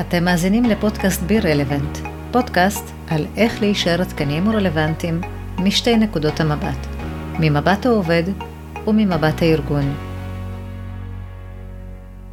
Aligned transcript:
אתם 0.00 0.24
מאזינים 0.24 0.64
לפודקאסט 0.64 1.22
בי 1.22 1.40
רלוונט, 1.40 1.98
פודקאסט 2.32 2.84
על 3.10 3.26
איך 3.36 3.60
להישאר 3.60 4.00
עדכניים 4.00 4.48
ורלוונטיים 4.48 5.20
משתי 5.58 5.96
נקודות 5.96 6.40
המבט, 6.40 6.86
ממבט 7.40 7.86
העובד 7.86 8.22
וממבט 8.86 9.42
הארגון. 9.42 9.94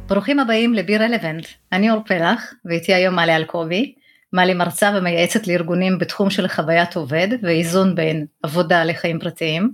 ברוכים 0.06 0.40
הבאים 0.40 0.74
לבי 0.74 0.98
רלוונט, 0.98 1.46
אני 1.72 1.90
אור 1.90 2.02
פלח 2.06 2.54
ואיתי 2.64 2.94
היום 2.94 3.14
מלי 3.14 3.36
אלקובי, 3.36 3.94
מלי 4.32 4.54
מרצה 4.54 4.90
ומייעצת 4.98 5.46
לארגונים 5.46 5.98
בתחום 5.98 6.30
של 6.30 6.48
חוויית 6.48 6.96
עובד 6.96 7.28
ואיזון 7.42 7.94
בין 7.94 8.26
עבודה 8.42 8.84
לחיים 8.84 9.18
פרטיים. 9.18 9.72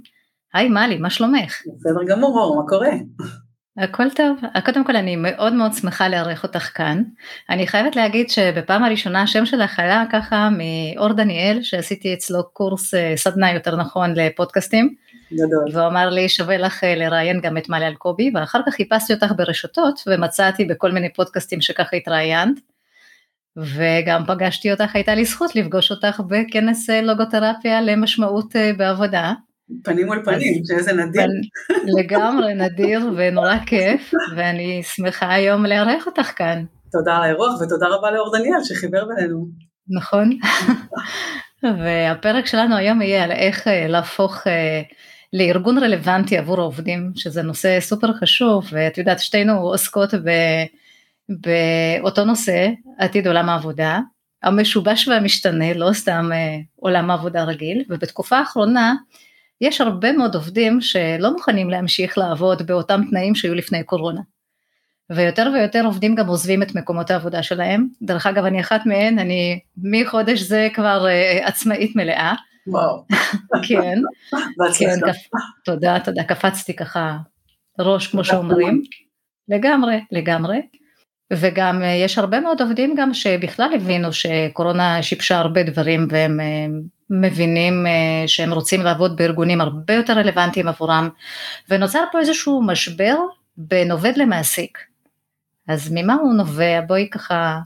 היי 0.55 0.69
מלי, 0.69 0.99
מה 0.99 1.11
שלומך? 1.11 1.63
בסדר 1.77 2.05
גמור 2.09 2.63
מה 2.63 2.69
קורה? 2.69 2.91
הכל 3.79 4.11
טוב, 4.11 4.41
קודם 4.65 4.85
כל 4.85 4.97
אני 4.97 5.17
מאוד 5.17 5.53
מאוד 5.53 5.73
שמחה 5.73 6.09
לארח 6.09 6.43
אותך 6.43 6.71
כאן. 6.77 7.03
אני 7.51 7.67
חייבת 7.67 7.97
להגיד 7.97 8.31
שבפעם 8.31 8.85
הראשונה 8.85 9.23
השם 9.23 9.47
שלך 9.47 9.81
עלה 9.81 10.05
ככה 10.13 10.49
מאור 10.51 11.13
דניאל 11.13 11.63
שעשיתי 11.63 12.15
אצלו 12.15 12.43
קורס 12.53 12.95
אה, 12.95 13.13
סדנה 13.17 13.53
יותר 13.53 13.77
נכון 13.77 14.15
לפודקאסטים. 14.15 14.95
גדול. 15.33 15.65
והוא 15.73 15.87
אמר 15.87 16.11
לי 16.11 16.29
שווה 16.29 16.57
לך 16.57 16.85
אה, 16.85 16.95
לראיין 16.95 17.41
גם 17.41 17.57
את 17.57 17.69
מלי 17.69 17.87
אלקובי 17.87 18.31
ואחר 18.35 18.61
כך 18.67 18.75
חיפשתי 18.75 19.13
אותך 19.15 19.33
ברשתות 19.37 20.01
ומצאתי 20.07 20.65
בכל 20.65 20.93
מיני 20.93 21.13
פודקאסטים 21.13 21.61
שככה 21.61 21.97
התראיינת. 21.97 22.61
וגם 23.57 24.25
פגשתי 24.27 24.73
אותך, 24.73 24.95
הייתה 24.95 25.15
לי 25.15 25.25
זכות 25.25 25.57
לפגוש 25.57 25.91
אותך 25.91 26.21
בכנס 26.29 26.91
אה, 26.91 27.03
לוגותרפיה 27.03 27.81
למשמעות 27.81 28.57
בעבודה. 28.77 29.33
פנים 29.85 30.07
מול 30.07 30.23
פנים, 30.25 30.63
שאיזה 30.65 30.93
נדיר. 30.93 31.27
לגמרי 31.99 32.55
נדיר 32.55 33.01
ונורא 33.17 33.57
כיף, 33.67 34.15
ואני 34.37 34.83
שמחה 34.83 35.35
היום 35.35 35.67
לארח 35.67 36.07
אותך 36.07 36.33
כאן. 36.37 36.65
תודה 36.93 37.17
על 37.17 37.23
האירוח 37.23 37.61
ותודה 37.61 37.87
רבה 37.89 38.11
לאור 38.11 38.37
דניאל 38.39 38.65
שחיבר 38.65 39.05
בינינו. 39.05 39.47
נכון. 39.89 40.39
והפרק 41.63 42.47
שלנו 42.47 42.77
היום 42.77 43.03
יהיה 43.03 43.25
על 43.25 43.33
איך 43.33 43.69
אה, 43.69 43.89
להפוך 43.89 44.47
אה, 44.47 44.83
לארגון 45.33 45.79
רלוונטי 45.79 46.39
עבור 46.39 46.61
העובדים, 46.61 47.13
שזה 47.15 47.43
נושא 47.43 47.81
סופר 47.81 48.13
חשוב, 48.13 48.67
ואת 48.71 48.99
יודעת, 48.99 49.21
שתינו 49.21 49.53
עוסקות 49.53 50.15
ב, 50.15 50.31
באותו 51.29 52.25
נושא, 52.25 52.69
עתיד 52.99 53.27
עולם 53.27 53.49
העבודה, 53.49 54.01
המשובש 54.43 55.09
והמשתנה, 55.09 55.75
לא 55.75 55.93
סתם 55.93 56.31
אה, 56.33 56.57
עולם 56.77 57.11
העבודה 57.11 57.45
רגיל, 57.45 57.85
ובתקופה 57.91 58.39
האחרונה, 58.39 58.95
יש 59.61 59.81
הרבה 59.81 60.13
מאוד 60.13 60.35
עובדים 60.35 60.81
שלא 60.81 61.33
מוכנים 61.33 61.71
להמשיך 61.71 62.19
לעבוד 62.19 62.67
באותם 62.67 63.01
תנאים 63.11 63.35
שהיו 63.35 63.55
לפני 63.55 63.85
קורונה. 63.85 64.21
ויותר 65.11 65.51
ויותר 65.55 65.85
עובדים 65.85 66.15
גם 66.15 66.27
עוזבים 66.27 66.63
את 66.63 66.75
מקומות 66.75 67.11
העבודה 67.11 67.43
שלהם. 67.43 67.89
דרך 68.03 68.27
אגב, 68.27 68.45
אני 68.45 68.61
אחת 68.61 68.87
מהן, 68.87 69.19
אני 69.19 69.61
מחודש 69.77 70.41
זה 70.41 70.69
כבר 70.75 71.07
uh, 71.07 71.47
עצמאית 71.49 71.97
מלאה. 71.97 72.35
וואו. 72.67 73.05
כן. 73.69 73.99
כן, 74.79 75.01
קפ... 75.01 75.39
תודה, 75.65 76.01
תודה, 76.05 76.25
קפצתי 76.25 76.77
ככה 76.77 77.17
ראש 77.79 78.07
כמו 78.07 78.25
שאומרים. 78.25 78.83
לגמרי, 79.49 80.01
לגמרי. 80.13 80.57
וגם 81.33 81.83
uh, 81.83 81.85
יש 81.85 82.19
הרבה 82.19 82.41
מאוד 82.41 82.61
עובדים 82.63 82.95
גם 82.97 83.15
שבכלל 83.15 83.71
הבינו 83.75 84.13
שקורונה 84.13 85.03
שיבשה 85.03 85.39
הרבה 85.39 85.63
דברים 85.63 86.07
והם 86.11 86.41
uh, 86.41 86.95
מבינים 87.11 87.87
אה, 87.87 88.29
שהם 88.29 88.53
רוצים 88.53 88.83
לעבוד 88.83 89.17
בארגונים 89.17 89.61
הרבה 89.61 89.95
יותר 89.95 90.13
רלוונטיים 90.13 90.69
עבורם, 90.69 91.09
ונוצר 91.71 92.05
פה 92.13 92.21
איזשהו 92.21 92.63
משבר 92.63 93.17
בין 93.57 93.91
עובד 93.91 94.13
למעסיק. 94.17 94.79
אז 95.69 95.93
ממה 95.93 96.15
הוא 96.15 96.35
נובע? 96.35 96.81
בואי 96.87 97.09
ככה 97.11 97.59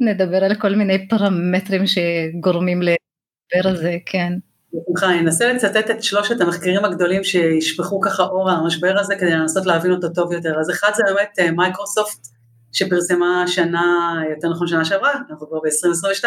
נדבר 0.00 0.44
על 0.44 0.54
כל 0.54 0.74
מיני 0.74 1.08
פרמטרים 1.08 1.82
שגורמים 1.86 2.82
לדבר 2.82 3.70
הזה, 3.70 3.96
כן. 4.06 4.32
בשמחה, 4.72 5.10
אני 5.10 5.20
אנסה 5.20 5.52
לצטט 5.52 5.90
את 5.90 6.02
שלושת 6.02 6.40
המחקרים 6.40 6.84
הגדולים 6.84 7.24
שישפכו 7.24 8.00
ככה 8.00 8.22
אור 8.22 8.50
על 8.50 8.56
המשבר 8.56 8.98
הזה 8.98 9.14
כדי 9.20 9.30
לנסות 9.30 9.66
להבין 9.66 9.92
אותו 9.92 10.08
טוב 10.08 10.32
יותר. 10.32 10.60
אז 10.60 10.70
אחד 10.70 10.90
זה 10.94 11.02
באמת 11.06 11.38
אה, 11.38 11.50
מייקרוסופט 11.50 12.37
שפרסמה 12.72 13.44
שנה, 13.46 14.14
יותר 14.30 14.48
נכון 14.48 14.66
שנה 14.66 14.84
שעברה, 14.84 15.12
אנחנו 15.30 15.48
כבר 15.48 15.58
ב-2022, 15.58 16.24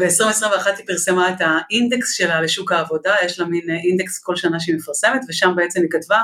ב-2021 0.00 0.68
היא 0.78 0.86
פרסמה 0.86 1.30
את 1.30 1.36
האינדקס 1.40 2.12
שלה 2.12 2.40
לשוק 2.40 2.72
העבודה, 2.72 3.14
יש 3.24 3.40
לה 3.40 3.46
מין 3.46 3.70
אינדקס 3.70 4.18
כל 4.22 4.36
שנה 4.36 4.60
שהיא 4.60 4.76
מפרסמת, 4.76 5.20
ושם 5.28 5.52
בעצם 5.56 5.80
היא 5.80 5.90
כתבה, 5.90 6.18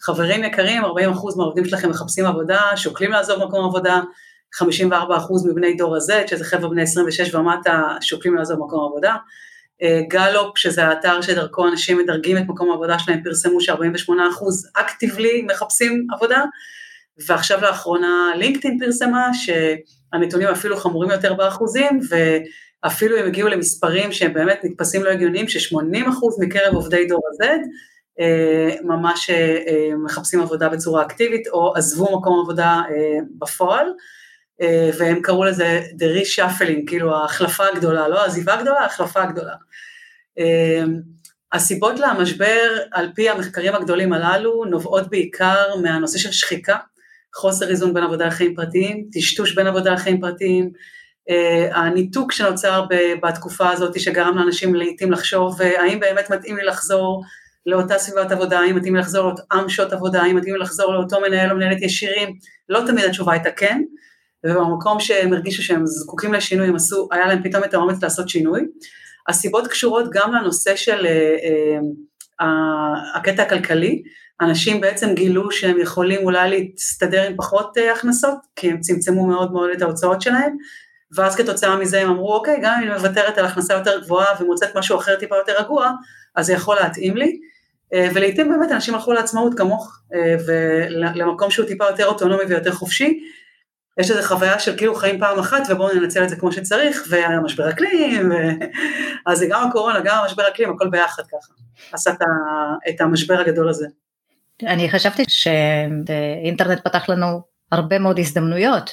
חברים 0.00 0.44
יקרים, 0.44 0.84
40% 0.84 0.86
מהעובדים 1.36 1.64
שלכם 1.64 1.90
מחפשים 1.90 2.26
עבודה, 2.26 2.60
שוקלים 2.76 3.12
לעזוב 3.12 3.44
מקום 3.44 3.64
עבודה, 3.64 4.00
54% 4.62 4.62
מבני 5.50 5.74
דור 5.74 5.96
ה-Z, 5.96 6.28
שזה 6.28 6.44
חבר'ה 6.44 6.70
בני 6.70 6.82
26 6.82 7.34
ומטה, 7.34 7.82
שוקלים 8.00 8.34
לעזוב 8.34 8.58
מקום 8.58 8.84
עבודה. 8.90 9.16
גלופ, 10.08 10.58
שזה 10.58 10.84
האתר 10.84 11.20
שדרכו 11.20 11.68
אנשים 11.68 11.98
מדרגים 11.98 12.38
את 12.38 12.42
מקום 12.48 12.70
העבודה 12.70 12.98
שלהם, 12.98 13.22
פרסמו 13.24 13.60
ש-48% 13.60 14.12
אקטיבלי 14.74 15.42
מחפשים 15.42 16.06
עבודה, 16.12 16.44
ועכשיו 17.28 17.60
לאחרונה 17.60 18.32
לינקדאין 18.36 18.78
פרסמה 18.78 19.30
שהנתונים 19.34 20.48
אפילו 20.48 20.76
חמורים 20.76 21.10
יותר 21.10 21.34
באחוזים, 21.34 22.00
ואפילו 22.10 23.16
הם 23.16 23.26
הגיעו 23.26 23.48
למספרים 23.48 24.12
שהם 24.12 24.34
באמת 24.34 24.60
נתפסים 24.64 25.04
לא 25.04 25.10
הגיוניים, 25.10 25.48
ש-80% 25.48 26.44
מקרב 26.46 26.74
עובדי 26.74 27.06
דור 27.06 27.20
ה-Z 27.28 27.46
אה, 28.20 28.76
ממש 28.82 29.30
אה, 29.30 29.96
מחפשים 30.04 30.40
עבודה 30.40 30.68
בצורה 30.68 31.02
אקטיבית, 31.02 31.48
או 31.48 31.76
עזבו 31.76 32.18
מקום 32.18 32.40
עבודה 32.40 32.82
אה, 32.90 33.18
בפועל, 33.38 33.86
והם 34.98 35.22
קראו 35.22 35.44
לזה 35.44 35.80
the 35.98 36.20
reshuffling, 36.20 36.86
כאילו 36.86 37.16
ההחלפה 37.16 37.64
הגדולה, 37.72 38.08
לא 38.08 38.22
העזיבה 38.22 38.54
הגדולה, 38.54 38.80
ההחלפה 38.80 39.22
הגדולה. 39.22 39.54
הסיבות 41.52 41.94
למשבר, 41.98 42.78
על 42.92 43.08
פי 43.14 43.30
המחקרים 43.30 43.74
הגדולים 43.74 44.12
הללו, 44.12 44.64
נובעות 44.64 45.10
בעיקר 45.10 45.76
מהנושא 45.82 46.18
של 46.18 46.32
שחיקה 46.32 46.76
חוסר 47.34 47.70
איזון 47.70 47.94
בין 47.94 48.02
עבודה 48.02 48.26
לחיים 48.26 48.54
פרטיים, 48.54 49.04
טשטוש 49.12 49.54
בין 49.54 49.66
עבודה 49.66 49.92
לחיים 49.92 50.20
פרטיים, 50.20 50.70
uh, 51.30 51.76
הניתוק 51.76 52.32
שנוצר 52.32 52.84
בתקופה 53.22 53.70
הזאת 53.70 54.00
שגרם 54.00 54.38
לאנשים 54.38 54.74
לעיתים 54.74 55.12
לחשוב 55.12 55.60
uh, 55.60 55.64
האם 55.64 56.00
באמת 56.00 56.30
מתאים 56.30 56.56
לי 56.56 56.64
לחזור 56.64 57.22
לאותה 57.66 57.98
סביבת 57.98 58.32
עבודה, 58.32 58.60
האם 58.60 58.76
מתאים 58.76 58.94
לי 58.94 59.00
לחזור 59.00 59.24
לאותם 59.24 59.68
שעות 59.68 59.92
עבודה, 59.92 60.22
האם 60.22 60.36
מתאים 60.36 60.54
לי 60.54 60.60
לחזור 60.60 60.94
לאותו 60.94 61.20
מנהל 61.20 61.50
או 61.50 61.56
מנהלת 61.56 61.82
ישירים, 61.82 62.36
לא 62.68 62.80
תמיד 62.86 63.04
התשובה 63.04 63.32
הייתה 63.32 63.50
כן, 63.50 63.82
ובמקום 64.46 65.00
שהם 65.00 65.32
הרגישו 65.32 65.62
שהם 65.62 65.86
זקוקים 65.86 66.32
לשינוי, 66.34 66.68
הם 66.68 66.76
עשו, 66.76 67.08
היה 67.12 67.26
להם 67.26 67.42
פתאום 67.42 67.64
את 67.64 67.74
האומץ 67.74 68.02
לעשות 68.02 68.28
שינוי. 68.28 68.60
הסיבות 69.28 69.66
קשורות 69.66 70.06
גם 70.12 70.34
לנושא 70.34 70.76
של 70.76 71.06
uh, 71.06 72.44
הקטע 73.14 73.42
הכלכלי, 73.42 74.02
אנשים 74.40 74.80
בעצם 74.80 75.14
גילו 75.14 75.50
שהם 75.50 75.80
יכולים 75.80 76.24
אולי 76.24 76.50
להסתדר 76.50 77.22
עם 77.22 77.36
פחות 77.36 77.78
אה, 77.78 77.92
הכנסות, 77.92 78.38
כי 78.56 78.70
הם 78.70 78.80
צמצמו 78.80 79.26
מאוד 79.26 79.52
מאוד 79.52 79.70
את 79.70 79.82
ההוצאות 79.82 80.22
שלהם, 80.22 80.56
ואז 81.16 81.36
כתוצאה 81.36 81.76
מזה 81.76 82.00
הם 82.00 82.10
אמרו, 82.10 82.34
אוקיי, 82.34 82.58
גם 82.62 82.74
אם 82.74 82.88
אני 82.88 82.98
מוותרת 82.98 83.38
על 83.38 83.44
הכנסה 83.44 83.74
יותר 83.74 84.00
גבוהה 84.00 84.26
ומוצאת 84.40 84.76
משהו 84.76 84.98
אחר 84.98 85.16
טיפה 85.16 85.36
יותר 85.36 85.52
רגוע, 85.58 85.90
אז 86.36 86.46
זה 86.46 86.52
יכול 86.52 86.76
להתאים 86.76 87.16
לי. 87.16 87.38
אה, 87.94 88.08
ולעיתים 88.14 88.48
באמת 88.48 88.72
אנשים 88.72 88.94
הלכו 88.94 89.12
לעצמאות 89.12 89.58
כמוך, 89.58 90.00
אה, 90.14 90.36
ולמקום 90.46 91.50
שהוא 91.50 91.66
טיפה 91.66 91.84
יותר 91.84 92.06
אוטונומי 92.06 92.44
ויותר 92.44 92.72
חופשי, 92.72 93.20
יש 93.98 94.10
איזו 94.10 94.22
חוויה 94.22 94.58
של 94.58 94.76
כאילו 94.76 94.94
חיים 94.94 95.20
פעם 95.20 95.38
אחת 95.38 95.62
ובואו 95.70 95.94
ננצל 95.94 96.24
את 96.24 96.28
זה 96.28 96.36
כמו 96.36 96.52
שצריך, 96.52 97.04
והיה 97.08 97.40
משבר 97.40 97.70
אקלים, 97.70 98.30
ו... 98.30 98.34
אז 99.26 99.38
זה 99.38 99.46
גם 99.50 99.68
הקורונה, 99.68 100.00
גם 100.00 100.18
המשבר 100.22 100.48
אקלים, 100.48 100.70
הכל 100.70 100.88
ביחד 100.90 101.22
ככה, 101.22 101.52
עשה 101.92 102.10
את 102.88 103.00
המשבר 103.00 103.40
הגדול 103.40 103.68
הזה. 103.68 103.86
אני 104.66 104.90
חשבתי 104.90 105.22
שאינטרנט 105.28 106.80
פתח 106.84 107.08
לנו 107.08 107.40
הרבה 107.72 107.98
מאוד 107.98 108.18
הזדמנויות 108.18 108.90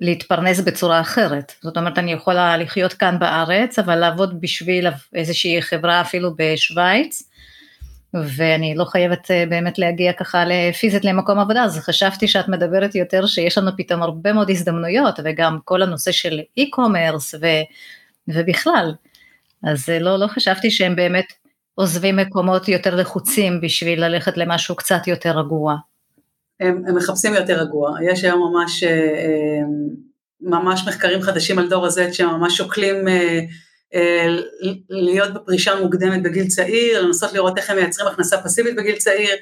להתפרנס 0.00 0.60
בצורה 0.60 1.00
אחרת. 1.00 1.52
זאת 1.62 1.76
אומרת, 1.76 1.98
אני 1.98 2.12
יכולה 2.12 2.56
לחיות 2.56 2.92
כאן 2.92 3.18
בארץ, 3.18 3.78
אבל 3.78 3.96
לעבוד 3.96 4.40
בשביל 4.40 4.86
איזושהי 5.14 5.62
חברה 5.62 6.00
אפילו 6.00 6.30
בשוויץ, 6.36 7.22
ואני 8.14 8.74
לא 8.74 8.84
חייבת 8.84 9.30
אה, 9.30 9.44
באמת 9.48 9.78
להגיע 9.78 10.12
ככה 10.12 10.44
פיזית 10.80 11.04
למקום 11.04 11.38
עבודה, 11.38 11.64
אז 11.64 11.78
חשבתי 11.78 12.28
שאת 12.28 12.48
מדברת 12.48 12.94
יותר 12.94 13.26
שיש 13.26 13.58
לנו 13.58 13.70
פתאום 13.76 14.02
הרבה 14.02 14.32
מאוד 14.32 14.50
הזדמנויות, 14.50 15.20
וגם 15.24 15.58
כל 15.64 15.82
הנושא 15.82 16.12
של 16.12 16.40
e-commerce 16.60 17.38
ו, 17.40 17.46
ובכלל. 18.28 18.92
אז 19.64 19.88
אה, 19.88 19.98
לא, 19.98 20.18
לא 20.18 20.26
חשבתי 20.26 20.70
שהם 20.70 20.96
באמת 20.96 21.32
עוזבים 21.74 22.16
מקומות 22.16 22.68
יותר 22.68 22.94
לחוצים 22.94 23.60
בשביל 23.60 24.04
ללכת 24.04 24.36
למשהו 24.36 24.76
קצת 24.76 25.06
יותר 25.06 25.38
רגוע? 25.38 25.76
הם, 26.60 26.82
הם 26.88 26.96
מחפשים 26.96 27.34
יותר 27.34 27.60
רגוע, 27.60 27.96
יש 28.12 28.24
היום 28.24 28.52
ממש, 28.52 28.82
אה, 28.82 29.60
ממש 30.40 30.88
מחקרים 30.88 31.22
חדשים 31.22 31.58
על 31.58 31.68
דור 31.68 31.86
ה-Z 31.86 32.12
שממש 32.12 32.56
שוקלים 32.56 33.08
אה, 33.08 33.40
אה, 33.94 34.26
להיות 34.90 35.34
בפרישה 35.34 35.80
מוקדמת 35.80 36.22
בגיל 36.22 36.46
צעיר, 36.46 37.02
לנסות 37.02 37.32
לראות 37.32 37.58
איך 37.58 37.70
הם 37.70 37.76
מייצרים 37.76 38.08
הכנסה 38.08 38.42
פסיבית 38.42 38.76
בגיל 38.76 38.96
צעיר, 38.96 39.34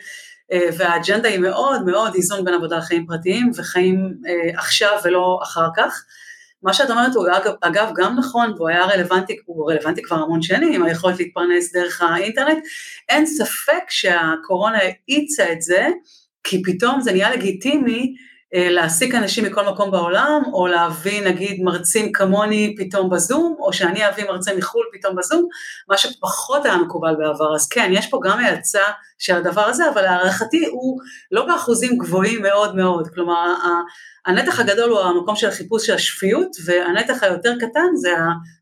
והאג'נדה 0.76 1.28
היא 1.28 1.38
מאוד 1.38 1.84
מאוד 1.84 2.14
איזון 2.14 2.44
בין 2.44 2.54
עבודה 2.54 2.78
לחיים 2.78 3.06
פרטיים 3.06 3.50
וחיים 3.56 4.14
עכשיו 4.56 4.98
ולא 5.04 5.40
אחר 5.42 5.68
כך. 5.76 6.04
מה 6.62 6.72
שאת 6.72 6.90
אומרת 6.90 7.14
הוא 7.14 7.26
אגב, 7.36 7.54
אגב 7.60 7.92
גם 7.96 8.16
נכון, 8.18 8.52
והוא 8.56 8.68
היה 8.68 8.84
רלוונטי, 8.84 9.36
הוא 9.44 9.72
רלוונטי 9.72 10.02
כבר 10.02 10.16
המון 10.16 10.42
שנים, 10.42 10.82
היכולת 10.82 11.18
להתפרנס 11.18 11.72
דרך 11.72 12.02
האינטרנט, 12.02 12.64
אין 13.08 13.26
ספק 13.26 13.82
שהקורונה 13.88 14.78
האיצה 14.78 15.52
את 15.52 15.62
זה, 15.62 15.88
כי 16.44 16.62
פתאום 16.62 17.00
זה 17.00 17.12
נהיה 17.12 17.30
לגיטימי 17.30 18.14
אה, 18.54 18.70
להעסיק 18.70 19.14
אנשים 19.14 19.44
מכל 19.44 19.66
מקום 19.66 19.90
בעולם, 19.90 20.42
או 20.52 20.66
להביא 20.66 21.22
נגיד 21.26 21.62
מרצים 21.62 22.12
כמוני 22.12 22.74
פתאום 22.78 23.10
בזום, 23.10 23.56
או 23.58 23.72
שאני 23.72 24.08
אביא 24.08 24.24
מרצה 24.24 24.56
מחו"ל 24.56 24.84
פתאום 24.92 25.16
בזום, 25.16 25.48
מה 25.88 25.96
שפחות 25.96 26.64
היה 26.64 26.76
מקובל 26.76 27.14
בעבר. 27.18 27.54
אז 27.54 27.68
כן, 27.68 27.90
יש 27.92 28.06
פה 28.06 28.20
גם 28.24 28.38
האצה 28.38 28.82
של 29.18 29.36
הדבר 29.36 29.64
הזה, 29.64 29.90
אבל 29.90 30.02
להערכתי 30.02 30.66
הוא 30.66 31.00
לא 31.30 31.46
באחוזים 31.46 31.98
גבוהים 31.98 32.42
מאוד 32.42 32.76
מאוד, 32.76 33.08
כלומר 33.08 33.54
הנתח 34.26 34.60
הגדול 34.60 34.90
הוא 34.90 35.00
המקום 35.00 35.36
של 35.36 35.48
החיפוש 35.48 35.86
של 35.86 35.94
השפיות, 35.94 36.56
והנתח 36.64 37.22
היותר 37.22 37.54
קטן 37.60 37.94
זה 37.94 38.10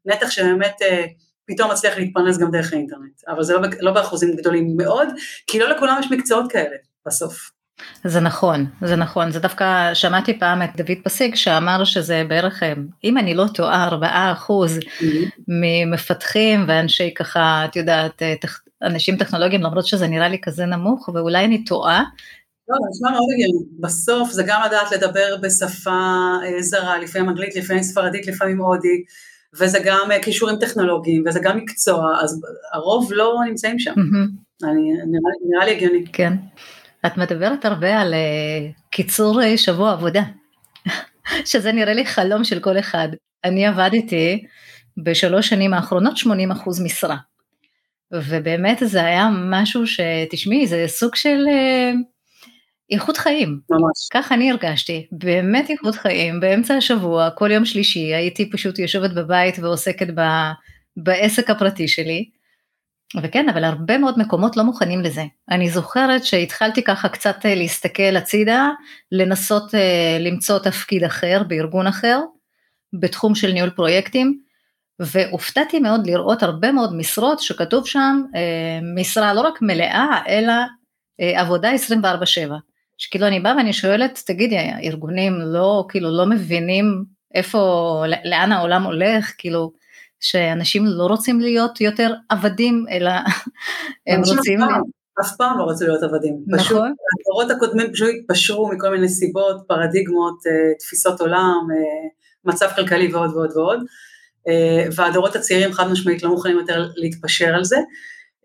הנתח 0.06 0.30
שבאמת 0.30 0.74
אה, 0.82 1.04
פתאום 1.46 1.70
מצליח 1.70 1.96
להתפרנס 1.96 2.38
גם 2.38 2.50
דרך 2.50 2.72
האינטרנט, 2.72 3.22
אבל 3.28 3.42
זה 3.42 3.54
לא, 3.54 3.60
לא 3.80 3.92
באחוזים 3.92 4.36
גדולים 4.36 4.76
מאוד, 4.76 5.08
כי 5.46 5.58
לא 5.58 5.68
לכולם 5.68 6.00
יש 6.00 6.10
מקצועות 6.10 6.52
כאלה 6.52 6.76
בסוף. 7.06 7.50
זה 8.04 8.20
נכון, 8.20 8.66
זה 8.82 8.96
נכון, 8.96 9.30
זה 9.30 9.40
דווקא 9.40 9.94
שמעתי 9.94 10.38
פעם 10.38 10.62
את 10.62 10.76
דוד 10.76 10.98
פסיק 11.04 11.34
שאמר 11.34 11.84
שזה 11.84 12.24
בערך, 12.28 12.62
אם 13.04 13.18
אני 13.18 13.34
לא 13.34 13.44
טועה, 13.54 13.84
4 13.84 14.32
אחוז 14.32 14.78
mm-hmm. 14.78 15.04
ממפתחים 15.48 16.64
ואנשי 16.68 17.14
ככה, 17.14 17.64
את 17.64 17.76
יודעת, 17.76 18.22
אנשים 18.82 19.16
טכנולוגיים, 19.16 19.62
למרות 19.62 19.86
שזה 19.86 20.08
נראה 20.08 20.28
לי 20.28 20.38
כזה 20.42 20.66
נמוך, 20.66 21.08
ואולי 21.08 21.44
אני 21.44 21.64
טועה. 21.64 22.04
לא, 22.68 22.76
נשמע 22.90 23.10
מאוד 23.10 23.28
הגיוני. 23.34 23.64
בסוף 23.80 24.30
זה 24.30 24.42
גם 24.46 24.60
לדעת 24.66 24.92
לדבר 24.92 25.36
בשפה 25.42 25.90
אה, 26.44 26.62
זרה, 26.62 26.98
לפעמים 26.98 27.28
אנגלית, 27.28 27.56
לפעמים 27.56 27.82
ספרדית, 27.82 28.26
לפעמים 28.26 28.60
הודית, 28.60 29.04
וזה 29.60 29.78
גם 29.84 30.12
אה, 30.12 30.22
כישורים 30.22 30.56
טכנולוגיים, 30.56 31.24
וזה 31.26 31.40
גם 31.42 31.56
מקצוע, 31.56 32.16
אז 32.22 32.40
הרוב 32.72 33.12
לא 33.12 33.40
נמצאים 33.48 33.78
שם. 33.78 33.94
אני, 34.64 34.92
נראה, 34.92 35.32
נראה 35.50 35.64
לי 35.64 35.70
הגיוני. 35.70 36.04
כן. 36.12 36.32
את 37.06 37.16
מדברת 37.16 37.64
הרבה 37.64 38.00
על 38.00 38.14
אה, 38.14 38.70
קיצור 38.90 39.40
שבוע 39.56 39.92
עבודה, 39.92 40.22
שזה 41.50 41.72
נראה 41.72 41.94
לי 41.94 42.06
חלום 42.06 42.44
של 42.44 42.60
כל 42.60 42.78
אחד. 42.78 43.08
אני 43.44 43.66
עבדתי 43.66 44.44
בשלוש 45.04 45.48
שנים 45.48 45.74
האחרונות 45.74 46.16
80 46.16 46.50
אחוז 46.50 46.82
משרה, 46.82 47.16
ובאמת 48.12 48.78
זה 48.84 49.04
היה 49.04 49.28
משהו 49.50 49.82
שתשמעי, 49.86 50.66
זה 50.66 50.84
סוג 50.86 51.14
של 51.14 51.44
איכות 52.90 53.16
חיים. 53.16 53.60
ממש. 53.70 54.08
כך 54.12 54.32
אני 54.32 54.50
הרגשתי, 54.50 55.06
באמת 55.12 55.70
איכות 55.70 55.94
חיים, 55.94 56.40
באמצע 56.40 56.74
השבוע, 56.74 57.30
כל 57.30 57.50
יום 57.50 57.64
שלישי 57.64 58.14
הייתי 58.14 58.50
פשוט 58.50 58.78
יושבת 58.78 59.10
בבית 59.10 59.58
ועוסקת 59.58 60.06
ב, 60.14 60.20
בעסק 60.96 61.50
הפרטי 61.50 61.88
שלי, 61.88 62.30
וכן, 63.22 63.48
אבל 63.48 63.64
הרבה 63.64 63.98
מאוד 63.98 64.18
מקומות 64.18 64.56
לא 64.56 64.64
מוכנים 64.64 65.00
לזה. 65.00 65.24
אני 65.50 65.70
זוכרת 65.70 66.24
שהתחלתי 66.24 66.82
ככה 66.82 67.08
קצת 67.08 67.46
אה, 67.46 67.54
להסתכל 67.54 68.16
הצידה, 68.16 68.68
לנסות 69.12 69.74
אה, 69.74 70.18
למצוא 70.20 70.58
תפקיד 70.58 71.04
אחר 71.04 71.42
בארגון 71.48 71.86
אחר, 71.86 72.20
בתחום 73.00 73.34
של 73.34 73.52
ניהול 73.52 73.70
פרויקטים, 73.70 74.40
והופתעתי 75.00 75.80
מאוד 75.80 76.06
לראות 76.06 76.42
הרבה 76.42 76.72
מאוד 76.72 76.94
משרות 76.94 77.40
שכתוב 77.40 77.86
שם 77.86 78.22
אה, 78.36 78.78
משרה 78.94 79.34
לא 79.34 79.40
רק 79.40 79.62
מלאה, 79.62 80.22
אלא 80.28 80.52
עבודה 81.36 81.70
24/7. 81.74 82.67
שכאילו 82.98 83.26
אני 83.26 83.40
באה 83.40 83.56
ואני 83.56 83.72
שואלת, 83.72 84.22
תגידי, 84.26 84.58
הארגונים 84.58 85.40
לא, 85.40 85.86
כאילו 85.88 86.16
לא 86.16 86.26
מבינים 86.26 87.04
איפה, 87.34 88.04
לאן 88.24 88.52
העולם 88.52 88.82
הולך, 88.82 89.32
כאילו, 89.38 89.72
שאנשים 90.20 90.82
לא 90.86 91.06
רוצים 91.06 91.40
להיות 91.40 91.80
יותר 91.80 92.14
עבדים, 92.28 92.84
אלא 92.90 93.10
הם 94.06 94.20
רוצים... 94.24 94.60
אף 95.20 95.36
פעם 95.36 95.58
לא 95.58 95.64
רצו 95.64 95.84
להיות 95.84 96.02
עבדים. 96.02 96.36
נכון. 96.46 96.64
פשוט, 96.64 96.82
הדורות 97.20 97.50
הקודמים 97.50 97.92
פשוט 97.92 98.08
התפשרו 98.20 98.68
מכל 98.68 98.90
מיני 98.90 99.08
סיבות, 99.08 99.56
פרדיגמות, 99.68 100.38
אה, 100.46 100.74
תפיסות 100.78 101.20
עולם, 101.20 101.68
אה, 101.70 102.08
מצב 102.44 102.68
כלכלי 102.76 103.14
ועוד 103.14 103.36
ועוד 103.36 103.56
ועוד, 103.56 103.80
אה, 104.48 104.86
והדורות 104.96 105.36
הצעירים 105.36 105.72
חד 105.72 105.90
משמעית 105.90 106.22
לא 106.22 106.30
מוכנים 106.30 106.58
יותר 106.58 106.88
להתפשר 106.96 107.54
על 107.54 107.64
זה. 107.64 107.76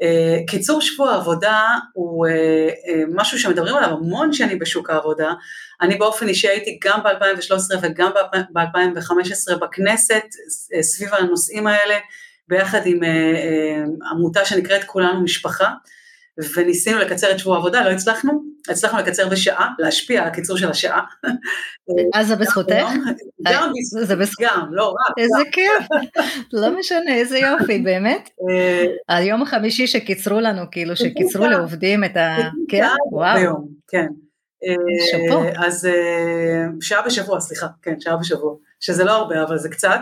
אה, 0.01 0.37
קיצור 0.47 0.81
שבוע 0.81 1.11
העבודה 1.11 1.67
הוא 1.93 2.27
אה, 2.27 2.31
אה, 2.31 3.03
משהו 3.15 3.39
שמדברים 3.39 3.75
עליו 3.75 3.89
המון 3.89 4.33
שנים 4.33 4.59
בשוק 4.59 4.89
העבודה. 4.89 5.33
אני 5.81 5.95
באופן 5.95 6.27
אישי 6.27 6.47
הייתי 6.47 6.79
גם 6.83 6.99
ב-2013 7.03 7.77
וגם 7.81 8.11
ב-2015 8.53 9.55
בכנסת 9.61 10.23
סביב 10.81 11.13
הנושאים 11.13 11.67
האלה, 11.67 11.95
ביחד 12.47 12.81
עם 12.85 12.99
עמותה 14.11 14.45
שנקראת 14.45 14.83
כולנו 14.83 15.21
משפחה. 15.21 15.71
וניסינו 16.55 16.99
לקצר 16.99 17.31
את 17.31 17.39
שבוע 17.39 17.55
העבודה, 17.55 17.83
לא 17.83 17.89
הצלחנו, 17.89 18.43
הצלחנו 18.69 18.99
לקצר 18.99 19.29
בשעה, 19.29 19.69
להשפיע 19.79 20.21
על 20.21 20.27
הקיצור 20.27 20.57
של 20.57 20.69
השעה. 20.69 21.01
אז 22.13 22.27
זה 22.27 22.35
בזכותך? 22.35 22.85
גם 23.51 23.71
בזכות, 24.19 24.47
גם, 24.47 24.67
לא 24.71 24.89
רק. 24.89 25.17
איזה 25.17 25.49
כיף, 25.51 25.87
לא 26.53 26.79
משנה, 26.79 27.15
איזה 27.15 27.39
יופי, 27.39 27.79
באמת. 27.79 28.29
אה, 28.49 28.85
היום 29.17 29.41
החמישי 29.41 29.87
שקיצרו 29.87 30.39
לנו, 30.39 30.61
כאילו 30.71 30.95
שקיצרו 30.95 31.45
לעובדים 31.45 32.03
את 32.03 32.17
ה... 32.17 32.37
כן, 32.69 32.87
וואו. 33.11 33.67
כן. 33.87 34.07
שאפו. 35.11 35.43
אה, 35.43 35.67
אז 35.67 35.85
אה, 35.85 36.65
שעה 36.81 37.01
בשבוע, 37.01 37.39
סליחה, 37.39 37.67
כן, 37.81 37.99
שעה 37.99 38.17
בשבוע, 38.17 38.55
שזה 38.79 39.03
לא 39.03 39.11
הרבה, 39.11 39.43
אבל 39.43 39.57
זה 39.57 39.69
קצת. 39.69 39.99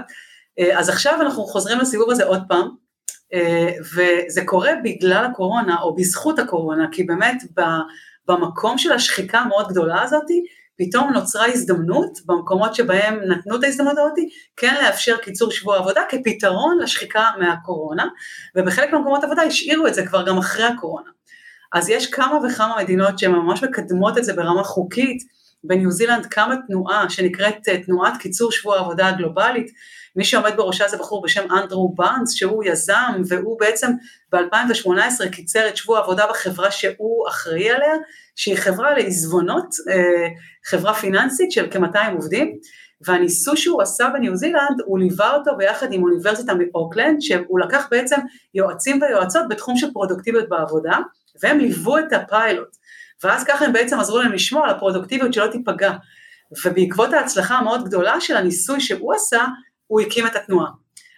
אז 0.73 0.89
עכשיו 0.89 1.21
אנחנו 1.21 1.43
חוזרים 1.43 1.79
לסיבוב 1.79 2.11
הזה 2.11 2.23
עוד 2.25 2.41
פעם, 2.47 2.61
אה, 2.61 2.69
וזה 3.95 4.41
קורה 4.45 4.71
בגלל 4.83 5.25
הקורונה 5.31 5.81
או 5.81 5.95
בזכות 5.95 6.39
הקורונה, 6.39 6.87
כי 6.91 7.03
באמת 7.03 7.43
במקום 8.27 8.77
של 8.77 8.91
השחיקה 8.91 9.39
המאוד 9.39 9.67
גדולה 9.67 10.01
הזאת, 10.01 10.25
פתאום 10.77 11.13
נוצרה 11.13 11.45
הזדמנות 11.45 12.19
במקומות 12.25 12.75
שבהם 12.75 13.19
נתנו 13.27 13.55
את 13.55 13.63
ההזדמנות 13.63 13.97
הזאת, 13.97 14.17
כן 14.57 14.75
לאפשר 14.83 15.17
קיצור 15.17 15.51
שבוע 15.51 15.77
עבודה 15.77 16.01
כפתרון 16.09 16.77
לשחיקה 16.79 17.25
מהקורונה, 17.39 18.07
ובחלק 18.55 18.91
מהמקומות 18.91 19.23
עבודה 19.23 19.41
השאירו 19.41 19.87
את 19.87 19.93
זה 19.93 20.05
כבר 20.05 20.25
גם 20.25 20.37
אחרי 20.37 20.65
הקורונה. 20.65 21.09
אז 21.73 21.89
יש 21.89 22.11
כמה 22.11 22.39
וכמה 22.45 22.75
מדינות 22.83 23.19
שהן 23.19 23.31
ממש 23.31 23.63
מקדמות 23.63 24.17
את 24.17 24.23
זה 24.23 24.33
ברמה 24.33 24.63
חוקית, 24.63 25.23
בניו 25.63 25.91
זילנד 25.91 26.25
קמה 26.25 26.55
תנועה 26.67 27.09
שנקראת 27.09 27.69
אה, 27.69 27.83
תנועת 27.83 28.17
קיצור 28.19 28.51
שבוע 28.51 28.75
העבודה 28.77 29.07
הגלובלית, 29.07 29.71
מי 30.15 30.23
שעומד 30.23 30.51
בראשה 30.55 30.87
זה 30.87 30.97
בחור 30.97 31.21
בשם 31.21 31.51
אנדרו 31.51 31.93
בארנס, 31.95 32.33
שהוא 32.33 32.63
יזם, 32.63 33.21
והוא 33.27 33.59
בעצם 33.59 33.91
ב-2018 34.31 35.29
קיצר 35.31 35.67
את 35.67 35.77
שבוע 35.77 35.99
העבודה 35.99 36.25
בחברה 36.29 36.71
שהוא 36.71 37.27
אחראי 37.29 37.69
עליה, 37.69 37.93
שהיא 38.35 38.57
חברה 38.57 38.93
לעזבונות, 38.93 39.67
אה, 39.89 40.27
חברה 40.65 40.93
פיננסית 40.93 41.51
של 41.51 41.67
כ-200 41.71 42.11
עובדים, 42.15 42.57
והניסוי 43.07 43.57
שהוא 43.57 43.81
עשה 43.81 44.09
בניו 44.13 44.35
זילנד, 44.35 44.81
הוא 44.85 44.99
ליווה 44.99 45.35
אותו 45.35 45.51
ביחד 45.57 45.93
עם 45.93 46.03
אוניברסיטה 46.03 46.53
מאוקלנד, 46.53 47.21
שהוא 47.21 47.59
לקח 47.59 47.87
בעצם 47.91 48.15
יועצים 48.53 49.01
ויועצות 49.01 49.43
בתחום 49.49 49.77
של 49.77 49.91
פרודוקטיביות 49.93 50.49
בעבודה, 50.49 50.97
והם 51.43 51.59
ליוו 51.59 51.97
את 51.97 52.13
הפיילוט. 52.13 52.77
ואז 53.23 53.43
ככה 53.43 53.65
הם 53.65 53.73
בעצם 53.73 53.99
עזרו 53.99 54.19
להם 54.19 54.31
לשמור 54.31 54.63
על 54.63 54.69
הפרודוקטיביות 54.69 55.33
שלא 55.33 55.47
תיפגע. 55.47 55.91
ובעקבות 56.65 57.13
ההצלחה 57.13 57.55
המאוד 57.55 57.85
גדולה 57.85 58.21
של 58.21 58.37
הניסוי 58.37 58.79
שהוא 58.79 59.13
עשה, 59.13 59.45
הוא 59.91 60.01
הקים 60.01 60.27
את 60.27 60.35
התנועה. 60.35 60.71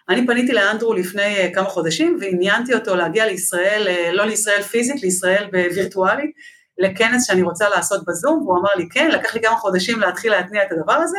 אני 0.10 0.28
פניתי 0.28 0.54
לאנדרו 0.54 0.94
לפני 0.94 1.36
אה, 1.38 1.50
כמה 1.54 1.66
חודשים 1.66 2.18
ועניינתי 2.22 2.74
אותו 2.74 2.96
להגיע 2.96 3.26
לישראל, 3.26 3.88
אה, 3.88 4.12
לא 4.14 4.26
לישראל 4.26 4.62
פיזית, 4.62 5.04
לישראל 5.04 5.50
וירטואלית, 5.54 6.32
לכנס 6.78 7.28
שאני 7.28 7.42
רוצה 7.42 7.70
לעשות 7.70 8.04
בזום, 8.08 8.42
והוא 8.42 8.60
אמר 8.60 8.70
לי 8.78 8.90
כן, 8.90 9.12
לקח 9.12 9.36
לי 9.36 9.42
כמה 9.42 9.56
חודשים 9.56 10.00
להתחיל 10.00 10.32
להתניע 10.32 10.64
את 10.64 10.72
הדבר 10.72 10.94
הזה, 10.94 11.18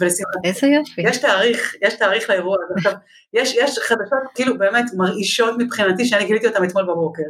ולשמחתי, 0.00 0.38
איזה 0.44 0.66
יופי. 0.66 1.02
יש 1.02 1.18
תאריך, 1.18 1.74
יש 1.82 1.94
תאריך 1.94 2.30
לאירוע 2.30 2.56
הזה, 2.64 2.74
עכשיו, 2.76 2.92
יש, 3.32 3.54
יש 3.54 3.78
חדשות 3.78 4.18
כאילו 4.34 4.58
באמת 4.58 4.84
מרעישות 4.96 5.54
מבחינתי 5.58 6.04
שאני 6.04 6.24
גיליתי 6.24 6.46
אותן 6.46 6.64
אתמול 6.64 6.84
בבוקר. 6.84 7.22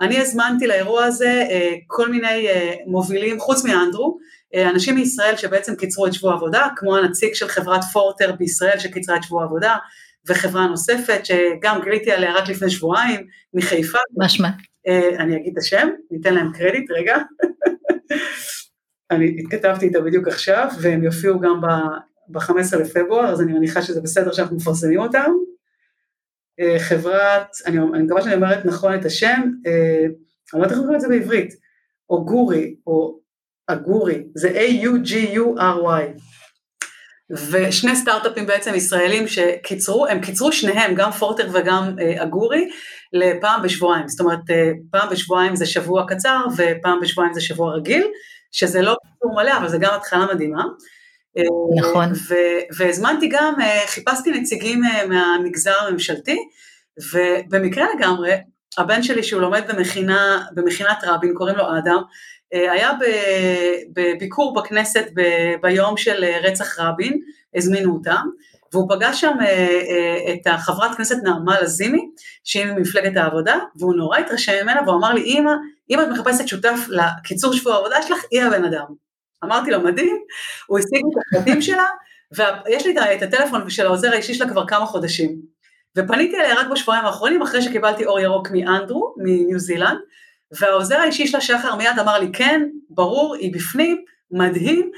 אני 0.00 0.18
הזמנתי 0.18 0.66
לאירוע 0.66 1.04
הזה 1.04 1.44
אה, 1.50 1.72
כל 1.86 2.08
מיני 2.08 2.48
מובילים, 2.86 3.40
חוץ 3.40 3.64
מאנדרו, 3.64 4.18
אה, 4.18 4.26
אנשים 4.54 4.94
מישראל 4.94 5.36
שבעצם 5.36 5.74
קיצרו 5.74 6.06
את 6.06 6.12
שבוע 6.12 6.32
העבודה, 6.32 6.68
כמו 6.76 6.96
הנציג 6.96 7.34
של 7.34 7.48
חברת 7.48 7.80
פורטר 7.92 8.32
בישראל 8.32 8.78
שקיצרה 8.78 9.16
את 9.16 9.22
שבוע 9.22 9.42
העבודה, 9.42 9.76
וחברה 10.28 10.66
נוספת 10.66 11.20
שגם 11.24 11.80
גיליתי 11.84 12.12
עליה 12.12 12.34
רק 12.34 12.48
לפני 12.48 12.70
שבועיים, 12.70 13.26
מחיפה. 13.54 13.98
מה 14.16 14.28
שמה? 14.28 14.50
אה, 14.86 15.08
אני 15.18 15.36
אגיד 15.36 15.52
את 15.52 15.58
השם, 15.58 15.88
ניתן 16.10 16.34
להם 16.34 16.52
קרדיט, 16.52 16.90
רגע. 16.90 17.16
אני 19.10 19.36
התכתבתי 19.38 19.86
איתה 19.86 20.00
בדיוק 20.00 20.28
עכשיו, 20.28 20.68
והם 20.80 21.04
יופיעו 21.04 21.40
גם 21.40 21.60
ב-15 22.28 22.76
לפברואר, 22.80 23.26
אז 23.26 23.40
אני 23.40 23.52
מניחה 23.52 23.82
שזה 23.82 24.00
בסדר 24.00 24.32
שאנחנו 24.32 24.56
מפרסמים 24.56 25.00
אותם. 25.00 25.30
אה, 26.60 26.76
חברת, 26.78 27.48
אני, 27.66 27.78
אני 27.94 28.02
מקווה 28.02 28.22
שאני 28.22 28.34
אומרת 28.34 28.64
נכון 28.64 28.94
את 28.94 29.04
השם, 29.04 29.40
אני 30.54 30.60
לא 30.60 30.64
יודעת 30.64 30.72
איך 30.72 30.80
לקרוא 30.80 30.96
את 30.96 31.00
זה 31.00 31.08
בעברית, 31.08 31.54
או 32.10 32.24
גורי, 32.24 32.76
או 32.86 33.20
אגורי, 33.66 34.22
זה 34.34 34.48
A-U-G-U-R-Y. 34.48 36.20
ושני 37.50 37.96
סטארט-אפים 37.96 38.46
בעצם 38.46 38.74
ישראלים 38.74 39.28
שקיצרו, 39.28 40.06
הם 40.06 40.20
קיצרו 40.20 40.52
שניהם, 40.52 40.94
גם 40.94 41.10
פורטר 41.10 41.48
וגם 41.52 41.96
אה, 42.00 42.22
אגורי, 42.22 42.68
לפעם 43.12 43.62
בשבועיים. 43.62 44.08
זאת 44.08 44.20
אומרת, 44.20 44.50
אה, 44.50 44.70
פעם 44.90 45.08
בשבועיים 45.10 45.56
זה 45.56 45.66
שבוע 45.66 46.04
קצר 46.08 46.40
ופעם 46.56 47.00
בשבועיים 47.00 47.34
זה 47.34 47.40
שבוע 47.40 47.74
רגיל, 47.74 48.06
שזה 48.52 48.82
לא 48.82 48.96
קיצור 49.02 49.34
מלא, 49.34 49.56
אבל 49.56 49.68
זה 49.68 49.78
גם 49.78 49.94
התחלה 49.94 50.26
מדהימה. 50.34 50.64
נכון. 51.78 52.12
והזמנתי 52.76 53.28
גם, 53.28 53.54
חיפשתי 53.86 54.30
נציגים 54.30 54.82
מהמגזר 55.08 55.74
הממשלתי, 55.80 56.36
ובמקרה 57.12 57.86
לגמרי, 57.96 58.32
הבן 58.78 59.02
שלי 59.02 59.22
שהוא 59.22 59.40
לומד 59.40 59.62
במכינה, 59.68 60.46
במכינת 60.54 60.98
רבין, 61.06 61.34
קוראים 61.34 61.56
לו 61.56 61.64
אדם, 61.64 61.96
אה, 61.96 62.02
היה 62.52 62.92
בביקור 63.92 64.54
בכנסת 64.54 65.06
ביום 65.62 65.96
של 65.96 66.24
אה, 66.24 66.38
רצח 66.42 66.78
רבין, 66.80 67.20
הזמינו 67.54 67.92
אותם, 67.92 68.26
והוא 68.72 68.88
פגש 68.90 69.20
שם 69.20 69.36
אה, 69.40 70.34
את 70.34 70.46
החברת 70.46 70.96
כנסת 70.96 71.16
נעמה 71.22 71.60
לזימי, 71.60 72.08
שהיא 72.44 72.64
ממפלגת 72.66 73.16
העבודה, 73.16 73.58
והוא 73.76 73.94
נורא 73.94 74.18
התרשם 74.18 74.52
ממנה, 74.62 74.80
והוא 74.86 74.96
אמר 74.96 75.12
לי, 75.12 75.22
אמא, 75.22 75.52
אם 75.90 76.00
את 76.00 76.08
מחפשת 76.08 76.48
שותף 76.48 76.78
לקיצור 76.88 77.52
שבוע 77.52 77.74
העבודה 77.74 78.02
שלך, 78.02 78.24
היא 78.30 78.42
הבן 78.42 78.64
אדם. 78.64 78.86
אמרתי 79.44 79.70
לו, 79.70 79.80
מדהים, 79.80 80.16
הוא 80.66 80.78
השיג 80.78 81.02
את 81.12 81.38
הפרטים 81.38 81.62
שלה, 81.62 81.86
ויש 82.32 82.86
לי 82.86 82.94
את 83.14 83.22
הטלפון 83.22 83.70
של 83.70 83.86
העוזר 83.86 84.12
האישי 84.12 84.34
שלה 84.34 84.48
כבר 84.48 84.66
כמה 84.66 84.86
חודשים. 84.86 85.40
ופניתי 85.96 86.36
אליה 86.36 86.54
רק 86.54 86.66
בשבועיים 86.66 87.04
האחרונים, 87.04 87.42
אחרי 87.42 87.62
שקיבלתי 87.62 88.04
אור 88.04 88.20
ירוק 88.20 88.48
מאנדרו, 88.50 89.14
מניו 89.16 89.58
זילנד, 89.58 89.98
והעוזר 90.52 90.96
האישי 90.96 91.26
של 91.26 91.38
השחר 91.38 91.74
מיד 91.74 91.98
אמר 92.00 92.18
לי, 92.18 92.32
כן, 92.32 92.62
ברור, 92.90 93.34
היא 93.34 93.54
בפנים, 93.54 94.04
מדהים, 94.30 94.90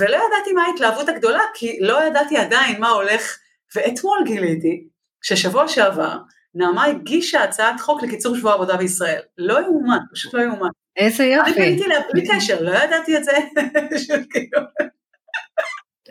ולא 0.00 0.16
ידעתי 0.16 0.52
מה 0.54 0.62
ההתלהבות 0.62 1.08
הגדולה, 1.08 1.42
כי 1.54 1.78
לא 1.80 2.04
ידעתי 2.06 2.36
עדיין 2.36 2.80
מה 2.80 2.88
הולך, 2.88 3.38
ואתמול 3.76 4.18
גיליתי 4.24 4.88
ששבוע 5.22 5.68
שעבר, 5.68 6.16
נעמה 6.54 6.84
הגישה 6.84 7.42
הצעת 7.42 7.80
חוק 7.80 8.02
לקיצור 8.02 8.36
שבוע 8.36 8.52
עבודה 8.52 8.76
בישראל. 8.76 9.20
לא 9.38 9.60
יאומן, 9.60 9.98
פשוט 10.14 10.34
לא 10.34 10.42
יאומן. 10.42 10.68
איזה 10.96 11.24
יופי. 11.24 11.50
אני 11.50 11.54
פניתי 11.54 11.88
לה 11.88 11.94
בלי 12.12 12.28
קשר, 12.28 12.62
לא 12.62 12.70
ידעתי 12.70 13.16
את 13.16 13.24
זה. 13.24 13.32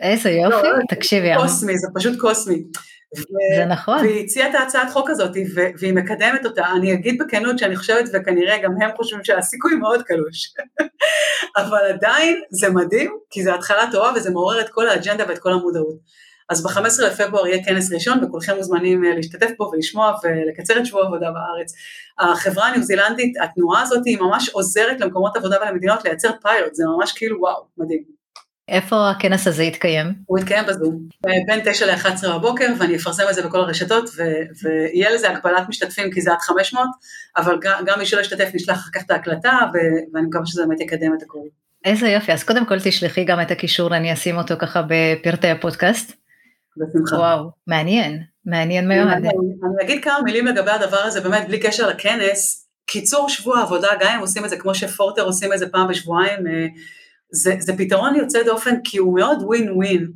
איזה 0.00 0.30
יופי, 0.30 0.66
לא, 0.66 0.78
תקשיבי. 0.88 1.28
קוסמי, 1.36 1.78
זה 1.78 1.88
פשוט 1.94 2.20
קוסמי. 2.20 2.62
זה 3.56 3.64
נכון. 3.64 3.98
והיא 3.98 4.24
הציעה 4.24 4.50
את 4.50 4.54
ההצעת 4.54 4.90
חוק 4.90 5.10
הזאת, 5.10 5.30
והיא 5.78 5.94
מקדמת 5.94 6.44
אותה. 6.44 6.66
אני 6.76 6.92
אגיד 6.92 7.22
בכנות 7.22 7.58
שאני 7.58 7.76
חושבת, 7.76 8.10
וכנראה 8.12 8.58
גם 8.62 8.70
הם 8.82 8.90
חושבים 8.96 9.24
שהסיכוי 9.24 9.74
מאוד 9.74 10.02
קלוש. 10.02 10.54
אבל 11.60 11.78
עדיין 11.94 12.40
זה 12.50 12.70
מדהים, 12.70 13.18
כי 13.30 13.44
זו 13.44 13.54
התחלה 13.54 13.90
טובה 13.92 14.12
וזה 14.16 14.30
מעורר 14.30 14.60
את 14.60 14.68
כל 14.68 14.88
האג'נדה 14.88 15.24
ואת 15.28 15.38
כל 15.38 15.52
המודעות. 15.52 15.96
אז 16.48 16.62
ב-15 16.62 17.02
לפברואר 17.02 17.46
יהיה 17.46 17.64
כנס 17.64 17.92
ראשון 17.92 18.24
וכולכם 18.24 18.56
מוזמנים 18.56 19.04
אה, 19.04 19.14
להשתתף 19.14 19.50
בו 19.58 19.70
ולשמוע 19.72 20.14
ולקצר 20.22 20.78
את 20.78 20.86
שבוע 20.86 21.02
העבודה 21.02 21.30
בארץ. 21.30 21.72
החברה 22.18 22.66
הניו 22.66 22.82
זילנדית, 22.82 23.36
התנועה 23.42 23.82
הזאת 23.82 24.02
היא 24.04 24.18
ממש 24.20 24.48
עוזרת 24.48 25.00
למקומות 25.00 25.36
עבודה 25.36 25.56
ולמדינות 25.62 26.04
לייצר 26.04 26.30
פיילוט, 26.42 26.74
זה 26.74 26.84
ממש 26.96 27.12
כאילו 27.12 27.40
וואו, 27.40 27.64
מדהים. 27.78 28.25
איפה 28.68 29.10
הכנס 29.10 29.46
הזה 29.46 29.62
יתקיים? 29.62 30.14
הוא 30.26 30.38
יתקיים 30.38 30.64
בזום, 30.66 31.08
בין 31.46 31.60
9 31.64 31.86
ל-11 31.86 32.28
בבוקר, 32.34 32.66
ואני 32.78 32.96
אפרסם 32.96 33.22
את 33.30 33.34
זה 33.34 33.42
בכל 33.42 33.60
הרשתות, 33.60 34.10
ויהיה 34.62 35.10
לזה 35.14 35.30
הגבלת 35.30 35.68
משתתפים 35.68 36.10
כי 36.10 36.20
זה 36.20 36.32
עד 36.32 36.38
500, 36.40 36.86
אבל 37.36 37.58
גם, 37.62 37.98
מי 37.98 38.06
שלא 38.06 38.20
ישתתף 38.20 38.50
נשלח 38.54 38.76
אחר 38.76 38.90
כך 38.94 39.02
את 39.06 39.10
ההקלטה, 39.10 39.58
ו- 39.74 40.14
ואני 40.14 40.26
מקווה 40.26 40.46
שזה 40.46 40.62
באמת 40.66 40.80
יקדם 40.80 41.14
את 41.18 41.22
הכול. 41.22 41.48
איזה 41.84 42.08
יופי, 42.08 42.32
אז 42.32 42.44
קודם 42.44 42.66
כל 42.66 42.80
תשלחי 42.80 43.24
גם 43.24 43.40
את 43.40 43.50
הקישור, 43.50 43.96
אני 43.96 44.12
אשים 44.12 44.38
אותו 44.38 44.54
ככה 44.58 44.82
בפרטי 44.88 45.48
הפודקאסט. 45.48 46.12
בשמחה. 46.76 47.16
וואו, 47.16 47.50
מעניין, 47.66 48.22
מעניין 48.44 48.88
מאוד. 48.88 49.08
אני, 49.08 49.28
אני 49.28 49.84
אגיד 49.84 50.04
כמה 50.04 50.22
מילים 50.24 50.46
לגבי 50.46 50.70
הדבר 50.70 50.96
הזה, 50.96 51.20
באמת 51.20 51.48
בלי 51.48 51.60
קשר 51.60 51.88
לכנס, 51.88 52.68
קיצור 52.86 53.28
שבוע 53.28 53.62
עבודה, 53.62 53.88
גם 54.00 54.12
אם 54.14 54.20
עושים 54.20 54.44
את 54.44 54.50
זה 54.50 54.56
כמו 54.56 54.74
שפורטר 54.74 55.22
עושים 55.22 55.52
את 55.52 55.58
זה 55.58 55.68
פעם 55.68 55.88
בשבועיים, 55.88 56.46
אה, 56.46 56.66
זה, 57.30 57.54
זה 57.58 57.76
פתרון 57.76 58.14
יוצא 58.14 58.42
דופן 58.42 58.74
כי 58.84 58.98
הוא 58.98 59.14
מאוד 59.14 59.38
ווין 59.42 59.72
ווין. 59.72 60.12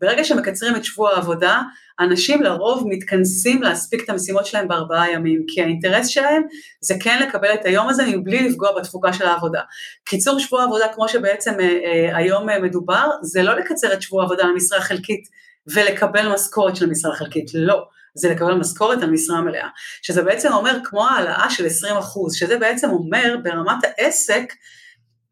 ברגע 0.00 0.24
שמקצרים 0.24 0.76
את 0.76 0.84
שבוע 0.84 1.10
העבודה, 1.10 1.62
אנשים 2.00 2.42
לרוב 2.42 2.84
מתכנסים 2.88 3.62
להספיק 3.62 4.04
את 4.04 4.10
המשימות 4.10 4.46
שלהם 4.46 4.68
בארבעה 4.68 5.12
ימים, 5.12 5.44
כי 5.48 5.62
האינטרס 5.62 6.06
שלהם 6.06 6.42
זה 6.80 6.94
כן 7.00 7.22
לקבל 7.22 7.54
את 7.54 7.64
היום 7.64 7.88
הזה 7.88 8.06
מבלי 8.06 8.48
לפגוע 8.48 8.80
בתפוקה 8.80 9.12
של 9.12 9.26
העבודה. 9.26 9.60
קיצור 10.04 10.38
שבוע 10.38 10.60
העבודה 10.60 10.86
כמו 10.94 11.08
שבעצם 11.08 11.60
אה, 11.60 11.78
אה, 11.84 12.16
היום 12.16 12.50
אה, 12.50 12.60
מדובר, 12.60 13.10
זה 13.22 13.42
לא 13.42 13.58
לקצר 13.58 13.92
את 13.92 14.02
שבוע 14.02 14.22
העבודה 14.22 14.44
למשרה 14.44 14.80
חלקית 14.80 15.28
ולקבל 15.74 16.28
משכורת 16.28 16.76
של 16.76 16.90
משרה 16.90 17.14
חלקית, 17.16 17.50
לא. 17.54 17.84
זה 18.18 18.30
לקבל 18.30 18.54
משכורת 18.54 19.02
על 19.02 19.10
משרה 19.10 19.40
מלאה, 19.40 19.68
שזה 20.02 20.22
בעצם 20.22 20.52
אומר 20.52 20.78
כמו 20.84 21.08
העלאה 21.08 21.50
של 21.50 21.66
20 21.66 21.96
אחוז, 21.96 22.34
שזה 22.34 22.58
בעצם 22.58 22.90
אומר 22.90 23.36
ברמת 23.42 23.84
העסק, 23.84 24.52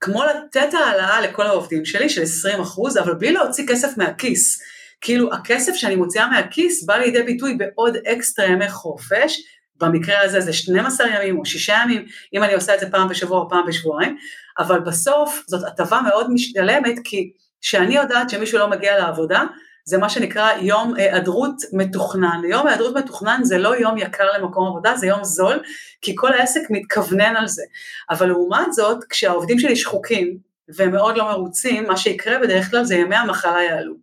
כמו 0.04 0.24
לתת 0.24 0.74
העלאה 0.74 1.20
לכל 1.20 1.46
העובדים 1.46 1.84
שלי 1.84 2.08
של 2.08 2.22
20 2.22 2.60
אחוז, 2.60 2.98
אבל 2.98 3.14
בלי 3.14 3.32
להוציא 3.32 3.66
כסף 3.68 3.98
מהכיס. 3.98 4.62
כאילו 5.00 5.32
הכסף 5.32 5.74
שאני 5.74 5.96
מוציאה 5.96 6.28
מהכיס 6.28 6.86
בא 6.86 6.96
לידי 6.96 7.22
ביטוי 7.22 7.54
בעוד 7.54 7.96
אקסטרה 7.96 8.46
ימי 8.46 8.68
חופש, 8.68 9.42
במקרה 9.76 10.20
הזה 10.22 10.40
זה 10.40 10.52
12 10.52 11.06
ימים 11.08 11.38
או 11.38 11.44
6 11.44 11.68
ימים, 11.68 12.06
אם 12.34 12.42
אני 12.42 12.54
עושה 12.54 12.74
את 12.74 12.80
זה 12.80 12.90
פעם 12.90 13.08
בשבוע 13.08 13.38
או 13.38 13.50
פעם 13.50 13.66
בשבועיים, 13.66 14.16
אבל 14.58 14.80
בסוף 14.80 15.44
זאת 15.46 15.64
הטבה 15.66 16.00
מאוד 16.00 16.30
משתלמת, 16.30 16.94
כי 17.04 17.32
כשאני 17.60 17.96
יודעת 17.96 18.30
שמישהו 18.30 18.58
לא 18.58 18.70
מגיע 18.70 18.98
לעבודה, 18.98 19.44
זה 19.84 19.98
מה 19.98 20.08
שנקרא 20.08 20.50
יום 20.60 20.94
היעדרות 20.94 21.54
מתוכנן. 21.72 22.42
יום 22.50 22.66
היעדרות 22.66 22.96
מתוכנן 22.96 23.40
זה 23.42 23.58
לא 23.58 23.76
יום 23.76 23.98
יקר 23.98 24.26
למקום 24.38 24.66
עבודה, 24.66 24.96
זה 24.96 25.06
יום 25.06 25.24
זול, 25.24 25.62
כי 26.00 26.12
כל 26.16 26.32
העסק 26.32 26.60
מתכוונן 26.70 27.36
על 27.36 27.48
זה. 27.48 27.62
אבל 28.10 28.26
לעומת 28.26 28.72
זאת, 28.72 29.04
כשהעובדים 29.04 29.58
שלי 29.58 29.76
שחוקים 29.76 30.38
והם 30.68 30.92
מאוד 30.92 31.16
לא 31.16 31.24
מרוצים, 31.24 31.84
מה 31.84 31.96
שיקרה 31.96 32.38
בדרך 32.38 32.70
כלל 32.70 32.84
זה 32.84 32.94
ימי 32.94 33.16
המחלה 33.16 33.62
יעלו. 33.62 33.94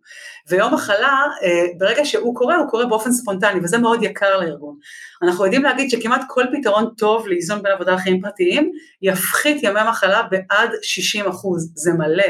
ויום 0.48 0.74
מחלה, 0.74 1.26
אה, 1.42 1.66
ברגע 1.78 2.04
שהוא 2.04 2.34
קורה, 2.36 2.56
הוא 2.56 2.68
קורה 2.68 2.86
באופן 2.86 3.12
ספונטני, 3.12 3.60
וזה 3.62 3.78
מאוד 3.78 4.02
יקר 4.02 4.40
לארגון. 4.40 4.76
אנחנו 5.22 5.44
יודעים 5.44 5.62
להגיד 5.62 5.90
שכמעט 5.90 6.20
כל 6.28 6.44
פתרון 6.52 6.90
טוב 6.98 7.28
לאיזון 7.28 7.62
בין 7.62 7.72
עבודה 7.72 7.94
לחיים 7.94 8.20
פרטיים, 8.20 8.72
יפחית 9.02 9.62
ימי 9.62 9.80
מחלה 9.88 10.22
בעד 10.22 10.70
60 10.82 11.26
אחוז, 11.28 11.72
זה 11.74 11.92
מלא. 11.92 12.24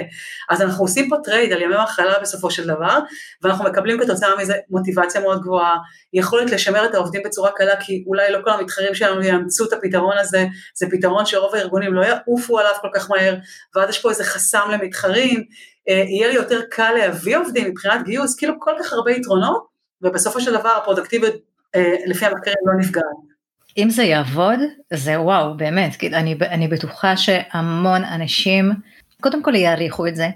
אז 0.51 0.63
אנחנו 0.63 0.85
עושים 0.85 1.09
פה 1.09 1.17
trade 1.25 1.53
על 1.53 1.63
ימי 1.63 1.75
מחלה 1.83 2.19
בסופו 2.19 2.51
של 2.51 2.67
דבר, 2.67 2.99
ואנחנו 3.43 3.65
מקבלים 3.65 4.01
כתוצאה 4.01 4.37
מזה 4.39 4.55
מוטיבציה 4.71 5.21
מאוד 5.21 5.43
גבוהה, 5.43 5.77
יכולת 6.13 6.51
לשמר 6.51 6.85
את 6.85 6.95
העובדים 6.95 7.23
בצורה 7.25 7.51
קלה, 7.51 7.77
כי 7.81 8.05
אולי 8.07 8.33
לא 8.33 8.39
כל 8.45 8.51
המתחרים 8.51 8.95
שלנו 8.95 9.23
יאמצו 9.23 9.65
את 9.65 9.73
הפתרון 9.73 10.19
הזה, 10.19 10.47
זה 10.75 10.87
פתרון 10.91 11.27
שרוב 11.27 11.55
הארגונים 11.55 11.95
לא 11.95 12.05
יעופו 12.05 12.59
עליו 12.59 12.73
כל 12.81 12.89
כך 12.95 13.11
מהר, 13.11 13.35
ואז 13.77 13.91
יש 13.91 13.99
פה 13.99 14.11
איזה 14.11 14.25
חסם 14.25 14.71
למתחרים, 14.73 15.45
יהיה 15.87 16.29
לי 16.29 16.35
יותר 16.35 16.61
קל 16.71 16.93
להביא 16.93 17.39
עובדים 17.39 17.71
מבחינת 17.71 18.05
גיוס, 18.05 18.37
כאילו 18.37 18.55
כל 18.61 18.73
כך 18.81 18.93
הרבה 18.93 19.13
יתרונות, 19.13 19.67
ובסופו 20.03 20.41
של 20.41 20.53
דבר 20.59 20.69
הפרודקטיביות 20.69 21.35
אה, 21.75 21.95
לפי 22.07 22.27
המחקרים 22.27 22.57
לא 22.67 22.81
נפגעת. 22.81 23.33
אם 23.79 23.91
זה 23.91 24.03
יעבוד, 24.03 24.59
זה 24.93 25.21
וואו, 25.21 25.57
באמת, 25.57 25.97
כאילו, 25.97 26.17
אני, 26.17 26.35
אני 26.41 26.69
בטוחה 26.69 27.17
שהמון 27.17 28.05
אנשים, 28.05 28.73
קודם 29.21 29.43
כל 29.43 29.55
יעריכו 29.55 30.07
את 30.07 30.17
זה, 30.17 30.29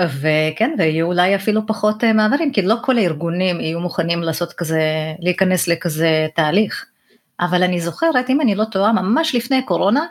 וכן, 0.00 0.74
ויהיו 0.78 1.06
אולי 1.06 1.36
אפילו 1.36 1.66
פחות 1.66 2.04
אה, 2.04 2.12
מעברים, 2.12 2.52
כי 2.52 2.62
לא 2.62 2.74
כל 2.82 2.98
הארגונים 2.98 3.60
יהיו 3.60 3.80
מוכנים 3.80 4.22
לעשות 4.22 4.52
כזה, 4.52 4.80
להיכנס 5.20 5.68
לכזה 5.68 6.26
תהליך. 6.34 6.86
אבל 7.40 7.62
אני 7.62 7.80
זוכרת, 7.80 8.30
אם 8.30 8.40
אני 8.40 8.54
לא 8.54 8.64
טועה, 8.64 8.92
ממש 8.92 9.34
לפני 9.34 9.62
קורונה, 9.62 10.06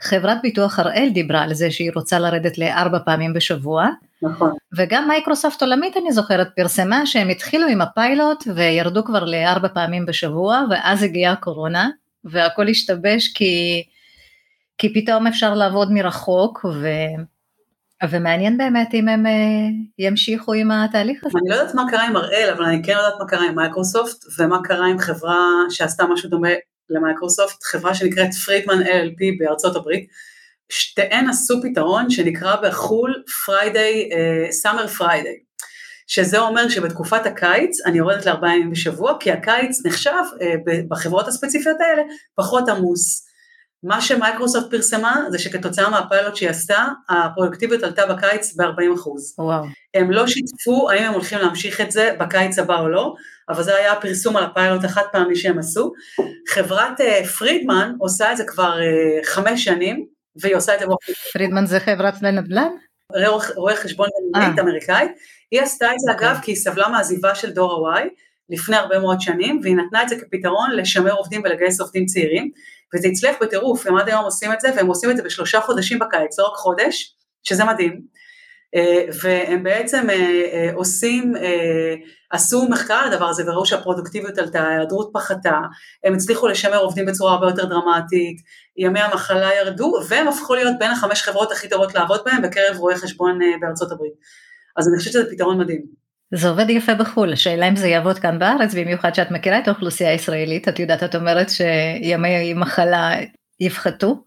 חברת 0.00 0.38
ביטוח 0.42 0.78
הראל 0.78 1.08
דיברה 1.14 1.42
על 1.42 1.54
זה 1.54 1.70
שהיא 1.70 1.90
רוצה 1.94 2.18
לרדת 2.18 2.58
לארבע 2.58 2.98
פעמים 3.04 3.32
בשבוע. 3.32 3.88
נכון. 4.22 4.52
וגם 4.76 5.08
מייקרוסופט 5.08 5.62
עולמית 5.62 5.96
אני 5.96 6.12
זוכרת 6.12 6.48
פרסמה 6.56 7.06
שהם 7.06 7.28
התחילו 7.28 7.66
עם 7.66 7.80
הפיילוט 7.80 8.44
וירדו 8.54 9.04
כבר 9.04 9.24
לארבע 9.24 9.68
פעמים 9.68 10.06
בשבוע 10.06 10.64
ואז 10.70 11.02
הגיעה 11.02 11.32
הקורונה 11.32 11.90
והכל 12.24 12.68
השתבש 12.68 13.28
כי, 13.34 13.84
כי 14.78 14.94
פתאום 14.94 15.26
אפשר 15.26 15.54
לעבוד 15.54 15.92
מרחוק 15.92 16.64
ו... 16.64 16.88
ומעניין 18.10 18.58
באמת 18.58 18.94
אם 18.94 19.08
הם 19.08 19.26
אה, 19.26 19.32
ימשיכו 19.98 20.52
עם 20.52 20.70
התהליך 20.70 21.24
הזה. 21.24 21.38
אני 21.38 21.48
לא 21.48 21.54
יודעת 21.54 21.74
מה 21.74 21.82
קרה 21.90 22.06
עם 22.06 22.16
הראל, 22.16 22.50
אבל 22.56 22.64
אני 22.64 22.82
כן 22.84 22.92
יודעת 22.92 23.14
מה 23.20 23.26
קרה 23.26 23.46
עם 23.46 23.54
מייקרוסופט, 23.54 24.24
ומה 24.38 24.58
קרה 24.64 24.86
עם 24.86 24.98
חברה 24.98 25.38
שעשתה 25.70 26.06
משהו 26.06 26.30
דומה 26.30 26.48
למייקרוסופט, 26.90 27.62
חברה 27.62 27.94
שנקראת 27.94 28.34
פרידמן 28.44 28.82
LLP 28.82 29.38
בארצות 29.38 29.76
הברית, 29.76 30.08
שתיהן 30.68 31.28
עשו 31.28 31.60
פתרון 31.62 32.10
שנקרא 32.10 32.56
בחו"ל 32.56 33.22
Friday, 33.46 34.08
Summer 34.50 34.86
Friday, 34.86 35.36
שזה 36.06 36.38
אומר 36.38 36.68
שבתקופת 36.68 37.26
הקיץ 37.26 37.86
אני 37.86 37.98
יורדת 37.98 38.26
לארבעה 38.26 38.56
ימים 38.56 38.70
בשבוע, 38.70 39.16
כי 39.20 39.30
הקיץ 39.30 39.86
נחשב 39.86 40.22
uh, 40.34 40.44
בחברות 40.88 41.28
הספציפיות 41.28 41.76
האלה 41.80 42.02
פחות 42.34 42.68
עמוס. 42.68 43.29
מה 43.82 44.00
שמייקרוסופט 44.00 44.70
פרסמה 44.70 45.22
זה 45.30 45.38
שכתוצאה 45.38 45.90
מהפיילוט 45.90 46.36
שהיא 46.36 46.50
עשתה, 46.50 46.86
הפרודוקטיביות 47.08 47.82
עלתה 47.82 48.06
בקיץ 48.06 48.56
ב-40 48.56 48.94
אחוז. 48.94 49.34
וואו. 49.38 49.64
הם 49.94 50.10
לא 50.10 50.26
שיתפו 50.26 50.90
האם 50.90 51.04
הם 51.04 51.12
הולכים 51.12 51.38
להמשיך 51.38 51.80
את 51.80 51.90
זה 51.90 52.14
בקיץ 52.18 52.58
הבא 52.58 52.80
או 52.80 52.88
לא, 52.88 53.14
אבל 53.48 53.62
זה 53.62 53.76
היה 53.76 53.92
הפרסום 53.92 54.36
על 54.36 54.44
הפיילוט 54.44 54.84
החד 54.84 55.02
פעמי 55.12 55.36
שהם 55.36 55.58
עשו. 55.58 55.92
חברת 56.48 57.00
uh, 57.00 57.26
פרידמן 57.26 57.92
עושה 57.98 58.32
את 58.32 58.36
זה 58.36 58.44
כבר 58.46 58.78
uh, 58.78 59.26
חמש 59.26 59.64
שנים, 59.64 60.06
והיא 60.36 60.56
עושה 60.56 60.74
את 60.74 60.80
זה 60.80 60.86
באופן... 60.86 61.12
פרידמן 61.32 61.66
זה 61.66 61.80
חברת 61.80 62.22
נדל"ן? 62.22 62.70
רואה 63.56 63.76
חשבון 63.76 64.08
נדל"נית 64.28 64.58
אמריקאית. 64.58 65.10
היא 65.50 65.62
עשתה 65.62 65.86
את 65.92 65.98
זה 65.98 66.12
אגב 66.12 66.38
כי 66.42 66.50
היא 66.50 66.56
סבלה 66.56 66.88
מעזיבה 66.88 67.34
של 67.34 67.50
דור 67.50 67.88
ה-Y 67.88 68.08
לפני 68.50 68.76
הרבה 68.76 68.98
מאוד 68.98 69.20
שנים, 69.20 69.60
והיא 69.62 69.76
נתנה 69.76 70.02
את 70.02 70.08
זה 70.08 70.16
כפתרון 70.16 70.70
לשמר 70.70 71.12
עובדים 71.12 71.42
ולגייס 71.44 71.80
עובדים 71.80 72.06
צעירים. 72.06 72.50
וזה 72.94 73.08
הצליח 73.08 73.36
בטירוף, 73.40 73.86
הם 73.86 73.96
עד 73.96 74.08
היום 74.08 74.24
עושים 74.24 74.52
את 74.52 74.60
זה, 74.60 74.68
והם 74.76 74.86
עושים 74.86 75.10
את 75.10 75.16
זה 75.16 75.22
בשלושה 75.22 75.60
חודשים 75.60 75.98
בקיץ, 75.98 76.38
לא 76.38 76.44
רק 76.44 76.56
חודש, 76.56 77.16
שזה 77.42 77.64
מדהים. 77.64 78.00
אה, 78.74 79.04
והם 79.22 79.62
בעצם 79.62 80.10
אה, 80.10 80.14
אה, 80.52 80.70
עושים, 80.74 81.34
עשו 82.30 82.68
מחקר 82.68 82.94
על 82.94 83.12
הדבר 83.12 83.24
הזה 83.24 83.42
וראו 83.46 83.66
שהפרודוקטיביות 83.66 84.38
עלתה, 84.38 84.60
ההיעדרות 84.60 85.10
פחתה, 85.12 85.58
הם 86.04 86.14
הצליחו 86.14 86.48
לשמר 86.48 86.78
עובדים 86.78 87.06
בצורה 87.06 87.32
הרבה 87.32 87.46
יותר 87.46 87.64
דרמטית, 87.64 88.36
ימי 88.76 89.00
המחלה 89.00 89.54
ירדו, 89.54 89.92
והם 90.08 90.28
הפכו 90.28 90.54
להיות 90.54 90.74
בין 90.78 90.90
החמש 90.90 91.22
חברות 91.22 91.52
הכי 91.52 91.68
טובות 91.68 91.94
לעבוד 91.94 92.20
בהן 92.24 92.42
בקרב 92.42 92.76
רואי 92.76 92.96
חשבון 92.96 93.38
בארצות 93.60 93.92
הברית. 93.92 94.12
אז 94.76 94.88
אני 94.88 94.98
חושבת 94.98 95.12
שזה 95.12 95.30
פתרון 95.30 95.58
מדהים. 95.60 95.99
זה 96.34 96.48
עובד 96.48 96.70
יפה 96.70 96.94
בחו"ל, 96.94 97.32
השאלה 97.32 97.68
אם 97.68 97.76
זה 97.76 97.88
יעבוד 97.88 98.18
כאן 98.18 98.38
בארץ, 98.38 98.74
במיוחד 98.74 99.14
שאת 99.14 99.30
מכירה 99.30 99.58
את 99.58 99.68
האוכלוסייה 99.68 100.10
הישראלית, 100.10 100.68
את 100.68 100.78
יודעת, 100.78 101.02
את 101.02 101.14
אומרת 101.14 101.50
שימי 101.50 102.54
מחלה 102.54 103.10
יפחתו, 103.60 104.24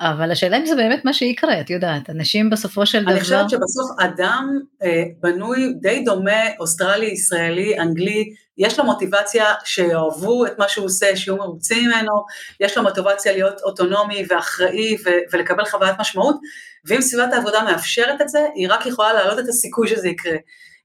אבל 0.00 0.30
השאלה 0.30 0.56
אם 0.56 0.66
זה 0.66 0.76
באמת 0.76 1.04
מה 1.04 1.12
שיקרה, 1.12 1.60
את 1.60 1.70
יודעת, 1.70 2.10
אנשים 2.10 2.50
בסופו 2.50 2.86
של 2.86 3.02
דבר... 3.02 3.12
אני 3.12 3.20
חושבת 3.20 3.50
שבסוף 3.50 3.90
אדם 4.00 4.58
אה, 4.82 5.02
בנוי 5.20 5.74
די 5.80 6.02
דומה, 6.04 6.40
אוסטרלי, 6.60 7.06
ישראלי, 7.06 7.78
אנגלי, 7.78 8.34
יש 8.58 8.78
לו 8.78 8.84
מוטיבציה 8.84 9.44
שיאהבו 9.64 10.46
את 10.46 10.58
מה 10.58 10.68
שהוא 10.68 10.86
עושה, 10.86 11.16
שיהיו 11.16 11.36
מרוצים 11.36 11.88
ממנו, 11.88 12.12
יש 12.60 12.76
לו 12.76 12.82
מוטיבציה 12.82 13.32
להיות 13.32 13.60
אוטונומי 13.60 14.26
ואחראי 14.30 14.96
ו- 15.04 15.32
ולקבל 15.32 15.64
חוויית 15.64 16.00
משמעות, 16.00 16.36
ואם 16.84 17.00
סביבת 17.00 17.32
העבודה 17.32 17.64
מאפשרת 17.64 18.20
את 18.20 18.28
זה, 18.28 18.46
היא 18.54 18.68
רק 18.70 18.86
יכולה 18.86 19.12
להעלות 19.12 19.38
את 19.38 19.48
הסיכוי 19.48 19.88
שזה 19.88 20.08
יקרה. 20.08 20.36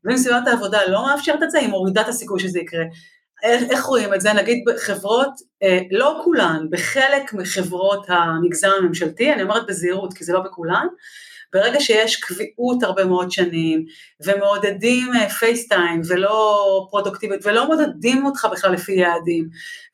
ואם 0.05 0.17
סביבת 0.17 0.47
העבודה 0.47 0.79
לא 0.87 1.05
מאפשרת 1.05 1.43
את 1.43 1.51
זה, 1.51 1.59
היא 1.59 1.69
מורידה 1.69 2.01
את 2.01 2.07
הסיכוי 2.07 2.39
שזה 2.39 2.59
יקרה. 2.59 2.83
איך, 3.43 3.63
איך 3.69 3.83
רואים 3.83 4.13
את 4.13 4.21
זה? 4.21 4.33
נגיד 4.33 4.63
בחברות, 4.67 5.29
אה, 5.63 5.79
לא 5.91 6.21
כולן, 6.23 6.65
בחלק 6.69 7.33
מחברות 7.33 8.05
המגזר 8.09 8.71
הממשלתי, 8.77 9.33
אני 9.33 9.43
אומרת 9.43 9.67
בזהירות 9.67 10.13
כי 10.13 10.23
זה 10.23 10.33
לא 10.33 10.39
בכולן, 10.39 10.87
ברגע 11.53 11.79
שיש 11.79 12.15
קביעות 12.15 12.83
הרבה 12.83 13.05
מאוד 13.05 13.31
שנים, 13.31 13.85
ומעודדים 14.25 15.07
פייסטיים 15.39 16.01
אה, 16.01 16.07
ולא 16.09 16.87
פרודוקטיבית, 16.89 17.45
ולא 17.45 17.67
מודדים 17.67 18.25
אותך 18.25 18.47
בכלל 18.51 18.73
לפי 18.73 18.91
יעדים, 18.91 19.49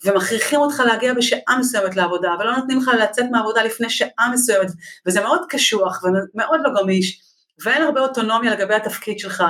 ומכריחים 0.05 0.59
אותך 0.59 0.79
להגיע 0.85 1.13
בשעה 1.13 1.59
מסוימת 1.59 1.95
לעבודה, 1.95 2.31
ולא 2.39 2.55
נותנים 2.55 2.77
לך 2.77 2.91
לצאת 3.03 3.25
מהעבודה 3.31 3.63
לפני 3.63 3.89
שעה 3.89 4.31
מסוימת, 4.33 4.67
וזה 5.05 5.21
מאוד 5.21 5.41
קשוח 5.49 6.03
ומאוד 6.03 6.59
לא 6.63 6.81
גמיש, 6.81 7.30
ואין 7.63 7.81
הרבה 7.81 8.01
אוטונומיה 8.01 8.51
לגבי 8.51 8.75
התפקיד 8.75 9.19
שלך, 9.19 9.43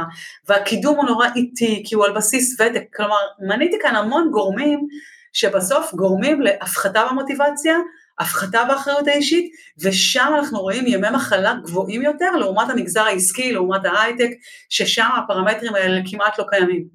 והקידום 0.48 0.98
הוא 0.98 1.06
נורא 1.06 1.28
איטי, 1.36 1.84
כי 1.86 1.96
הוא 1.96 2.06
על 2.06 2.12
בסיס 2.12 2.62
ותק, 2.62 2.84
כלומר, 2.96 3.16
מניתי 3.48 3.78
כאן 3.82 3.96
המון 3.96 4.30
גורמים 4.32 4.88
שבסוף 5.34 5.94
גורמים 5.94 6.42
להפחתה 6.42 7.04
במוטיבציה, 7.12 7.78
הפחתה 8.20 8.64
באחריות 8.66 9.08
האישית, 9.08 9.52
ושם 9.84 10.34
אנחנו 10.38 10.60
רואים 10.60 10.88
ימי 10.88 11.10
מחלה 11.10 11.54
גבוהים 11.64 12.02
יותר 12.02 12.32
לעומת 12.32 12.70
המגזר 12.70 13.02
העסקי, 13.02 13.52
לעומת 13.52 13.86
ההייטק, 13.86 14.30
ששם 14.70 15.08
הפרמטרים 15.18 15.76
האלה 15.76 16.02
כמעט 16.12 16.40
לא 16.40 16.46
קיימים. 16.50 16.88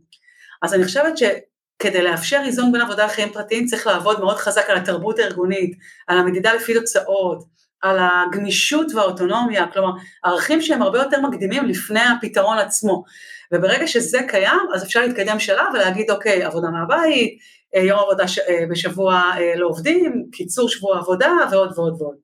אז 0.62 0.74
אני 0.74 0.84
חושבת 0.84 1.12
שכדי 1.18 2.02
לאפשר 2.02 2.42
איזון 2.44 2.72
בין 2.72 2.80
עבודה 2.80 3.06
לחיים 3.06 3.32
פרטיים 3.32 3.66
צריך 3.66 3.86
לעבוד 3.86 4.20
מאוד 4.20 4.36
חזק 4.36 4.70
על 4.70 4.76
התרבות 4.76 5.18
הארגונית, 5.18 5.78
על 6.06 6.18
המדידה 6.18 6.54
לפי 6.54 6.74
תוצאות, 6.74 7.44
על 7.82 7.98
הגמישות 8.00 8.94
והאוטונומיה, 8.94 9.66
כלומר 9.72 9.92
ערכים 10.24 10.62
שהם 10.62 10.82
הרבה 10.82 10.98
יותר 10.98 11.20
מקדימים 11.20 11.64
לפני 11.64 12.00
הפתרון 12.00 12.58
עצמו. 12.58 13.04
וברגע 13.52 13.86
שזה 13.86 14.18
קיים, 14.28 14.60
אז 14.74 14.84
אפשר 14.84 15.00
להתקדם 15.00 15.38
שלב 15.38 15.66
ולהגיד, 15.74 16.10
אוקיי, 16.10 16.44
עבודה 16.44 16.68
מהבית, 16.70 17.38
אה, 17.76 17.80
יום 17.80 17.98
עבודה 17.98 18.28
ש... 18.28 18.38
אה, 18.38 18.64
בשבוע 18.70 19.22
אה, 19.36 19.54
לעובדים, 19.56 20.26
קיצור 20.32 20.68
שבוע 20.68 20.98
עבודה 20.98 21.32
ועוד 21.50 21.78
ועוד 21.78 22.02
ועוד. 22.02 22.16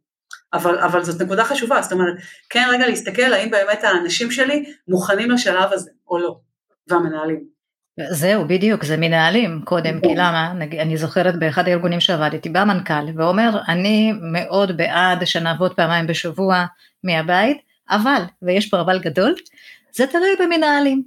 אבל, 0.53 0.79
אבל 0.79 1.03
זאת 1.03 1.23
נקודה 1.23 1.45
חשובה, 1.45 1.83
זאת 1.83 1.93
אומרת, 1.93 2.15
כן 2.51 2.69
רגע 2.73 2.87
להסתכל 2.87 3.33
האם 3.33 3.51
באמת 3.51 3.85
האנשים 3.85 4.31
שלי 4.31 4.73
מוכנים 4.89 5.31
לשלב 5.31 5.73
הזה 5.73 5.91
או 6.09 6.19
לא, 6.19 6.37
והמנהלים. 6.89 7.52
זהו, 8.11 8.49
בדיוק, 8.49 8.85
זה 8.85 8.97
מנהלים 8.97 9.61
קודם, 9.65 10.01
כי 10.01 10.15
למה, 10.15 10.53
אני 10.81 10.97
זוכרת 10.97 11.39
באחד 11.39 11.69
הארגונים 11.69 12.01
שעבדתי, 12.01 12.49
בא 12.49 12.65
מנכ"ל 12.65 13.19
ואומר, 13.19 13.61
אני 13.69 14.13
מאוד 14.21 14.77
בעד 14.77 15.27
שנעבוד 15.27 15.75
פעמיים 15.75 16.07
בשבוע 16.07 16.65
מהבית, 17.05 17.59
אבל, 17.91 18.23
ויש 18.43 18.71
פה 18.71 18.81
אבל 18.81 18.99
גדול, 18.99 19.35
זה 19.93 20.07
תלוי 20.07 20.31
במנהלים. 20.41 21.03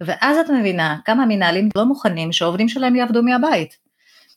ואז 0.00 0.36
את 0.36 0.50
מבינה 0.50 0.96
כמה 1.04 1.26
מנהלים 1.26 1.68
לא 1.76 1.84
מוכנים 1.84 2.32
שהעובדים 2.32 2.68
שלהם 2.68 2.96
יעבדו 2.96 3.22
מהבית. 3.22 3.76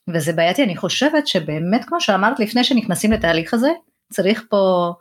וזה 0.07 0.33
בעייתי, 0.33 0.63
אני 0.63 0.75
חושבת 0.75 1.27
שבאמת, 1.27 1.85
כמו 1.85 2.01
שאמרת, 2.01 2.39
לפני 2.39 2.63
שנכנסים 2.63 3.11
לתהליך 3.11 3.53
הזה, 3.53 3.69
צריך 4.13 4.43
פה 4.49 4.93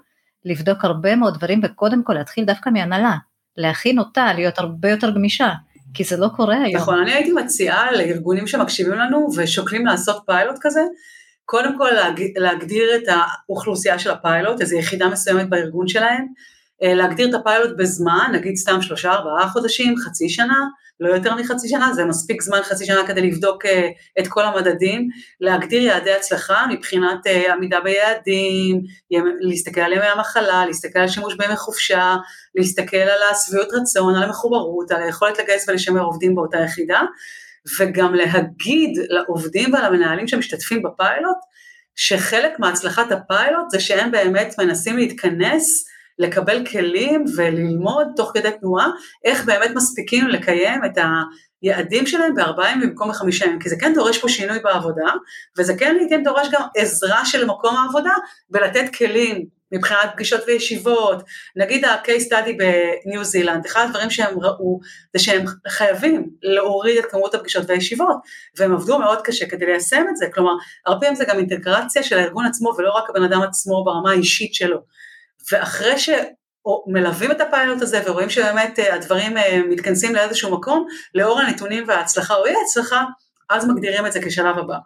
לבדוק 0.44 0.84
הרבה 0.84 1.16
מאוד 1.16 1.34
דברים, 1.34 1.60
וקודם 1.62 2.02
כל 2.02 2.12
להתחיל 2.12 2.44
דווקא 2.44 2.70
מהנהלה, 2.70 3.16
להכין 3.56 3.98
אותה, 3.98 4.32
להיות 4.32 4.58
הרבה 4.58 4.90
יותר 4.90 5.10
גמישה. 5.10 5.52
כי 5.96 6.04
זה 6.04 6.16
לא 6.16 6.28
קורה 6.36 6.62
היום. 6.62 6.82
נכון, 6.82 6.98
אני 6.98 7.12
הייתי 7.12 7.32
מציעה 7.32 7.92
לארגונים 7.92 8.46
שמקשיבים 8.46 8.92
לנו 8.92 9.28
ושוקלים 9.36 9.86
לעשות 9.86 10.22
פיילוט 10.26 10.56
כזה, 10.60 10.80
קודם 11.44 11.78
כל 11.78 11.90
להגדיר 12.36 12.96
את 12.96 13.02
האוכלוסייה 13.08 13.98
של 13.98 14.10
הפיילוט, 14.10 14.60
איזו 14.60 14.76
יחידה 14.76 15.08
מסוימת 15.08 15.48
בארגון 15.48 15.88
שלהם, 15.88 16.26
אה, 16.82 16.94
להגדיר 16.94 17.28
את 17.28 17.34
הפיילוט 17.34 17.76
בזמן, 17.76 18.28
נגיד 18.32 18.56
סתם 18.56 18.82
שלושה 18.82 19.12
ארבעה 19.12 19.48
חודשים, 19.48 19.94
חצי 19.96 20.28
שנה, 20.28 20.58
לא 21.00 21.14
יותר 21.14 21.34
מחצי 21.34 21.68
שנה, 21.68 21.92
זה 21.94 22.04
מספיק 22.04 22.42
זמן 22.42 22.62
חצי 22.62 22.86
שנה 22.86 23.06
כדי 23.06 23.20
לבדוק 23.20 23.66
אה, 23.66 23.88
את 24.18 24.26
כל 24.28 24.44
המדדים, 24.44 25.08
להגדיר 25.40 25.82
יעדי 25.82 26.12
הצלחה 26.12 26.66
מבחינת 26.70 27.26
אה, 27.26 27.52
עמידה 27.52 27.80
ביעדים, 27.80 28.80
להסתכל 29.40 29.80
על 29.80 29.92
ימי 29.92 30.06
המחלה, 30.06 30.66
להסתכל 30.66 30.98
על 30.98 31.08
שימוש 31.08 31.34
בימי 31.34 31.56
חופשה, 31.56 32.16
להסתכל 32.54 32.96
על 32.96 33.18
השביעות 33.30 33.68
רצון, 33.72 34.16
על 34.16 34.22
המחוברות, 34.22 34.90
על 34.90 35.02
היכולת 35.02 35.38
לגייס 35.38 35.68
ולשמר 35.68 36.00
עובדים 36.00 36.34
באותה 36.34 36.58
יחידה, 36.58 37.02
וגם 37.80 38.14
להגיד 38.14 38.90
לעובדים 39.08 39.74
ועל 39.74 39.84
המנהלים 39.84 40.28
שמשתתפים 40.28 40.82
בפיילוט, 40.82 41.36
שחלק 41.96 42.58
מהצלחת 42.58 43.12
הפיילוט 43.12 43.70
זה 43.70 43.80
שהם 43.80 44.10
באמת 44.10 44.54
מנסים 44.58 44.96
להתכנס 44.96 45.84
לקבל 46.18 46.66
כלים 46.66 47.24
וללמוד 47.36 48.06
תוך 48.16 48.30
כדי 48.34 48.50
תנועה 48.60 48.86
איך 49.24 49.44
באמת 49.44 49.70
מספיקים 49.74 50.28
לקיים 50.28 50.84
את 50.84 50.98
היעדים 51.62 52.06
שלהם 52.06 52.34
בארבעה 52.34 52.72
ימים 52.72 52.88
במקום 52.88 53.08
בחמישה 53.08 53.44
ימים, 53.44 53.58
כי 53.58 53.68
זה 53.68 53.76
כן 53.80 53.92
דורש 53.94 54.18
פה 54.18 54.28
שינוי 54.28 54.58
בעבודה, 54.58 55.12
וזה 55.58 55.74
כן 55.78 55.94
לעיתים 55.94 56.22
דורש 56.22 56.48
גם 56.52 56.62
עזרה 56.76 57.24
של 57.24 57.46
מקום 57.46 57.76
העבודה 57.76 58.12
ולתת 58.50 58.96
כלים 58.98 59.56
מבחינת 59.72 60.10
פגישות 60.14 60.40
וישיבות, 60.46 61.22
נגיד 61.56 61.84
ה-case 61.84 62.32
study 62.32 62.50
בניו 62.58 63.24
זילנד, 63.24 63.66
אחד 63.66 63.84
הדברים 63.88 64.10
שהם 64.10 64.40
ראו 64.40 64.80
זה 65.16 65.22
שהם 65.22 65.44
חייבים 65.68 66.30
להוריד 66.42 66.98
את 66.98 67.06
כמות 67.10 67.34
הפגישות 67.34 67.64
והישיבות, 67.68 68.16
והם 68.58 68.74
עבדו 68.74 68.98
מאוד 68.98 69.22
קשה 69.22 69.46
כדי 69.46 69.66
ליישם 69.66 70.04
את 70.10 70.16
זה, 70.16 70.26
כלומר, 70.34 70.52
הרבה 70.86 71.00
פעמים 71.00 71.14
זה 71.14 71.24
גם 71.24 71.38
אינטגרציה 71.38 72.02
של 72.02 72.18
הארגון 72.18 72.46
עצמו 72.46 72.70
ולא 72.78 72.90
רק 72.90 73.10
הבן 73.10 73.22
אדם 73.22 73.42
עצמו 73.42 73.84
ברמה 73.84 74.10
האישית 74.10 74.54
שלו. 74.54 74.78
ואחרי 75.52 75.94
שמלווים 75.98 77.30
את 77.30 77.40
הפיילוט 77.40 77.82
הזה 77.82 78.00
ורואים 78.06 78.30
שבאמת 78.30 78.78
אה, 78.78 78.94
הדברים 78.94 79.38
אה, 79.38 79.60
מתכנסים 79.68 80.14
לאיזשהו 80.14 80.58
מקום, 80.58 80.86
לאור 81.14 81.40
הנתונים 81.40 81.84
וההצלחה 81.88 82.34
או 82.34 82.46
אי 82.46 82.54
ההצלחה, 82.54 83.04
אז 83.50 83.68
מגדירים 83.68 84.06
את 84.06 84.12
זה 84.12 84.20
כשלב 84.22 84.58
הבא. 84.58 84.76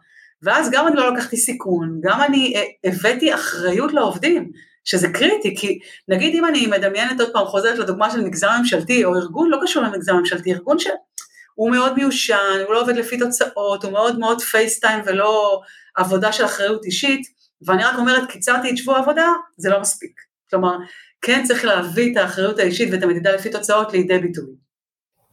ואז 0.42 0.70
גם 0.70 0.86
אני 0.86 0.96
לא 0.96 1.14
לקחתי 1.14 1.36
סיכון, 1.36 2.00
גם 2.02 2.20
אני 2.20 2.54
אה, 2.56 2.90
הבאתי 2.90 3.34
אחריות 3.34 3.92
לעובדים, 3.92 4.50
שזה 4.84 5.08
קריטי, 5.08 5.56
כי 5.56 5.78
נגיד 6.08 6.34
אם 6.34 6.44
אני 6.44 6.66
מדמיינת 6.66 7.20
עוד 7.20 7.32
פעם, 7.32 7.46
חוזרת 7.46 7.78
לדוגמה 7.78 8.10
של 8.10 8.20
מגזר 8.20 8.50
ממשלתי, 8.58 9.04
או 9.04 9.16
ארגון, 9.16 9.50
לא 9.50 9.58
קשור 9.62 9.82
למגזר 9.82 10.14
ממשלתי, 10.14 10.52
ארגון 10.52 10.78
שהוא 10.78 11.70
מאוד 11.70 11.94
מיושן, 11.96 12.62
הוא 12.66 12.74
לא 12.74 12.80
עובד 12.80 12.96
לפי 12.96 13.18
תוצאות, 13.18 13.84
הוא 13.84 13.92
מאוד 13.92 14.18
מאוד 14.18 14.40
פייסטיים 14.40 15.00
ולא 15.06 15.60
עבודה 15.96 16.32
של 16.32 16.44
אחריות 16.44 16.84
אישית, 16.84 17.22
ואני 17.66 17.84
רק 17.84 17.98
אומרת, 17.98 18.30
קיצרתי 18.30 18.70
את 18.70 18.76
שבוע 18.76 18.96
העבודה, 18.96 19.28
זה 19.56 19.70
לא 19.70 19.80
מספיק. 19.80 20.29
כלומר, 20.50 20.76
כן 21.22 21.44
צריך 21.44 21.64
להביא 21.64 22.12
את 22.12 22.16
האחריות 22.16 22.58
האישית 22.58 22.88
ואת 22.92 23.02
המדידה 23.02 23.32
לפי 23.32 23.50
תוצאות 23.50 23.92
לידי 23.92 24.18
ביטוי. 24.18 24.50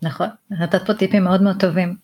נכון, 0.02 0.28
נתת 0.52 0.86
פה 0.86 0.94
טיפים 0.94 1.24
מאוד 1.24 1.42
מאוד 1.42 1.60
טובים. 1.60 1.96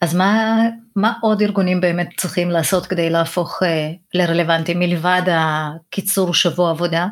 אז 0.00 0.14
מה, 0.14 0.62
מה 0.96 1.12
עוד 1.20 1.42
ארגונים 1.42 1.80
באמת 1.80 2.08
צריכים 2.16 2.50
לעשות 2.50 2.86
כדי 2.86 3.10
להפוך 3.10 3.62
אה, 3.62 3.92
לרלוונטיים 4.14 4.78
מלבד 4.78 5.22
הקיצור 5.26 6.34
שבוע 6.34 6.70
עבודה? 6.70 7.06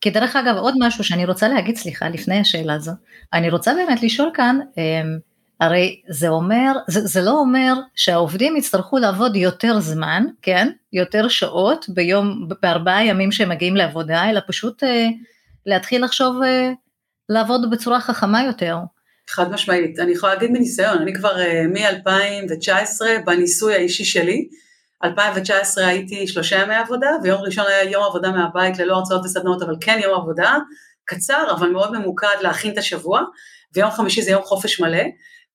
כי 0.00 0.10
דרך 0.10 0.36
אגב 0.36 0.56
עוד 0.56 0.74
משהו 0.80 1.04
שאני 1.04 1.24
רוצה 1.24 1.48
להגיד, 1.48 1.76
סליחה, 1.76 2.08
לפני 2.08 2.40
השאלה 2.40 2.74
הזו, 2.74 2.92
אני 3.32 3.50
רוצה 3.50 3.74
באמת 3.74 4.02
לשאול 4.02 4.30
כאן, 4.34 4.58
אה, 4.78 5.02
הרי 5.60 6.02
זה 6.08 6.28
אומר, 6.28 6.72
זה, 6.88 7.06
זה 7.06 7.20
לא 7.20 7.30
אומר 7.30 7.74
שהעובדים 7.94 8.56
יצטרכו 8.56 8.98
לעבוד 8.98 9.36
יותר 9.36 9.80
זמן, 9.80 10.24
כן, 10.42 10.68
יותר 10.92 11.28
שעות 11.28 11.86
ביום, 11.88 12.48
בארבעה 12.62 13.04
ימים 13.04 13.32
שהם 13.32 13.48
מגיעים 13.48 13.76
לעבודה, 13.76 14.30
אלא 14.30 14.40
פשוט 14.46 14.84
אה, 14.84 15.06
להתחיל 15.66 16.04
לחשוב 16.04 16.42
אה, 16.42 16.72
לעבוד 17.28 17.70
בצורה 17.70 18.00
חכמה 18.00 18.44
יותר. 18.44 18.76
חד 19.30 19.52
משמעית, 19.52 19.98
אני 19.98 20.12
יכולה 20.12 20.34
להגיד 20.34 20.50
מניסיון, 20.50 20.98
אני 20.98 21.14
כבר 21.14 21.36
uh, 21.36 21.68
מ-2019 21.68 23.24
בניסוי 23.24 23.74
האישי 23.74 24.04
שלי, 24.04 24.48
2019 25.04 25.86
הייתי 25.86 26.28
שלושה 26.28 26.62
ימי 26.62 26.74
עבודה, 26.74 27.10
ויום 27.22 27.42
ראשון 27.42 27.64
היה 27.68 27.90
יום 27.90 28.04
עבודה 28.04 28.30
מהבית 28.30 28.78
ללא 28.78 28.94
הרצאות 28.96 29.24
וסדנאות, 29.24 29.62
אבל 29.62 29.74
כן 29.80 29.98
יום 30.02 30.14
עבודה, 30.14 30.56
קצר 31.04 31.46
אבל 31.50 31.70
מאוד 31.70 31.98
ממוקד 31.98 32.36
להכין 32.40 32.72
את 32.72 32.78
השבוע, 32.78 33.22
ויום 33.74 33.90
חמישי 33.90 34.22
זה 34.22 34.30
יום 34.30 34.42
חופש 34.42 34.80
מלא. 34.80 35.02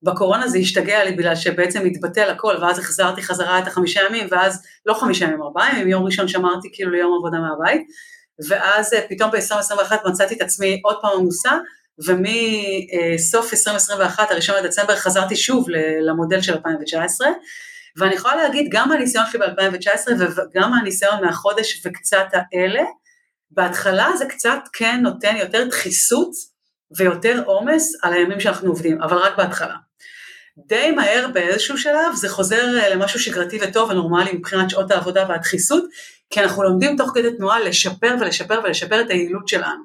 בקורונה 0.03 0.47
זה 0.47 0.57
השתגע 0.57 1.03
לי 1.03 1.11
בגלל 1.11 1.35
שבעצם 1.35 1.85
התבטל 1.85 2.29
הכל, 2.29 2.55
ואז 2.61 2.79
החזרתי 2.79 3.21
חזרה 3.21 3.59
את 3.59 3.67
החמישה 3.67 4.01
ימים, 4.09 4.27
ואז 4.31 4.63
לא 4.85 4.93
חמישה 4.93 5.25
ימים, 5.25 5.41
ארבעה 5.41 5.71
ימים, 5.71 5.87
יום 5.87 6.03
ראשון 6.03 6.27
שמרתי 6.27 6.69
כאילו 6.73 6.91
ליום 6.91 7.17
עבודה 7.17 7.37
מהבית, 7.37 7.81
ואז 8.49 8.93
אה, 8.93 9.01
פתאום 9.09 9.31
ב-2021 9.31 10.09
מצאתי 10.09 10.35
את 10.35 10.41
עצמי 10.41 10.81
עוד 10.83 10.95
פעם 11.01 11.11
עמוסה, 11.19 11.51
ומסוף 12.07 13.53
2021, 13.53 14.31
הראשון 14.31 14.55
לדצמבר, 14.63 14.95
חזרתי 14.95 15.35
שוב 15.35 15.65
למודל 16.07 16.41
של 16.41 16.53
2019, 16.53 17.27
ואני 17.97 18.15
יכולה 18.15 18.35
להגיד, 18.35 18.67
גם 18.71 18.89
מהניסיון 18.89 19.25
שלי 19.31 19.39
ב-2019 19.39 20.11
וגם 20.19 20.71
מהניסיון 20.71 21.25
מהחודש 21.25 21.85
וקצת 21.85 22.25
האלה, 22.33 22.83
בהתחלה 23.51 24.09
זה 24.17 24.25
קצת 24.25 24.59
כן 24.73 24.99
נותן 25.03 25.35
יותר 25.35 25.67
דחיסות 25.67 26.31
ויותר 26.97 27.43
עומס 27.45 27.93
על 28.03 28.13
הימים 28.13 28.39
שאנחנו 28.39 28.69
עובדים, 28.69 29.01
אבל 29.01 29.17
רק 29.17 29.37
בהתחלה. 29.37 29.75
די 30.57 30.91
מהר 30.91 31.27
באיזשהו 31.33 31.77
שלב 31.77 32.15
זה 32.15 32.29
חוזר 32.29 32.79
אה, 32.79 32.95
למשהו 32.95 33.19
שגרתי 33.19 33.59
וטוב 33.61 33.89
ונורמלי 33.89 34.31
מבחינת 34.33 34.69
שעות 34.69 34.91
העבודה 34.91 35.25
והדחיסות, 35.29 35.83
כי 36.29 36.39
אנחנו 36.39 36.63
לומדים 36.63 36.97
תוך 36.97 37.11
כדי 37.13 37.37
תנועה 37.37 37.59
לשפר 37.59 38.15
ולשפר 38.21 38.59
ולשפר 38.63 39.01
את 39.01 39.09
היעילות 39.09 39.47
שלנו. 39.47 39.83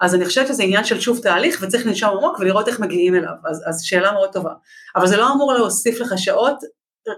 אז 0.00 0.14
אני 0.14 0.24
חושבת 0.24 0.46
שזה 0.46 0.62
עניין 0.62 0.84
של 0.84 1.00
שוב 1.00 1.20
תהליך 1.22 1.58
וצריך 1.62 1.86
לנשום 1.86 2.10
עמוק 2.10 2.38
ולראות 2.38 2.68
איך 2.68 2.80
מגיעים 2.80 3.14
אליו, 3.14 3.32
אז, 3.44 3.62
אז 3.66 3.82
שאלה 3.82 4.12
מאוד 4.12 4.32
טובה. 4.32 4.52
אבל 4.96 5.06
זה 5.06 5.16
לא 5.16 5.32
אמור 5.32 5.52
להוסיף 5.52 6.00
לך 6.00 6.14
שעות 6.16 6.56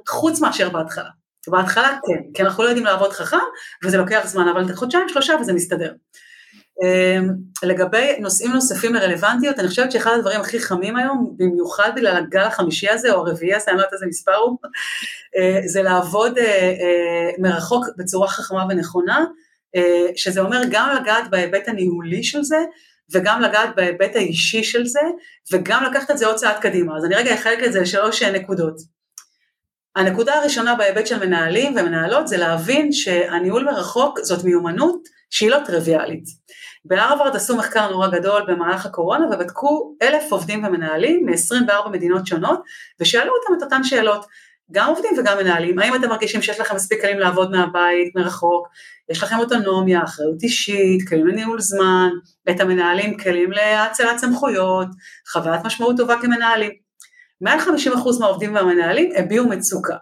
חוץ 0.08 0.40
מאשר 0.40 0.68
בהתחלה. 0.68 1.08
בהתחלה 1.48 1.88
כן, 1.88 2.22
כי 2.34 2.42
אנחנו 2.42 2.62
לא 2.62 2.68
יודעים 2.68 2.86
לעבוד 2.86 3.12
חכם 3.12 3.36
וזה 3.84 3.98
לוקח 3.98 4.22
זמן, 4.24 4.48
אבל 4.48 4.74
חודשיים 4.74 5.08
שלושה 5.08 5.34
וזה 5.40 5.52
מסתדר. 5.52 5.92
אמ, 6.82 7.28
לגבי 7.62 8.16
נושאים 8.20 8.52
נוספים 8.52 8.94
לרלוונטיות, 8.94 9.58
אני 9.58 9.68
חושבת 9.68 9.92
שאחד 9.92 10.10
הדברים 10.18 10.40
הכי 10.40 10.60
חמים 10.60 10.96
היום, 10.96 11.34
במיוחד 11.36 11.90
בגלל 11.96 12.16
הגל 12.16 12.40
החמישי 12.40 12.88
הזה 12.88 13.12
או 13.12 13.18
הרביעי 13.18 13.54
הזה, 13.54 13.64
אני 13.68 13.76
לא 13.76 13.80
יודעת 13.80 13.92
איזה 13.92 14.06
מספר 14.06 14.34
הוא, 14.34 14.58
אה, 15.36 15.60
זה 15.66 15.82
לעבוד 15.82 16.38
אה, 16.38 16.44
אה, 16.44 17.30
מרחוק 17.38 17.86
בצורה 17.96 18.28
חכמה 18.28 18.66
ונכונה, 18.68 19.24
שזה 20.16 20.40
אומר 20.40 20.60
גם 20.70 20.96
לגעת 21.00 21.30
בהיבט 21.30 21.68
הניהולי 21.68 22.22
של 22.22 22.42
זה, 22.42 22.56
וגם 23.12 23.42
לגעת 23.42 23.76
בהיבט 23.76 24.16
האישי 24.16 24.64
של 24.64 24.86
זה, 24.86 25.00
וגם 25.52 25.84
לקחת 25.84 26.10
את 26.10 26.18
זה 26.18 26.26
עוד 26.26 26.36
צעד 26.36 26.58
קדימה. 26.60 26.96
אז 26.96 27.04
אני 27.04 27.14
רגע 27.14 27.34
אחלק 27.34 27.64
את 27.64 27.72
זה 27.72 27.80
לשלוש 27.80 28.22
נקודות. 28.22 28.76
הנקודה 29.96 30.34
הראשונה 30.34 30.74
בהיבט 30.74 31.06
של 31.06 31.26
מנהלים 31.26 31.76
ומנהלות 31.76 32.28
זה 32.28 32.36
להבין 32.36 32.92
שהניהול 32.92 33.64
מרחוק 33.64 34.18
זאת 34.22 34.44
מיומנות 34.44 35.08
שהיא 35.30 35.50
לא 35.50 35.58
טריוויאלית. 35.66 36.24
בהרווארד 36.84 37.36
עשו 37.36 37.56
מחקר 37.56 37.90
נורא 37.90 38.08
גדול 38.08 38.42
במהלך 38.48 38.86
הקורונה 38.86 39.26
ובדקו 39.26 39.94
אלף 40.02 40.32
עובדים 40.32 40.64
ומנהלים 40.64 41.26
מ-24 41.26 41.88
מדינות 41.88 42.26
שונות 42.26 42.62
ושאלו 43.00 43.32
אותם 43.32 43.58
את 43.58 43.62
אותן 43.62 43.84
שאלות. 43.84 44.26
גם 44.72 44.88
עובדים 44.88 45.10
וגם 45.18 45.38
מנהלים, 45.38 45.78
האם 45.78 45.94
אתם 45.94 46.08
מרגישים 46.08 46.42
שיש 46.42 46.60
לכם 46.60 46.74
מספיק 46.74 47.00
כלים 47.00 47.18
לעבוד 47.18 47.50
מהבית, 47.50 48.16
מרחוק, 48.16 48.68
יש 49.10 49.22
לכם 49.22 49.38
אוטונומיה, 49.38 50.04
אחריות 50.04 50.42
אישית, 50.42 51.08
כלים 51.08 51.26
לניהול 51.26 51.60
זמן, 51.60 52.10
את 52.50 52.60
המנהלים 52.60 53.18
כלים 53.18 53.52
להצלת 53.52 54.18
סמכויות, 54.18 54.88
חוויית 55.32 55.64
משמעות 55.64 55.96
טובה 55.96 56.14
כמנהלים. 56.22 56.70
מעל 57.42 57.58
50% 57.58 58.20
מהעובדים 58.20 58.54
והמנהלים 58.54 59.12
הביעו 59.16 59.48
מצוקה. 59.48 59.96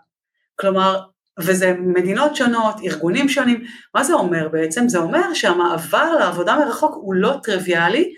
כלומר, 0.60 1.00
וזה 1.40 1.72
מדינות 1.78 2.36
שונות, 2.36 2.74
ארגונים 2.84 3.28
שונים, 3.28 3.64
מה 3.94 4.04
זה 4.04 4.12
אומר 4.12 4.48
בעצם? 4.48 4.88
זה 4.88 4.98
אומר 4.98 5.34
שהמעבר 5.34 6.16
לעבודה 6.18 6.56
מרחוק 6.56 6.94
הוא 6.94 7.14
לא 7.14 7.36
טריוויאלי, 7.42 8.12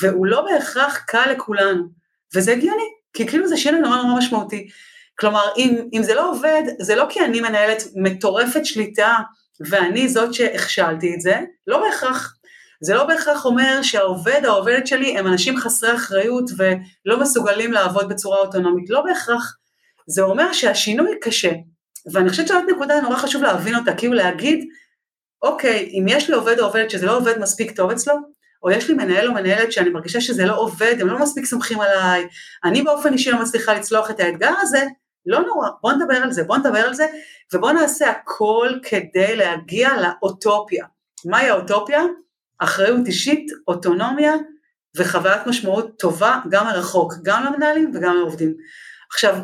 והוא 0.00 0.26
לא 0.26 0.44
בהכרח 0.44 1.04
קל 1.06 1.30
לכולנו, 1.32 1.82
וזה 2.34 2.52
הגיוני, 2.52 2.82
כי 3.12 3.26
כאילו 3.26 3.48
זה 3.48 3.56
שינוי 3.56 3.80
נורא 3.80 3.96
נורא 3.96 4.18
משמעותי. 4.18 4.68
כלומר, 5.18 5.44
אם, 5.56 5.88
אם 5.92 6.02
זה 6.02 6.14
לא 6.14 6.30
עובד, 6.30 6.62
זה 6.80 6.94
לא 6.94 7.06
כי 7.08 7.20
אני 7.20 7.40
מנהלת 7.40 7.82
מטורפת 7.94 8.66
שליטה 8.66 9.14
ואני 9.70 10.08
זאת 10.08 10.34
שהכשלתי 10.34 11.14
את 11.14 11.20
זה, 11.20 11.40
לא 11.66 11.82
בהכרח. 11.82 12.35
זה 12.82 12.94
לא 12.94 13.04
בהכרח 13.04 13.44
אומר 13.44 13.82
שהעובד, 13.82 14.40
העובדת 14.44 14.86
שלי, 14.86 15.18
הם 15.18 15.26
אנשים 15.26 15.56
חסרי 15.56 15.94
אחריות 15.94 16.50
ולא 16.56 17.20
מסוגלים 17.20 17.72
לעבוד 17.72 18.08
בצורה 18.08 18.38
אוטונומית, 18.38 18.90
לא 18.90 19.00
בהכרח. 19.00 19.56
זה 20.06 20.22
אומר 20.22 20.52
שהשינוי 20.52 21.10
קשה, 21.20 21.52
ואני 22.12 22.30
חושבת 22.30 22.48
שזאת 22.48 22.64
נקודה 22.74 23.00
נורא 23.00 23.16
חשוב 23.16 23.42
להבין 23.42 23.74
אותה, 23.74 23.94
כאילו 23.94 24.12
להגיד, 24.12 24.68
אוקיי, 25.42 25.90
אם 25.92 26.06
יש 26.08 26.28
לי 26.28 26.34
עובד 26.34 26.58
או 26.58 26.64
עובדת 26.64 26.90
שזה 26.90 27.06
לא 27.06 27.16
עובד 27.16 27.38
מספיק 27.38 27.76
טוב 27.76 27.90
אצלו, 27.90 28.14
או 28.62 28.70
יש 28.70 28.88
לי 28.88 28.94
מנהל 28.94 29.28
או 29.28 29.34
מנהלת 29.34 29.72
שאני 29.72 29.90
מרגישה 29.90 30.20
שזה 30.20 30.44
לא 30.44 30.58
עובד, 30.58 30.94
הם 31.00 31.08
לא 31.08 31.18
מספיק 31.18 31.44
סומכים 31.44 31.80
עליי, 31.80 32.26
אני 32.64 32.82
באופן 32.82 33.12
אישי 33.12 33.30
לא 33.30 33.42
מצליחה 33.42 33.74
לצלוח 33.74 34.10
את 34.10 34.20
האתגר 34.20 34.52
הזה, 34.60 34.84
לא 35.26 35.40
נורא, 35.40 35.68
בוא 35.82 35.92
נדבר 35.92 36.16
על 36.16 36.32
זה, 36.32 36.44
בוא 36.44 36.56
נדבר 36.56 36.78
על 36.78 36.94
זה, 36.94 37.06
ובוא 37.54 37.72
נעשה 37.72 38.10
הכל 38.10 38.68
כדי 38.82 39.36
להגיע 39.36 39.90
לאוטופיה. 40.00 40.86
מהי 41.24 41.48
האוטופיה? 41.48 42.02
אחריות 42.58 43.06
אישית, 43.06 43.46
אוטונומיה 43.68 44.32
וחוויית 44.96 45.46
משמעות 45.46 45.98
טובה 45.98 46.40
גם 46.50 46.66
מרחוק, 46.66 47.14
גם 47.22 47.44
למנהלים 47.44 47.92
וגם 47.94 48.16
לעובדים. 48.16 48.54
עכשיו, 49.12 49.36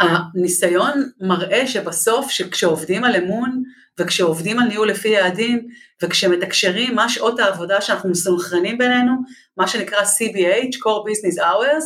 הניסיון 0.00 1.10
מראה 1.20 1.66
שבסוף 1.66 2.30
שכשעובדים 2.30 3.04
על 3.04 3.16
אמון 3.16 3.62
וכשעובדים 3.98 4.58
על 4.58 4.68
ניהול 4.68 4.88
לפי 4.90 5.08
יעדים 5.08 5.68
וכשמתקשרים 6.02 6.94
מה 6.94 7.08
שעות 7.08 7.38
העבודה 7.38 7.80
שאנחנו 7.80 8.10
מסונכרנים 8.10 8.78
בינינו, 8.78 9.12
מה 9.56 9.68
שנקרא 9.68 9.98
CBH, 10.02 10.76
Core 10.76 11.04
Business 11.08 11.42
Hours, 11.42 11.84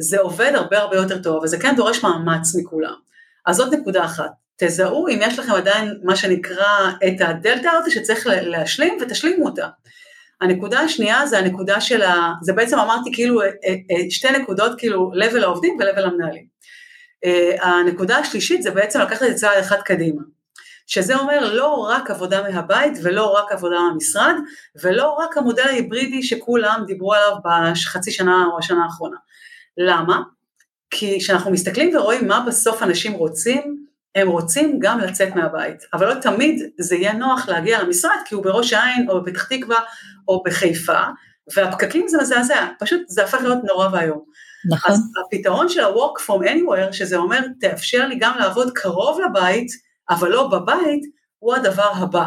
זה 0.00 0.20
עובד 0.20 0.52
הרבה 0.54 0.78
הרבה 0.78 0.96
יותר 0.96 1.22
טוב, 1.22 1.42
וזה 1.42 1.58
כן 1.58 1.76
דורש 1.76 2.04
מאמץ 2.04 2.54
מכולם. 2.56 2.94
אז 3.46 3.56
זאת 3.56 3.72
נקודה 3.72 4.04
אחת. 4.04 4.30
תזהו 4.60 5.08
אם 5.08 5.18
יש 5.22 5.38
לכם 5.38 5.52
עדיין 5.52 6.00
מה 6.02 6.16
שנקרא 6.16 6.90
את 7.06 7.20
הדלתא 7.20 7.68
הזה 7.68 7.90
שצריך 7.90 8.26
להשלים 8.26 8.98
ותשלימו 9.00 9.46
אותה. 9.46 9.68
הנקודה 10.40 10.80
השנייה 10.80 11.26
זה 11.26 11.38
הנקודה 11.38 11.80
של 11.80 12.02
ה... 12.02 12.32
זה 12.42 12.52
בעצם 12.52 12.78
אמרתי 12.78 13.10
כאילו 13.12 13.42
אה, 13.42 13.46
אה, 13.66 14.10
שתי 14.10 14.30
נקודות 14.30 14.78
כאילו 14.78 15.12
level 15.12 15.42
העובדים 15.42 15.76
ו-level 15.80 16.00
המנהלים. 16.00 16.46
אה, 17.24 17.68
הנקודה 17.68 18.16
השלישית 18.16 18.62
זה 18.62 18.70
בעצם 18.70 19.00
לקחת 19.00 19.22
את 19.22 19.34
צעד 19.34 19.58
אחד 19.58 19.80
קדימה. 19.82 20.22
שזה 20.86 21.16
אומר 21.16 21.52
לא 21.54 21.74
רק 21.74 22.10
עבודה 22.10 22.42
מהבית 22.42 22.98
ולא 23.02 23.34
רק 23.38 23.52
עבודה 23.52 23.76
מהמשרד 23.80 24.34
ולא 24.82 25.08
רק 25.08 25.36
המודל 25.36 25.62
ההיברידי 25.62 26.22
שכולם 26.22 26.82
דיברו 26.86 27.14
עליו 27.14 27.36
בחצי 27.44 28.10
שנה 28.10 28.44
או 28.52 28.58
השנה 28.58 28.84
האחרונה. 28.84 29.16
למה? 29.78 30.22
כי 30.90 31.18
כשאנחנו 31.20 31.50
מסתכלים 31.50 31.96
ורואים 31.96 32.28
מה 32.28 32.44
בסוף 32.46 32.82
אנשים 32.82 33.12
רוצים, 33.12 33.86
הם 34.14 34.28
רוצים 34.28 34.78
גם 34.78 35.00
לצאת 35.00 35.34
מהבית, 35.34 35.82
אבל 35.92 36.14
לא 36.14 36.20
תמיד 36.20 36.70
זה 36.78 36.96
יהיה 36.96 37.12
נוח 37.12 37.48
להגיע 37.48 37.82
למשרד 37.82 38.16
כי 38.24 38.34
הוא 38.34 38.44
בראש 38.44 38.72
העין 38.72 39.10
או 39.10 39.24
בפתח 39.24 39.44
תקווה 39.44 39.80
או 40.28 40.42
בחיפה, 40.42 41.00
והפקקים 41.56 42.08
זה 42.08 42.18
מזעזע, 42.18 42.68
פשוט 42.78 43.00
זה 43.08 43.24
הפך 43.24 43.38
להיות 43.42 43.58
נורא 43.64 43.88
ואיום. 43.92 44.24
נכון. 44.70 44.92
אז 44.92 45.00
הפתרון 45.26 45.68
של 45.68 45.80
ה-work 45.80 46.20
from 46.26 46.46
anywhere, 46.46 46.92
שזה 46.92 47.16
אומר 47.16 47.40
תאפשר 47.60 48.06
לי 48.06 48.16
גם 48.18 48.38
לעבוד 48.38 48.72
קרוב 48.74 49.20
לבית, 49.20 49.68
אבל 50.10 50.28
לא 50.28 50.48
בבית, 50.48 51.02
הוא 51.38 51.54
הדבר 51.54 51.90
הבא. 51.94 52.24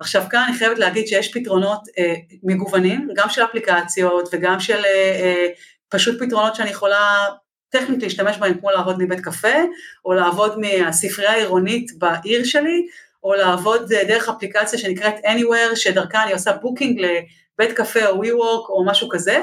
עכשיו 0.00 0.24
כאן 0.30 0.44
אני 0.48 0.58
חייבת 0.58 0.78
להגיד 0.78 1.06
שיש 1.06 1.32
פתרונות 1.34 1.80
אה, 1.98 2.14
מגוונים, 2.42 3.08
גם 3.14 3.28
של 3.28 3.44
אפליקציות 3.44 4.28
וגם 4.32 4.60
של 4.60 4.84
אה, 4.84 5.20
אה, 5.22 5.46
פשוט 5.88 6.22
פתרונות 6.22 6.54
שאני 6.54 6.70
יכולה 6.70 7.28
טכנית 7.72 8.02
להשתמש 8.02 8.38
בהם, 8.38 8.54
כמו 8.58 8.70
לעבוד 8.70 9.02
מבית 9.02 9.20
קפה, 9.20 9.58
או 10.04 10.12
לעבוד 10.12 10.58
מהספרייה 10.60 11.32
העירונית 11.32 11.98
בעיר 11.98 12.44
שלי, 12.44 12.86
או 13.24 13.34
לעבוד 13.34 13.92
דרך 13.92 14.28
אפליקציה 14.28 14.78
שנקראת 14.78 15.14
Anywhere, 15.24 15.76
שדרכה 15.76 16.22
אני 16.22 16.32
עושה 16.32 16.52
booking 16.52 17.00
לבית 17.00 17.76
קפה 17.76 18.06
או 18.06 18.22
WeWork 18.22 18.68
או 18.68 18.84
משהו 18.86 19.08
כזה, 19.08 19.40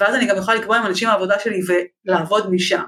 ואז 0.00 0.14
אני 0.14 0.26
גם 0.26 0.36
יכולה 0.36 0.56
לקבוע 0.56 0.76
עם 0.76 0.86
אנשים 0.86 1.08
מהעבודה 1.08 1.38
שלי 1.38 1.60
ולעבוד 2.06 2.52
משם. 2.52 2.84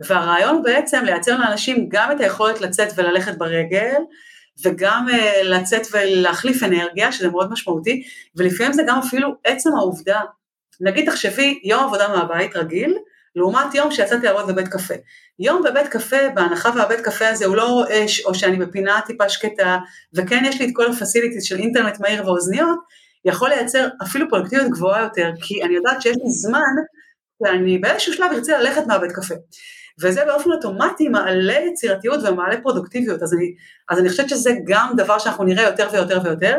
והרעיון 0.00 0.54
הוא 0.54 0.64
בעצם 0.64 1.04
לייצר 1.04 1.38
לאנשים 1.38 1.88
גם 1.88 2.12
את 2.12 2.20
היכולת 2.20 2.60
לצאת 2.60 2.88
וללכת 2.96 3.38
ברגל, 3.38 3.96
וגם 4.64 5.06
uh, 5.08 5.44
לצאת 5.44 5.82
ולהחליף 5.92 6.62
אנרגיה, 6.62 7.12
שזה 7.12 7.28
מאוד 7.28 7.52
משמעותי, 7.52 8.02
ולפעמים 8.36 8.72
זה 8.72 8.82
גם 8.86 8.98
אפילו 8.98 9.34
עצם 9.44 9.70
העובדה, 9.76 10.20
נגיד 10.80 11.10
תחשבי 11.10 11.60
יום 11.64 11.84
עבודה 11.84 12.08
מהבית 12.08 12.56
רגיל, 12.56 12.98
לעומת 13.36 13.74
יום 13.74 13.90
שיצאתי 13.90 14.26
לעבוד 14.26 14.46
בבית 14.46 14.68
קפה. 14.68 14.94
יום 15.38 15.62
בבית 15.62 15.88
קפה, 15.88 16.28
בהנחה 16.34 16.70
והבית 16.76 17.00
קפה 17.00 17.28
הזה 17.28 17.46
הוא 17.46 17.56
לא 17.56 17.68
רועש, 17.68 18.20
או 18.24 18.34
שאני 18.34 18.56
בפינה 18.56 19.00
טיפה 19.06 19.28
שקטה, 19.28 19.78
וכן 20.14 20.42
יש 20.44 20.60
לי 20.60 20.66
את 20.66 20.70
כל 20.74 20.90
הפסיליטיז 20.92 21.44
של 21.44 21.56
אינטרנט 21.58 22.00
מהיר 22.00 22.26
ואוזניות, 22.26 22.78
יכול 23.24 23.48
לייצר 23.48 23.88
אפילו 24.02 24.28
פרודקטיביות 24.28 24.70
גבוהה 24.70 25.02
יותר, 25.02 25.30
כי 25.40 25.62
אני 25.62 25.74
יודעת 25.74 26.02
שיש 26.02 26.16
לי 26.16 26.30
זמן, 26.30 26.74
ואני 27.40 27.78
באיזשהו 27.78 28.12
שלב 28.12 28.30
ארצה 28.32 28.58
ללכת 28.58 28.86
מהבית 28.86 29.12
קפה. 29.12 29.34
וזה 30.02 30.24
באופן 30.24 30.50
אוטומטי 30.52 31.08
מעלה 31.08 31.58
יצירתיות 31.60 32.20
ומעלה 32.22 32.60
פרודוקטיביות, 32.60 33.22
אז 33.22 33.34
אני, 33.34 33.54
אז 33.88 33.98
אני 33.98 34.08
חושבת 34.08 34.28
שזה 34.28 34.50
גם 34.66 34.92
דבר 34.96 35.18
שאנחנו 35.18 35.44
נראה 35.44 35.64
יותר 35.64 35.88
ויותר 35.92 36.20
ויותר. 36.24 36.56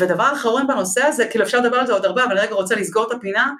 ודבר 0.00 0.32
אחרון 0.32 0.66
בנושא 0.66 1.02
הזה, 1.02 1.26
כאילו 1.26 1.44
אפשר 1.44 1.60
לדבר 1.60 1.76
על 1.76 1.86
זה 1.86 1.92
עוד 1.92 2.04
הרבה, 2.04 2.24
אבל 2.24 2.32
אני 2.32 2.46
רגע 2.46 2.54
רוצה 2.54 2.74
לסגור 2.74 3.06
את 3.06 3.12
הפינה, 3.12 3.52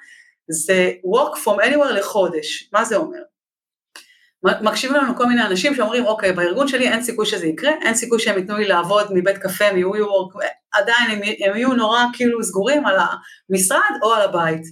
זה 0.49 0.93
work 1.17 1.37
from 1.37 1.65
anywhere 1.65 1.93
לחודש, 1.93 2.71
מה 2.73 2.85
זה 2.85 2.97
אומר? 2.97 3.19
מקשיבים 4.43 4.97
לנו 4.97 5.17
כל 5.17 5.27
מיני 5.27 5.47
אנשים 5.47 5.75
שאומרים, 5.75 6.07
אוקיי, 6.07 6.33
בארגון 6.33 6.69
שלי 6.69 6.89
אין 6.89 7.03
סיכוי 7.03 7.27
שזה 7.27 7.47
יקרה, 7.47 7.73
אין 7.83 7.95
סיכוי 7.95 8.19
שהם 8.19 8.39
ייתנו 8.39 8.57
לי 8.57 8.69
לעבוד 8.69 9.07
מבית 9.15 9.39
קפה, 9.39 9.73
מ-WeWork, 9.73 10.45
עדיין 10.73 11.11
הם, 11.11 11.21
הם 11.23 11.57
יהיו 11.57 11.73
נורא 11.73 12.05
כאילו 12.13 12.43
סגורים 12.43 12.87
על 12.87 12.97
המשרד 13.51 13.81
או 14.03 14.13
על 14.13 14.23
הבית. 14.23 14.63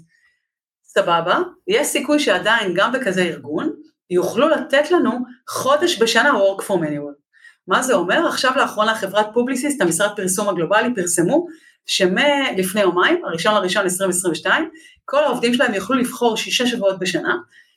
סבבה, 0.85 1.39
יש 1.69 1.87
סיכוי 1.87 2.19
שעדיין 2.19 2.73
גם 2.75 2.93
בכזה 2.93 3.23
ארגון, 3.23 3.71
יוכלו 4.11 4.49
לתת 4.49 4.91
לנו 4.91 5.11
חודש 5.49 6.03
בשנה 6.03 6.31
work 6.31 6.63
from 6.63 6.79
anywhere. 6.79 7.25
מה 7.69 7.83
זה 7.83 7.95
אומר? 7.95 8.27
עכשיו 8.29 8.53
לאחרונה 8.57 8.95
חברת 8.95 9.27
פובליסיסט, 9.35 9.81
המשרד 9.81 10.11
פרסום 10.17 10.49
הגלובלי, 10.49 10.95
פרסמו 10.95 11.47
שמלפני 11.87 12.81
יומיים, 12.81 13.25
הראשון 13.25 13.55
לראשון 13.55 13.85
2022, 13.85 14.71
כל 15.05 15.25
העובדים 15.25 15.55
שלהם 15.55 15.75
יוכלו 15.75 15.97
לבחור 15.97 16.37
שישה 16.37 16.67
שבועות 16.67 16.99
בשנה, 16.99 17.37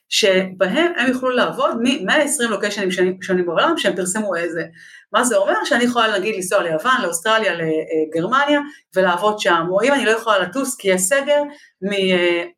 שבהם 0.09 0.91
הם 0.97 1.07
יוכלו 1.07 1.29
לעבוד 1.29 1.81
מ-120 1.81 2.47
לוקיישנים 2.49 2.91
שונים, 3.21 3.45
בעולם, 3.45 3.77
שהם 3.77 3.95
פרסמו 3.95 4.35
איזה. 4.35 4.63
מה 5.13 5.23
זה 5.23 5.37
אומר? 5.37 5.63
שאני 5.65 5.83
יכולה 5.83 6.19
נגיד 6.19 6.35
לנסוע 6.35 6.63
ליוון, 6.63 7.01
לאוסטרליה, 7.03 7.53
לגרמניה, 7.53 8.59
ולעבוד 8.95 9.39
שם, 9.39 9.65
או 9.69 9.81
אם 9.81 9.93
אני 9.93 10.05
לא 10.05 10.11
יכולה 10.11 10.39
לטוס 10.39 10.75
כי 10.75 10.89
יש 10.89 11.01
סגר, 11.01 11.41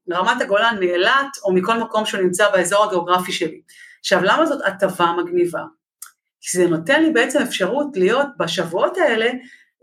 מרמת 0.07 0.41
הגולן, 0.41 0.75
מאילת, 0.79 1.37
או 1.43 1.53
מכל 1.53 1.77
מקום 1.77 2.05
שהוא 2.05 2.21
נמצא 2.21 2.49
באזור 2.49 2.85
הגיאוגרפי 2.85 3.31
שלי. 3.31 3.61
עכשיו, 3.99 4.23
למה 4.23 4.45
זאת 4.45 4.61
הטבה 4.65 5.13
מגניבה? 5.17 5.61
כי 6.41 6.57
זה 6.57 6.67
נותן 6.67 7.03
לי 7.03 7.09
בעצם 7.11 7.41
אפשרות 7.41 7.87
להיות 7.95 8.27
בשבועות 8.39 8.97
האלה, 8.97 9.29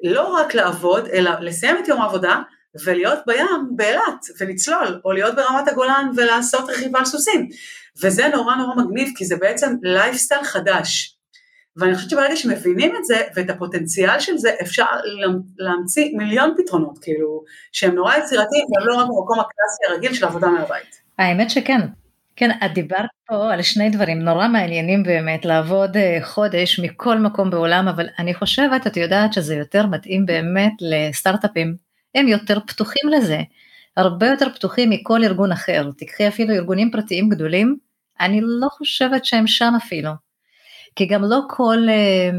לא 0.04 0.34
רק 0.34 0.54
לעבוד, 0.54 1.06
אלא 1.06 1.30
לסיים 1.40 1.76
את 1.78 1.88
יום 1.88 2.00
העבודה, 2.00 2.42
ולהיות 2.84 3.18
בים, 3.26 3.46
באילת, 3.70 4.26
ולצלול, 4.40 5.00
או 5.04 5.12
להיות 5.12 5.34
ברמת 5.36 5.68
הגולן 5.68 6.10
ולעשות 6.16 6.70
רכיבה 6.70 6.98
על 6.98 7.04
סוסים. 7.04 7.48
וזה 8.02 8.28
נורא 8.28 8.54
נורא 8.56 8.74
מגניב, 8.74 9.08
כי 9.16 9.24
זה 9.24 9.36
בעצם 9.36 9.76
לייפסטייל 9.82 10.44
חדש. 10.44 11.16
ואני 11.76 11.94
חושבת 11.94 12.10
שברגע 12.10 12.36
שמבינים 12.36 12.96
את 12.96 13.04
זה, 13.04 13.22
ואת 13.36 13.50
הפוטנציאל 13.50 14.20
של 14.20 14.36
זה, 14.36 14.50
אפשר 14.62 14.86
להמציא 15.58 16.16
מיליון 16.16 16.54
פתרונות, 16.56 16.98
כאילו, 17.02 17.42
שהם 17.72 17.94
נורא 17.94 18.16
יצירתיים, 18.16 18.64
והם 18.64 18.86
לא 18.86 18.94
רק 18.94 19.06
במקום 19.06 19.40
הקלאסי 19.40 19.92
הרגיל 19.92 20.14
של 20.14 20.24
עבודה 20.24 20.48
מהבית. 20.48 21.00
האמת 21.18 21.50
שכן. 21.50 21.80
כן, 22.36 22.50
את 22.64 22.74
דיברת 22.74 23.10
פה 23.26 23.52
על 23.52 23.62
שני 23.62 23.90
דברים 23.90 24.18
נורא 24.18 24.48
מעניינים 24.48 25.02
באמת, 25.02 25.44
לעבוד 25.44 25.96
אה, 25.96 26.18
חודש 26.22 26.80
מכל 26.80 27.18
מקום 27.18 27.50
בעולם, 27.50 27.88
אבל 27.88 28.06
אני 28.18 28.34
חושבת, 28.34 28.86
את 28.86 28.96
יודעת 28.96 29.32
שזה 29.32 29.54
יותר 29.54 29.86
מתאים 29.86 30.26
באמת 30.26 30.72
לסטארט-אפים 30.80 31.85
הם 32.16 32.28
יותר 32.28 32.58
פתוחים 32.66 33.08
לזה, 33.08 33.40
הרבה 33.96 34.26
יותר 34.26 34.48
פתוחים 34.54 34.90
מכל 34.90 35.24
ארגון 35.24 35.52
אחר, 35.52 35.90
תקחי 35.98 36.28
אפילו 36.28 36.54
ארגונים 36.54 36.90
פרטיים 36.90 37.28
גדולים, 37.28 37.76
אני 38.20 38.40
לא 38.42 38.68
חושבת 38.68 39.24
שהם 39.24 39.46
שם 39.46 39.72
אפילו, 39.76 40.10
כי 40.96 41.06
גם 41.06 41.24
לא 41.24 41.40
כל, 41.48 41.78
אה, 41.88 42.30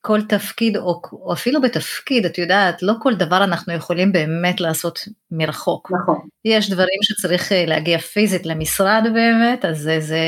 כל 0.00 0.22
תפקיד, 0.22 0.76
או, 0.76 1.02
או 1.12 1.32
אפילו 1.32 1.60
בתפקיד, 1.60 2.24
את 2.24 2.38
יודעת, 2.38 2.82
לא 2.82 2.92
כל 3.02 3.14
דבר 3.14 3.44
אנחנו 3.44 3.72
יכולים 3.72 4.12
באמת 4.12 4.60
לעשות 4.60 4.98
מרחוק. 5.30 5.92
נכון. 5.92 6.28
יש 6.44 6.70
דברים 6.70 6.98
שצריך 7.02 7.52
אה, 7.52 7.64
להגיע 7.66 7.98
פיזית 7.98 8.46
למשרד 8.46 9.02
באמת, 9.14 9.64
אז 9.64 9.78
זה, 9.78 10.00
זה 10.00 10.18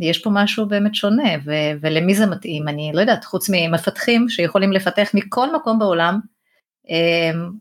יש 0.00 0.18
פה 0.18 0.30
משהו 0.32 0.66
באמת 0.68 0.94
שונה, 0.94 1.30
ו- 1.44 1.72
ולמי 1.80 2.14
זה 2.14 2.26
מתאים, 2.26 2.68
אני 2.68 2.90
לא 2.94 3.00
יודעת, 3.00 3.24
חוץ 3.24 3.50
ממפתחים 3.52 4.28
שיכולים 4.28 4.72
לפתח 4.72 5.10
מכל 5.14 5.56
מקום 5.56 5.78
בעולם, 5.78 6.20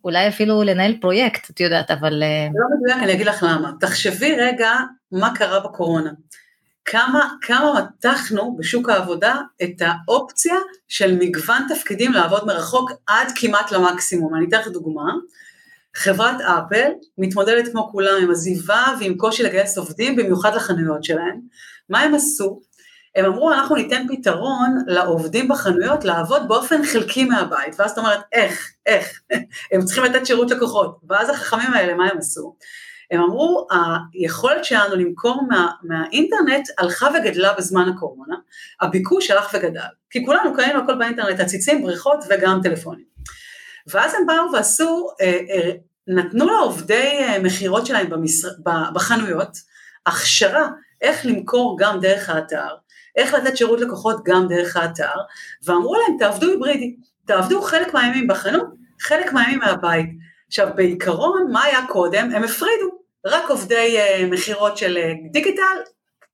אולי 0.04 0.28
אפילו 0.28 0.64
לנהל 0.64 0.98
פרויקט, 1.02 1.50
את 1.50 1.60
יודעת, 1.60 1.92
אבל... 1.92 2.24
אה, 2.24 2.48
לא 2.56 2.78
מדויק, 2.78 3.04
אני 3.04 3.14
אגיד 3.14 3.26
לך 3.26 3.44
למה. 3.44 3.72
תחשבי 3.80 4.36
רגע 4.36 4.72
מה 5.12 5.36
קרה 5.36 5.60
בקורונה. 5.60 6.12
כמה, 6.86 7.30
כמה 7.42 7.74
מתחנו 7.74 8.56
בשוק 8.58 8.90
העבודה 8.90 9.36
את 9.64 9.82
האופציה 9.82 10.56
של 10.88 11.18
מגוון 11.20 11.62
תפקידים 11.70 12.14
לעבוד 12.14 12.48
מרחוק 12.48 12.92
עד 13.08 13.28
כמעט 13.36 13.72
למקסימום. 13.72 14.36
אני 14.36 14.46
אתן 14.48 14.60
לך 14.60 14.68
דוגמה. 14.68 15.14
חברת 15.96 16.42
אפל 16.42 16.90
מתמודדת 17.18 17.72
כמו 17.72 17.90
כולם 17.92 18.14
עם 18.22 18.32
עזיבה 18.32 18.86
ועם 19.00 19.18
קושי 19.18 19.44
לגייס 19.44 19.78
עובדים, 19.78 20.16
במיוחד 20.16 20.56
לחנויות 20.56 21.04
שלהם. 21.04 21.40
מה 21.90 22.00
הם 22.00 22.16
עשו? 22.16 22.62
הם 23.16 23.26
אמרו 23.26 23.54
אנחנו 23.54 23.76
ניתן 23.76 24.06
פתרון 24.08 24.78
לעובדים 24.88 25.48
בחנויות 25.48 26.06
לעבוד 26.06 26.48
באופן 26.48 26.86
חלקי 26.86 27.26
מהבית, 27.26 27.76
ואז 27.80 27.92
את 27.92 27.98
אומרת 27.98 28.20
איך, 28.32 28.72
איך, 28.86 29.22
הם 29.72 29.82
צריכים 29.86 30.04
לתת 30.04 30.26
שירות 30.26 30.52
לקוחות, 30.52 31.00
ואז 31.10 31.30
החכמים 31.30 31.74
האלה 31.74 31.94
מה 31.94 32.08
הם 32.10 32.18
עשו? 32.18 32.56
הם 33.12 33.22
אמרו 33.22 33.68
היכולת 34.14 34.66
שלנו 34.66 34.96
למכור 34.96 35.42
מה, 35.50 35.72
מהאינטרנט 35.84 36.68
הלכה 36.78 37.08
וגדלה 37.08 37.54
בזמן 37.54 37.90
הקורונה, 37.90 38.36
הביקוש 38.82 39.32
הלך 39.32 39.50
וגדל, 39.54 39.82
כי 40.10 40.26
כולנו 40.26 40.54
קנינו 40.54 40.80
הכל 40.80 40.96
באינטרנט, 40.96 41.40
עציצים, 41.40 41.82
בריכות 41.82 42.24
וגם 42.30 42.60
טלפונים. 42.64 43.06
ואז 43.88 44.14
הם 44.16 44.26
באו 44.26 44.54
ועשו, 44.54 45.08
אה, 45.22 45.40
אה, 45.50 45.72
נתנו 46.08 46.50
לעובדי 46.50 47.20
אה, 47.22 47.40
מכירות 47.40 47.86
שלהם 47.86 48.10
במשר... 48.10 48.48
בחנויות 48.94 49.58
הכשרה 50.06 50.68
איך 51.02 51.26
למכור 51.26 51.78
גם 51.80 52.00
דרך 52.00 52.30
האתר, 52.30 52.76
איך 53.16 53.34
לתת 53.34 53.58
שירות 53.58 53.82
לקוחות 53.82 54.24
גם 54.24 54.48
דרך 54.48 54.78
האתר, 54.78 55.14
ואמרו 55.64 55.96
להם 55.96 56.18
תעבדו 56.20 56.48
היברידי, 56.48 56.96
תעבדו 57.26 57.62
חלק 57.62 57.94
מהימים 57.94 58.28
בחנות, 58.28 58.68
חלק 59.02 59.34
מהימים 59.34 59.60
מהבית. 59.60 60.10
עכשיו 60.48 60.70
בעיקרון 60.76 61.52
מה 61.52 61.64
היה 61.64 61.80
קודם? 61.88 62.32
הם 62.36 62.44
הפרידו, 62.44 63.02
רק 63.26 63.50
עובדי 63.50 63.98
uh, 63.98 64.26
מכירות 64.26 64.78
של 64.78 64.98
uh, 64.98 65.32
דיגיטל, 65.32 65.78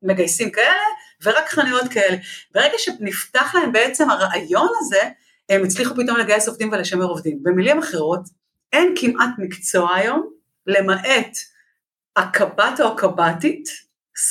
מגייסים 0.03 0.51
כאלה, 0.51 0.83
ורק 1.23 1.49
חנויות 1.49 1.87
כאלה. 1.91 2.17
ברגע 2.53 2.77
שנפתח 2.77 3.55
להם 3.55 3.71
בעצם 3.71 4.09
הרעיון 4.09 4.69
הזה, 4.79 5.01
הם 5.49 5.63
הצליחו 5.63 5.95
פתאום 5.95 6.17
לגייס 6.17 6.47
עובדים 6.47 6.71
ולשמר 6.71 7.05
עובדים. 7.05 7.39
במילים 7.43 7.79
אחרות, 7.79 8.21
אין 8.73 8.93
כמעט 8.97 9.29
מקצוע 9.37 9.95
היום, 9.95 10.29
למעט 10.67 11.37
הקב"ט 12.15 12.79
או 12.79 12.87
הקב"טית, 12.87 13.69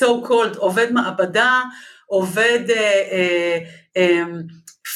so 0.01 0.07
called 0.29 0.57
עובד 0.57 0.93
מעבדה, 0.93 1.63
עובד 2.07 2.61
אה, 2.71 3.03
אה, 3.12 3.59
אה, 3.97 4.23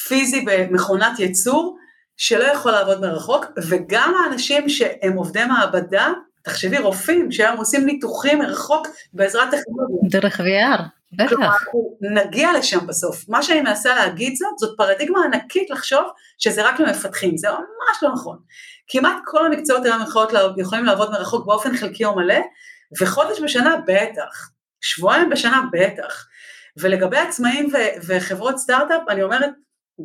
פיזי 0.07 0.45
במכונת 0.45 1.19
ייצור, 1.19 1.77
שלא 2.17 2.43
יכול 2.43 2.71
לעבוד 2.71 3.01
מרחוק, 3.01 3.45
וגם 3.69 4.13
האנשים 4.23 4.69
שהם 4.69 5.13
עובדי 5.13 5.45
מעבדה, 5.45 6.11
תחשבי 6.43 6.77
רופאים 6.77 7.31
שהיום 7.31 7.57
עושים 7.57 7.85
ניתוחים 7.85 8.39
מרחוק 8.39 8.87
בעזרת 9.13 9.47
טכנולוגיה. 9.51 10.09
דרך 10.09 10.39
VR, 10.39 10.81
בטח. 11.11 11.29
כלומר, 11.29 11.49
נגיע 12.01 12.49
לשם 12.57 12.87
בסוף. 12.87 13.29
מה 13.29 13.43
שאני 13.43 13.61
מנסה 13.61 13.95
להגיד 13.95 14.35
זאת, 14.35 14.57
זאת 14.57 14.77
פרדיגמה 14.77 15.19
ענקית 15.25 15.69
לחשוב 15.69 16.03
שזה 16.37 16.67
רק 16.67 16.79
למפתחים, 16.79 17.37
זה 17.37 17.47
ממש 17.49 18.03
לא 18.03 18.09
נכון. 18.13 18.37
כמעט 18.87 19.15
כל 19.25 19.45
המקצועות 19.45 19.85
היום 19.85 20.01
יכולים 20.57 20.85
לעבוד 20.85 21.11
מרחוק 21.11 21.45
באופן 21.45 21.77
חלקי 21.77 22.05
או 22.05 22.15
מלא, 22.15 22.39
וחודש 23.01 23.39
בשנה 23.41 23.75
בטח, 23.87 24.49
שבועיים 24.81 25.29
בשנה 25.29 25.61
בטח. 25.71 26.27
ולגבי 26.77 27.17
עצמאים 27.17 27.69
ו- 27.73 28.01
וחברות 28.07 28.57
סטארט-אפ, 28.57 29.01
אני 29.09 29.23
אומרת, 29.23 29.49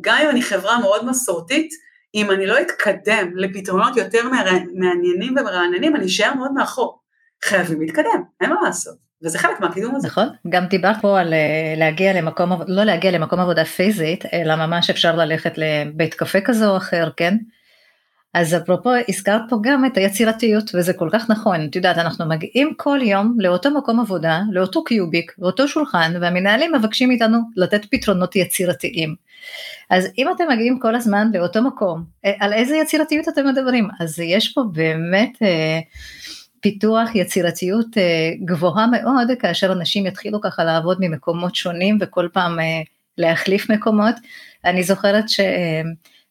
גם 0.01 0.17
אם 0.23 0.29
אני 0.29 0.41
חברה 0.41 0.79
מאוד 0.79 1.05
מסורתית, 1.05 1.69
אם 2.15 2.31
אני 2.31 2.45
לא 2.45 2.61
אתקדם 2.61 3.31
לפתרונות 3.35 3.97
יותר 3.97 4.29
מעניינים 4.73 5.35
ומרעננים, 5.37 5.95
אני 5.95 6.05
אשאר 6.05 6.33
מאוד 6.33 6.51
מאחור. 6.51 6.99
חייבים 7.43 7.81
להתקדם, 7.81 8.23
אין 8.41 8.49
מה 8.49 8.61
לעשות. 8.63 9.07
וזה 9.23 9.39
חלק 9.39 9.59
מהקידום 9.59 9.95
הזה. 9.95 10.07
נכון, 10.07 10.27
גם 10.49 10.65
דיברת 10.65 10.95
פה 11.01 11.19
על 11.19 11.33
אה, 11.33 11.73
להגיע 11.77 12.13
למקום, 12.13 12.51
לא 12.67 12.83
להגיע 12.83 13.11
למקום 13.11 13.39
עבודה 13.39 13.65
פיזית, 13.65 14.25
אלא 14.33 14.55
ממש 14.55 14.89
אפשר 14.89 15.15
ללכת 15.15 15.53
לבית 15.57 16.13
קפה 16.13 16.41
כזה 16.41 16.67
או 16.67 16.77
אחר, 16.77 17.09
כן? 17.17 17.37
אז 18.37 18.55
אפרופו 18.55 18.89
הזכרת 19.09 19.41
פה 19.49 19.55
גם 19.61 19.85
את 19.85 19.97
היצירתיות 19.97 20.75
וזה 20.75 20.93
כל 20.93 21.09
כך 21.11 21.29
נכון, 21.29 21.65
את 21.69 21.75
יודעת 21.75 21.97
אנחנו 21.97 22.25
מגיעים 22.25 22.73
כל 22.77 22.99
יום 23.01 23.35
לאותו 23.39 23.71
מקום 23.71 23.99
עבודה, 23.99 24.41
לאותו 24.51 24.83
קיוביק, 24.83 25.35
לאותו 25.39 25.67
שולחן 25.67 26.13
והמנהלים 26.21 26.71
מבקשים 26.75 27.09
מאיתנו 27.09 27.37
לתת 27.55 27.85
פתרונות 27.91 28.35
יצירתיים. 28.35 29.15
אז 29.89 30.07
אם 30.17 30.27
אתם 30.35 30.43
מגיעים 30.49 30.79
כל 30.79 30.95
הזמן 30.95 31.31
לאותו 31.33 31.61
מקום, 31.63 32.03
אה, 32.25 32.33
על 32.39 32.53
איזה 32.53 32.77
יצירתיות 32.77 33.27
אתם 33.27 33.47
מדברים? 33.47 33.89
אז 33.99 34.19
יש 34.19 34.53
פה 34.53 34.63
באמת 34.71 35.37
אה, 35.41 35.79
פיתוח 36.61 37.15
יצירתיות 37.15 37.97
אה, 37.97 38.31
גבוהה 38.45 38.87
מאוד 38.87 39.27
כאשר 39.39 39.71
אנשים 39.71 40.05
יתחילו 40.05 40.41
ככה 40.41 40.63
לעבוד 40.63 40.97
ממקומות 40.99 41.55
שונים 41.55 41.97
וכל 42.01 42.27
פעם 42.33 42.59
אה, 42.59 42.81
להחליף 43.17 43.69
מקומות. 43.69 44.15
אני 44.65 44.83
זוכרת 44.83 45.29
ש... 45.29 45.39
אה, 45.39 45.81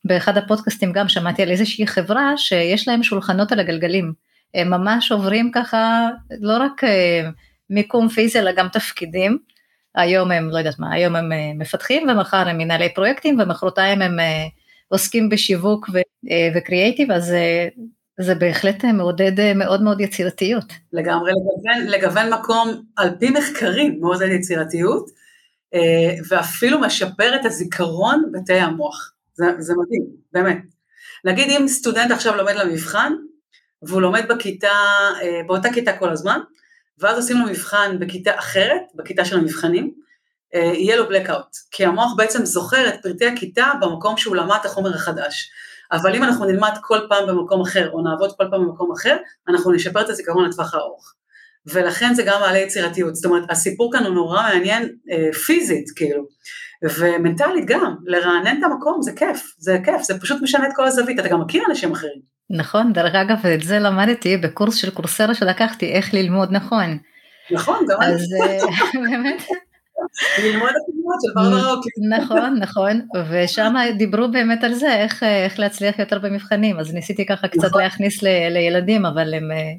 באחד 0.06 0.36
הפודקאסטים 0.36 0.92
גם 0.92 1.08
שמעתי 1.08 1.42
על 1.42 1.50
איזושהי 1.50 1.86
חברה 1.86 2.36
שיש 2.36 2.88
להם 2.88 3.02
שולחנות 3.02 3.52
על 3.52 3.60
הגלגלים, 3.60 4.12
הם 4.54 4.70
ממש 4.70 5.12
עוברים 5.12 5.50
ככה 5.54 6.08
לא 6.40 6.56
רק 6.56 6.84
אה, 6.84 7.30
מיקום 7.70 8.08
פיזי 8.08 8.38
אלא 8.38 8.52
גם 8.52 8.68
תפקידים, 8.68 9.38
היום 9.94 10.30
הם 10.30 10.50
לא 10.50 10.58
יודעת 10.58 10.78
מה, 10.78 10.92
היום 10.92 11.16
הם 11.16 11.32
אה, 11.32 11.52
מפתחים 11.54 12.08
ומחר 12.08 12.48
הם 12.48 12.58
מנהלי 12.58 12.94
פרויקטים 12.94 13.40
ומחרתיים 13.40 14.02
הם 14.02 14.20
אה, 14.20 14.46
עוסקים 14.88 15.28
בשיווק 15.28 15.90
וקריאייטיב 16.54 17.10
אז 17.10 17.34
זה 18.20 18.34
בהחלט 18.34 18.84
מעודד 18.84 19.54
מאוד 19.54 19.82
מאוד 19.82 20.00
יצירתיות. 20.00 20.72
לגמרי, 20.92 21.30
לגוון, 21.30 21.86
לגוון 21.86 22.32
מקום 22.32 22.82
על 22.96 23.10
פי 23.18 23.30
מחקרים 23.30 24.00
מעודד 24.00 24.28
יצירתיות 24.28 25.10
ואפילו 26.28 26.80
משפר 26.80 27.34
את 27.40 27.44
הזיכרון 27.44 28.32
בתאי 28.32 28.60
המוח. 28.60 29.15
זה, 29.36 29.46
זה 29.58 29.74
מדהים, 29.76 30.06
באמת. 30.32 30.58
נגיד 31.24 31.50
אם 31.50 31.68
סטודנט 31.68 32.10
עכשיו 32.10 32.36
לומד 32.36 32.54
למבחן, 32.54 33.12
והוא 33.82 34.02
לומד 34.02 34.24
בכיתה, 34.28 34.72
אה, 35.22 35.40
באותה 35.46 35.72
כיתה 35.72 35.98
כל 35.98 36.10
הזמן, 36.10 36.40
ואז 36.98 37.16
עושים 37.16 37.36
לו 37.38 37.46
מבחן 37.46 37.96
בכיתה 38.00 38.38
אחרת, 38.38 38.82
בכיתה 38.94 39.24
של 39.24 39.36
המבחנים, 39.36 39.92
אה, 40.54 40.60
יהיה 40.60 40.96
לו 40.96 41.04
blackout, 41.10 41.56
כי 41.70 41.84
המוח 41.84 42.14
בעצם 42.16 42.44
זוכר 42.44 42.88
את 42.88 42.94
פרטי 43.02 43.26
הכיתה 43.26 43.72
במקום 43.80 44.16
שהוא 44.16 44.36
למד 44.36 44.56
את 44.60 44.66
החומר 44.66 44.94
החדש. 44.94 45.50
אבל 45.92 46.14
אם 46.14 46.22
אנחנו 46.22 46.44
נלמד 46.44 46.72
כל 46.80 46.98
פעם 47.08 47.26
במקום 47.28 47.60
אחר, 47.60 47.90
או 47.90 48.02
נעבוד 48.02 48.30
כל 48.36 48.44
פעם 48.50 48.60
במקום 48.62 48.92
אחר, 48.92 49.16
אנחנו 49.48 49.72
נשפר 49.72 50.00
את 50.00 50.08
הזיכרון 50.08 50.48
לטווח 50.48 50.74
הארוך. 50.74 51.14
ולכן 51.72 52.14
זה 52.14 52.22
גם 52.22 52.40
מעלה 52.40 52.58
יצירתיות, 52.58 53.14
זאת 53.14 53.24
אומרת 53.24 53.50
הסיפור 53.50 53.92
כאן 53.92 54.04
הוא 54.04 54.14
נורא 54.14 54.42
מעניין 54.42 54.82
אה, 55.10 55.32
פיזית 55.32 55.84
כאילו, 55.96 56.26
ומנטלית 56.98 57.66
גם, 57.66 57.94
לרענן 58.04 58.58
את 58.58 58.64
המקום 58.64 59.02
זה 59.02 59.12
כיף, 59.12 59.54
זה 59.58 59.78
כיף, 59.84 60.02
זה 60.02 60.20
פשוט 60.20 60.42
משנה 60.42 60.66
את 60.66 60.72
כל 60.76 60.84
הזווית, 60.84 61.18
אתה 61.18 61.28
גם 61.28 61.40
מכיר 61.40 61.64
אנשים 61.70 61.92
אחרים. 61.92 62.36
נכון, 62.50 62.92
דרך 62.92 63.14
אגב 63.14 63.46
את 63.46 63.62
זה 63.62 63.78
למדתי 63.78 64.36
בקורס 64.36 64.74
של 64.74 64.90
קורסרה 64.90 65.34
שלקחתי, 65.34 65.92
איך 65.92 66.14
ללמוד 66.14 66.52
נכון. 66.52 66.98
נכון, 67.50 67.86
גם 67.88 68.02
אני. 68.02 68.12
אז 68.12 68.34
אה, 68.42 68.66
באמת. 69.02 69.42
ללמוד 70.38 70.70
של. 70.70 71.32
נכון, 72.18 72.58
נכון, 72.60 73.00
ושם 73.30 73.74
דיברו 73.98 74.28
באמת 74.28 74.64
על 74.64 74.74
זה, 74.74 74.94
איך, 74.94 75.22
איך 75.22 75.58
להצליח 75.58 75.98
יותר 75.98 76.18
במבחנים, 76.18 76.78
אז 76.78 76.94
ניסיתי 76.94 77.26
ככה 77.26 77.48
קצת 77.48 77.64
נכון. 77.64 77.82
להכניס 77.82 78.22
לילדים, 78.22 79.06
אבל 79.06 79.34
הם 79.34 79.52
אה, 79.52 79.72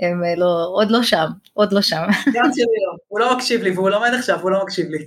הם 0.00 0.24
אה, 0.24 0.34
לא, 0.36 0.66
עוד 0.72 0.90
לא 0.90 1.02
שם, 1.02 1.26
עוד 1.52 1.72
לא 1.72 1.82
שם. 1.82 2.02
גם 2.34 2.44
שלי 2.54 2.64
לא, 2.64 2.96
הוא 3.08 3.20
לא 3.20 3.36
מקשיב 3.36 3.62
לי 3.62 3.70
והוא 3.70 3.90
לומד 3.90 4.10
עכשיו, 4.18 4.40
הוא 4.40 4.50
לא 4.50 4.62
מקשיב 4.62 4.86
לי. 4.90 4.98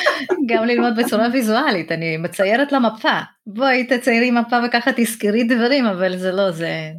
גם 0.50 0.64
ללמוד 0.64 0.92
בצורה 0.96 1.28
ויזואלית, 1.32 1.92
אני 1.92 2.16
מציירת 2.16 2.72
למפה, 2.72 3.18
בואי 3.46 3.84
תציירי 3.84 4.30
מפה 4.30 4.56
וככה 4.66 4.90
תזכרי 4.96 5.44
דברים, 5.44 5.86
אבל 5.86 6.16
זה 6.16 6.32
לא, 6.32 6.50
זה... 6.50 6.90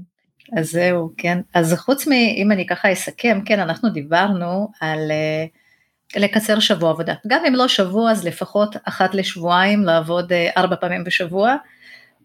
אז 0.58 0.72
זהו, 0.72 1.10
כן. 1.18 1.40
אז 1.54 1.74
חוץ 1.74 2.08
מ... 2.08 2.12
אם 2.12 2.52
אני 2.52 2.68
ככה 2.68 2.92
אסכם, 2.92 3.42
כן, 3.46 3.60
אנחנו 3.60 3.90
דיברנו 3.90 4.68
על 4.82 5.12
uh, 5.12 6.20
לקצר 6.20 6.60
שבוע 6.60 6.90
עבודה. 6.90 7.14
גם 7.28 7.46
אם 7.48 7.56
לא 7.56 7.68
שבוע, 7.68 8.12
אז 8.12 8.26
לפחות 8.26 8.76
אחת 8.84 9.16
לשבועיים 9.16 9.84
לעבוד 9.84 10.32
uh, 10.32 10.36
ארבע 10.58 10.76
פעמים 10.76 11.04
בשבוע. 11.04 11.56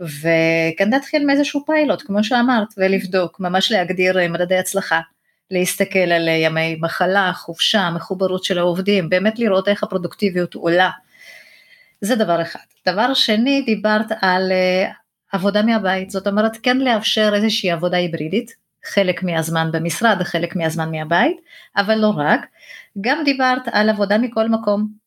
וכן 0.01 0.91
להתחיל 0.91 1.27
מאיזשהו 1.27 1.65
פיילוט, 1.67 2.03
כמו 2.03 2.25
שאמרת, 2.25 2.69
ולבדוק, 2.77 3.41
ממש 3.41 3.73
להגדיר 3.73 4.29
מדדי 4.29 4.57
הצלחה. 4.57 5.01
להסתכל 5.51 5.99
על 5.99 6.29
ימי 6.29 6.77
מחלה, 6.81 7.33
חופשה, 7.35 7.91
מחוברות 7.95 8.45
של 8.45 8.59
העובדים, 8.59 9.09
באמת 9.09 9.39
לראות 9.39 9.69
איך 9.69 9.83
הפרודוקטיביות 9.83 10.55
עולה. 10.55 10.91
זה 12.01 12.17
דבר 12.17 12.43
אחד. 12.43 12.61
דבר 12.89 13.15
שני, 13.15 13.63
דיברת 13.63 14.07
על 14.21 14.53
uh, 14.53 14.93
עבודה 15.33 15.63
מהבית, 15.63 16.11
זאת 16.11 16.27
אומרת 16.27 16.57
כן 16.63 16.79
לאפשר 16.79 17.33
איזושהי 17.35 17.71
עבודה 17.71 17.97
היברידית, 17.97 18.51
חלק 18.85 19.23
מהזמן 19.23 19.71
במשרד, 19.73 20.23
חלק 20.23 20.57
מהזמן 20.57 20.91
מהבית, 20.91 21.37
אבל 21.77 21.95
לא 21.95 22.13
רק. 22.17 22.47
גם 23.01 23.19
דיברת 23.25 23.63
על 23.73 23.91
עבודה 23.91 24.19
מכל 24.19 24.49
מקום, 24.49 25.04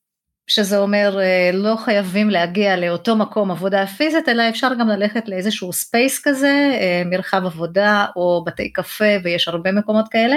שזה 0.47 0.77
אומר 0.77 1.19
אה, 1.19 1.49
לא 1.53 1.75
חייבים 1.75 2.29
להגיע 2.29 2.77
לאותו 2.77 3.15
מקום 3.15 3.51
עבודה 3.51 3.87
פיזית, 3.87 4.29
אלא 4.29 4.49
אפשר 4.49 4.73
גם 4.79 4.87
ללכת 4.87 5.29
לאיזשהו 5.29 5.73
space 5.73 6.21
כזה, 6.23 6.77
אה, 6.81 7.01
מרחב 7.05 7.45
עבודה 7.45 8.05
או 8.15 8.43
בתי 8.45 8.73
קפה, 8.73 9.15
ויש 9.23 9.47
הרבה 9.47 9.71
מקומות 9.71 10.05
כאלה. 10.11 10.35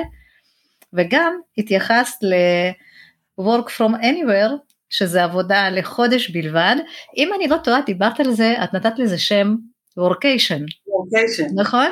וגם 0.93 1.39
התייחסת 1.59 2.23
ל-work 2.23 3.69
from 3.69 4.03
anywhere, 4.03 4.53
שזה 4.89 5.25
עבודה 5.25 5.71
לחודש 5.71 6.31
בלבד. 6.31 6.77
אם 7.17 7.31
אני 7.37 7.49
לא 7.49 7.57
טועה, 7.57 7.81
דיברת 7.87 8.21
על 8.21 8.31
זה, 8.31 8.55
את 8.65 8.75
נתת 8.75 8.99
לזה 8.99 9.19
שם 9.19 9.55
וורקיישן. 9.97 10.65
וורקיישן. 10.87 11.47
נכון? 11.55 11.91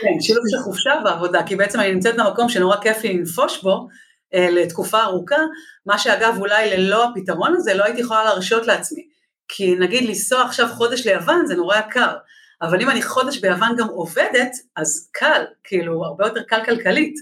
כן, 0.00 0.20
שילוב 0.20 0.44
של 0.50 0.58
חופשה 0.64 0.90
ועבודה, 1.04 1.42
כי 1.46 1.56
בעצם 1.56 1.80
אני 1.80 1.92
נמצאת 1.92 2.14
במקום 2.16 2.48
שנורא 2.48 2.76
כיף 2.76 3.04
לי 3.04 3.18
לנפוש 3.18 3.62
בו, 3.62 3.88
לתקופה 4.34 5.02
ארוכה, 5.02 5.40
מה 5.86 5.98
שאגב 5.98 6.36
אולי 6.38 6.76
ללא 6.76 7.04
הפתרון 7.04 7.54
הזה 7.56 7.74
לא 7.74 7.84
הייתי 7.84 8.00
יכולה 8.00 8.24
להרשות 8.24 8.66
לעצמי. 8.66 9.08
כי 9.48 9.74
נגיד 9.74 10.08
לנסוע 10.08 10.42
עכשיו 10.42 10.68
חודש 10.68 11.06
ליוון 11.06 11.46
זה 11.46 11.54
נורא 11.54 11.76
יקר, 11.76 12.16
אבל 12.62 12.82
אם 12.82 12.90
אני 12.90 13.02
חודש 13.02 13.38
ביוון 13.38 13.76
גם 13.78 13.88
עובדת, 13.88 14.50
אז 14.76 15.10
קל, 15.12 15.44
כאילו 15.64 16.04
הרבה 16.04 16.26
יותר 16.26 16.42
קל 16.42 16.64
כלכלית. 16.64 17.14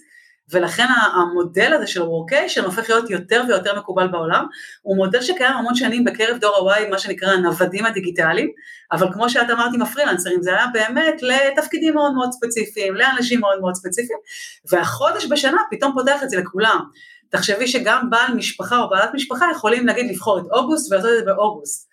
ולכן 0.50 0.86
המודל 1.14 1.72
הזה 1.72 1.86
של 1.86 2.02
וורקיישן 2.02 2.64
הופך 2.64 2.90
להיות 2.90 3.10
יותר 3.10 3.44
ויותר 3.48 3.78
מקובל 3.78 4.08
בעולם, 4.08 4.46
הוא 4.82 4.96
מודל 4.96 5.22
שקיים 5.22 5.56
המון 5.56 5.74
שנים 5.74 6.04
בקרב 6.04 6.38
דור 6.38 6.72
ה-Y, 6.72 6.88
מה 6.90 6.98
שנקרא 6.98 7.28
הנוודים 7.28 7.86
הדיגיטליים, 7.86 8.50
אבל 8.92 9.12
כמו 9.12 9.30
שאת 9.30 9.50
אמרת 9.50 9.74
עם 9.74 9.82
הפרילנסרים, 9.82 10.42
זה 10.42 10.50
היה 10.50 10.66
באמת 10.72 11.22
לתפקידים 11.22 11.94
מאוד 11.94 12.14
מאוד 12.14 12.32
ספציפיים, 12.32 12.94
לאנשים 12.94 13.40
מאוד 13.40 13.60
מאוד 13.60 13.74
ספציפיים, 13.74 14.18
והחודש 14.72 15.26
בשנה 15.30 15.60
פתאום 15.70 15.92
פותח 15.94 16.22
את 16.22 16.30
זה 16.30 16.36
לכולם. 16.36 16.80
תחשבי 17.30 17.68
שגם 17.68 18.10
בעל 18.10 18.34
משפחה 18.34 18.78
או 18.78 18.90
בעלת 18.90 19.14
משפחה 19.14 19.46
יכולים 19.52 19.86
נגיד 19.86 20.10
לבחור 20.10 20.38
את 20.38 20.44
אוגוסט 20.52 20.92
ולעשות 20.92 21.10
את 21.10 21.18
זה 21.18 21.24
באוגוסט, 21.24 21.88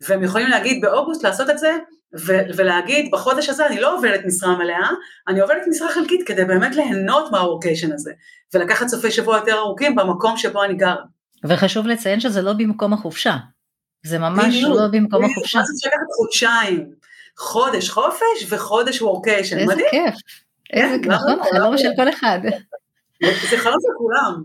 והם 0.00 0.22
יכולים 0.22 0.48
להגיד 0.48 0.80
באוגוסט 0.80 1.22
לעשות 1.22 1.50
את 1.50 1.58
זה 1.58 1.76
ו- 2.16 2.56
ולהגיד 2.56 3.10
בחודש 3.12 3.48
הזה 3.48 3.66
אני 3.66 3.80
לא 3.80 3.96
עובדת 3.96 4.20
משרה 4.26 4.56
מלאה, 4.56 4.90
אני 5.28 5.40
עובדת 5.40 5.62
משרה 5.68 5.88
חלקית 5.88 6.26
כדי 6.26 6.44
באמת 6.44 6.76
ליהנות 6.76 7.32
מהוורקיישן 7.32 7.92
הזה, 7.92 8.12
ולקחת 8.54 8.88
סופי 8.88 9.10
שבוע 9.10 9.36
יותר 9.36 9.58
ארוכים 9.58 9.94
במקום 9.96 10.36
שבו 10.36 10.64
אני 10.64 10.74
גרה. 10.74 11.02
וחשוב 11.44 11.86
לציין 11.86 12.20
שזה 12.20 12.42
לא 12.42 12.52
במקום 12.52 12.92
החופשה, 12.92 13.36
זה 14.06 14.18
ממש 14.18 14.62
לא 14.62 14.86
במקום 14.92 15.24
החופשה. 15.24 15.58
זה 15.62 15.88
לקחת 15.88 16.06
חודשיים, 16.16 16.90
חודש 17.38 17.90
חופש 17.90 18.46
וחודש 18.48 19.02
וורקיישן, 19.02 19.56
מדהים. 19.56 19.70
איזה 19.70 19.82
כיף, 19.90 20.14
איזה 20.72 20.96
כיף, 21.02 21.12
נכון, 21.12 21.38
חלום 21.52 21.78
של 21.78 21.88
כל 21.96 22.08
אחד. 22.08 22.38
זה 23.50 23.56
חלום 23.56 23.78
של 23.80 23.92
כולם. 23.98 24.42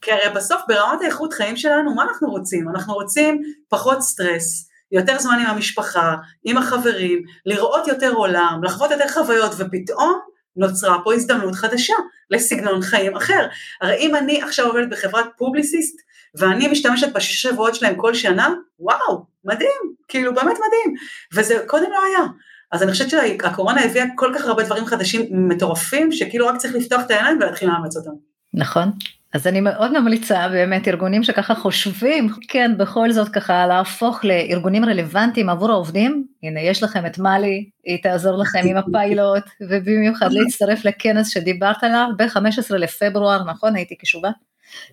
כי 0.00 0.12
הרי 0.12 0.34
בסוף 0.34 0.62
ברמת 0.68 1.00
האיכות 1.02 1.32
חיים 1.32 1.56
שלנו, 1.56 1.94
מה 1.94 2.02
אנחנו 2.02 2.28
רוצים? 2.28 2.68
אנחנו 2.68 2.94
רוצים 2.94 3.42
פחות 3.68 4.02
סטרס, 4.02 4.67
יותר 4.92 5.18
זמן 5.18 5.38
עם 5.40 5.46
המשפחה, 5.46 6.16
עם 6.44 6.58
החברים, 6.58 7.22
לראות 7.46 7.88
יותר 7.88 8.12
עולם, 8.12 8.60
לחוות 8.64 8.90
יותר 8.90 9.08
חוויות, 9.08 9.52
ופתאום 9.58 10.20
נוצרה 10.56 10.98
פה 11.04 11.14
הזדמנות 11.14 11.54
חדשה 11.54 11.94
לסגנון 12.30 12.82
חיים 12.82 13.16
אחר. 13.16 13.46
הרי 13.80 13.96
אם 13.96 14.16
אני 14.16 14.42
עכשיו 14.42 14.66
עובדת 14.66 14.88
בחברת 14.90 15.26
פובליסיסט, 15.36 15.96
ואני 16.34 16.68
משתמשת 16.68 17.12
בשישה 17.12 17.48
שבועות 17.48 17.74
שלהם 17.74 17.96
כל 17.96 18.14
שנה, 18.14 18.54
וואו, 18.78 19.24
מדהים, 19.44 19.94
כאילו 20.08 20.34
באמת 20.34 20.56
מדהים, 20.56 20.94
וזה 21.34 21.64
קודם 21.66 21.90
לא 21.90 22.02
היה. 22.04 22.26
אז 22.72 22.82
אני 22.82 22.92
חושבת 22.92 23.10
שהקורונה 23.10 23.84
הביאה 23.84 24.04
כל 24.16 24.32
כך 24.34 24.44
הרבה 24.44 24.62
דברים 24.62 24.86
חדשים 24.86 25.48
מטורפים, 25.48 26.12
שכאילו 26.12 26.46
רק 26.46 26.56
צריך 26.56 26.74
לפתוח 26.74 27.00
את 27.06 27.10
העיניים 27.10 27.36
ולהתחיל 27.36 27.68
לאמץ 27.68 27.96
אותם. 27.96 28.10
נכון, 28.54 28.90
אז 29.34 29.46
אני 29.46 29.60
מאוד 29.60 30.00
ממליצה 30.00 30.48
באמת 30.48 30.88
ארגונים 30.88 31.22
שככה 31.22 31.54
חושבים, 31.54 32.28
כן, 32.48 32.78
בכל 32.78 33.12
זאת 33.12 33.28
ככה 33.28 33.66
להפוך 33.66 34.24
לארגונים 34.24 34.84
רלוונטיים 34.84 35.48
עבור 35.48 35.70
העובדים, 35.70 36.26
הנה 36.42 36.60
יש 36.60 36.82
לכם 36.82 37.06
את 37.06 37.18
מאלי, 37.18 37.68
היא 37.84 38.02
תעזור 38.02 38.38
לכם 38.38 38.60
עם 38.64 38.76
הפיילוט, 38.76 39.44
ובמיוחד 39.70 40.32
להצטרף 40.32 40.84
לכנס 40.84 41.28
שדיברת 41.28 41.84
עליו 41.84 42.06
ב-15 42.16 42.76
לפברואר, 42.76 43.44
נכון? 43.44 43.76
הייתי 43.76 43.96
קשובה? 43.96 44.30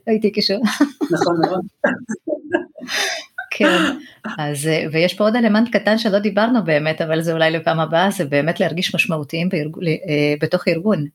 הייתי 0.08 0.32
קשובה. 0.32 0.70
נכון 1.12 1.36
מאוד. 1.42 1.62
כן, 3.52 3.78
אז, 4.38 4.70
ויש 4.92 5.14
פה 5.14 5.24
עוד 5.24 5.36
אלמנט 5.36 5.76
קטן 5.76 5.98
שלא 5.98 6.20
דיברנו 6.20 6.64
באמת, 6.64 7.02
אבל 7.02 7.22
זה 7.22 7.34
אולי 7.34 7.52
לפעם 7.52 7.80
הבאה, 7.80 8.12
זה 8.12 8.26
באמת 8.26 8.60
להרגיש 8.60 8.96
משמעותיים 8.96 9.50
בארג... 9.50 9.76
בתוך 10.42 10.68
ארגון. 10.68 11.06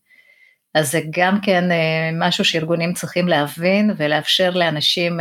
אז 0.74 0.90
זה 0.90 1.00
גם 1.10 1.40
כן 1.40 1.64
משהו 2.12 2.44
שארגונים 2.44 2.92
צריכים 2.92 3.28
להבין 3.28 3.90
ולאפשר 3.96 4.50
לאנשים 4.50 5.20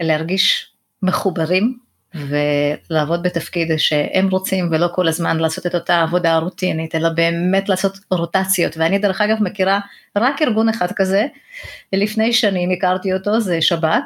להרגיש 0.00 0.72
מחוברים 1.02 1.78
ולעבוד 2.14 3.22
בתפקיד 3.22 3.72
שהם 3.76 4.28
רוצים 4.28 4.68
ולא 4.70 4.88
כל 4.94 5.08
הזמן 5.08 5.36
לעשות 5.36 5.66
את 5.66 5.74
אותה 5.74 6.02
עבודה 6.02 6.38
רוטינית 6.38 6.94
אלא 6.94 7.08
באמת 7.08 7.68
לעשות 7.68 7.98
רוטציות. 8.10 8.76
ואני 8.76 8.98
דרך 8.98 9.20
אגב 9.20 9.36
מכירה 9.40 9.80
רק 10.16 10.42
ארגון 10.42 10.68
אחד 10.68 10.92
כזה 10.92 11.26
לפני 11.92 12.32
שנים 12.32 12.70
הכרתי 12.70 13.12
אותו 13.12 13.40
זה 13.40 13.62
שב"כ 13.62 14.00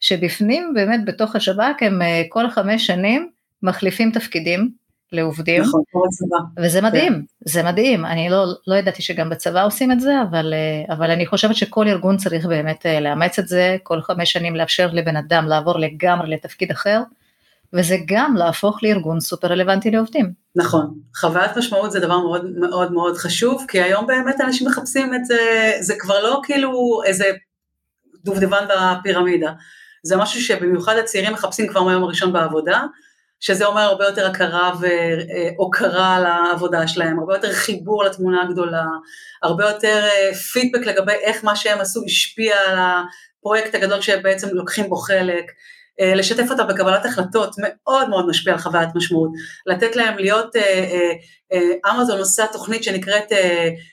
שבפנים 0.00 0.72
באמת 0.74 1.04
בתוך 1.04 1.36
השב"כ 1.36 1.82
הם 1.82 2.02
אה, 2.02 2.22
כל 2.28 2.50
חמש 2.50 2.86
שנים 2.86 3.28
מחליפים 3.62 4.10
תפקידים 4.10 4.70
לעובדים. 5.12 5.62
נכון, 5.62 5.82
וזה 6.58 6.80
מדהים 6.80 7.12
כן. 7.12 7.20
זה 7.44 7.62
מדהים. 7.62 8.04
אני 8.04 8.28
לא, 8.30 8.44
לא 8.66 8.74
ידעתי 8.74 9.02
שגם 9.02 9.30
בצבא 9.30 9.64
עושים 9.64 9.92
את 9.92 10.00
זה 10.00 10.12
אבל, 10.30 10.54
אה, 10.54 10.94
אבל 10.94 11.10
אני 11.10 11.26
חושבת 11.26 11.56
שכל 11.56 11.88
ארגון 11.88 12.16
צריך 12.16 12.46
באמת 12.46 12.86
אה, 12.86 13.00
לאמץ 13.00 13.38
את 13.38 13.48
זה 13.48 13.76
כל 13.82 14.00
חמש 14.00 14.32
שנים 14.32 14.56
לאפשר 14.56 14.88
לבן 14.92 15.16
אדם 15.16 15.46
לעבור 15.48 15.78
לגמרי 15.78 16.30
לתפקיד 16.30 16.70
אחר 16.70 17.00
וזה 17.74 17.96
גם 18.06 18.36
להפוך 18.36 18.82
לארגון 18.82 19.20
סופר 19.20 19.48
רלוונטי 19.48 19.90
לעובדים. 19.90 20.32
נכון, 20.56 20.94
חוויית 21.16 21.56
משמעות 21.56 21.92
זה 21.92 22.00
דבר 22.00 22.18
מאוד 22.18 22.50
מאוד 22.56 22.92
מאוד 22.92 23.16
חשוב, 23.16 23.64
כי 23.68 23.82
היום 23.82 24.06
באמת 24.06 24.40
אנשים 24.40 24.66
מחפשים 24.66 25.14
את 25.14 25.24
זה, 25.24 25.36
זה 25.80 25.94
כבר 25.98 26.22
לא 26.22 26.40
כאילו 26.44 27.00
איזה 27.04 27.24
דובדבן 28.24 28.64
בפירמידה, 28.68 29.52
זה 30.02 30.16
משהו 30.16 30.40
שבמיוחד 30.40 30.96
הצעירים 30.96 31.32
מחפשים 31.32 31.68
כבר 31.68 31.82
מהיום 31.82 32.02
הראשון 32.02 32.32
בעבודה, 32.32 32.82
שזה 33.44 33.66
אומר 33.66 33.80
הרבה 33.80 34.04
יותר 34.04 34.26
הכרה 34.26 34.72
והוקרה 34.80 36.20
לעבודה 36.20 36.88
שלהם, 36.88 37.18
הרבה 37.18 37.34
יותר 37.34 37.52
חיבור 37.52 38.04
לתמונה 38.04 38.42
הגדולה, 38.42 38.84
הרבה 39.42 39.64
יותר 39.64 40.04
פידבק 40.52 40.86
לגבי 40.86 41.12
איך 41.12 41.44
מה 41.44 41.56
שהם 41.56 41.80
עשו 41.80 42.00
השפיע 42.06 42.56
על 42.68 42.78
הפרויקט 42.78 43.74
הגדול 43.74 44.00
שהם 44.00 44.22
בעצם 44.22 44.48
לוקחים 44.52 44.88
בו 44.88 44.96
חלק, 44.96 45.44
אה, 45.44 45.52
לשתף 46.00 46.50
אותה 46.50 46.64
בקבלת 46.64 47.04
החלטות 47.04 47.54
מאוד 47.58 48.08
מאוד 48.08 48.26
משפיע 48.26 48.52
על 48.52 48.58
חוויית 48.58 48.88
משמעות, 48.94 49.30
לתת 49.66 49.96
להם 49.96 50.18
להיות, 50.18 50.56
אה, 50.56 51.12
אה, 51.52 51.92
אמזון 51.92 52.18
עושה 52.18 52.46
תוכנית 52.52 52.84
שנקראת 52.84 53.32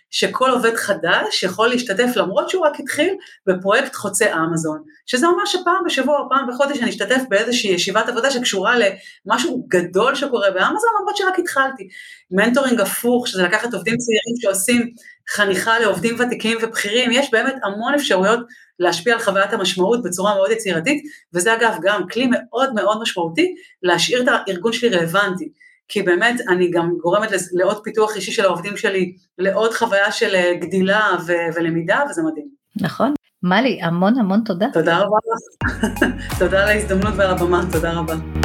שכל 0.09 0.49
עובד 0.49 0.75
חדש 0.75 1.43
יכול 1.43 1.69
להשתתף 1.69 2.15
למרות 2.15 2.49
שהוא 2.49 2.65
רק 2.65 2.79
התחיל 2.79 3.13
בפרויקט 3.47 3.95
חוצה 3.95 4.33
אמזון, 4.33 4.83
שזה 5.05 5.27
אומר 5.27 5.45
שפעם 5.45 5.83
בשבוע 5.85 6.19
או 6.19 6.29
פעם 6.29 6.47
בחודש 6.49 6.79
אני 6.79 6.89
אשתתף 6.89 7.21
באיזושהי 7.29 7.71
ישיבת 7.71 8.09
עבודה 8.09 8.31
שקשורה 8.31 8.75
למשהו 8.77 9.65
גדול 9.67 10.15
שקורה 10.15 10.51
באמזון 10.51 10.89
למרות 10.99 11.17
שרק 11.17 11.39
התחלתי, 11.39 11.87
מנטורינג 12.31 12.81
הפוך 12.81 13.27
שזה 13.27 13.43
לקחת 13.43 13.73
עובדים 13.73 13.97
צעירים 13.97 14.35
שעושים 14.41 14.93
חניכה 15.29 15.79
לעובדים 15.79 16.15
ותיקים 16.19 16.57
ובכירים, 16.61 17.11
יש 17.11 17.31
באמת 17.31 17.55
המון 17.63 17.93
אפשרויות 17.93 18.39
להשפיע 18.81 19.13
על 19.13 19.19
חוויית 19.19 19.53
המשמעות 19.53 20.03
בצורה 20.03 20.35
מאוד 20.35 20.51
יצירתית, 20.51 21.03
וזה 21.33 21.53
אגב 21.53 21.77
גם 21.81 22.07
כלי 22.07 22.29
מאוד 22.31 22.73
מאוד 22.73 23.01
משמעותי 23.01 23.55
להשאיר 23.83 24.23
את 24.23 24.27
הארגון 24.27 24.73
שלי 24.73 24.89
רלוונטי. 24.89 25.49
כי 25.87 26.01
באמת 26.01 26.41
אני 26.49 26.71
גם 26.71 26.91
גורמת 27.01 27.29
לעוד 27.53 27.83
פיתוח 27.83 28.15
אישי 28.15 28.31
של 28.31 28.45
העובדים 28.45 28.77
שלי, 28.77 29.15
לעוד 29.37 29.73
חוויה 29.73 30.11
של 30.11 30.35
אה, 30.35 30.53
גדילה 30.61 31.01
ו- 31.27 31.55
ולמידה, 31.55 31.99
וזה 32.09 32.21
מדהים. 32.21 32.47
נכון. 32.81 33.13
מלי, 33.43 33.79
המון 33.81 34.19
המון 34.19 34.41
תודה. 34.45 34.67
תודה 34.73 34.97
רבה 34.97 35.17
לך. 35.27 36.03
תודה 36.39 36.63
על 36.63 36.67
ההזדמנות 36.67 37.13
ועל 37.17 37.29
הבמה, 37.29 37.61
תודה 37.71 37.91
רבה. 37.93 38.40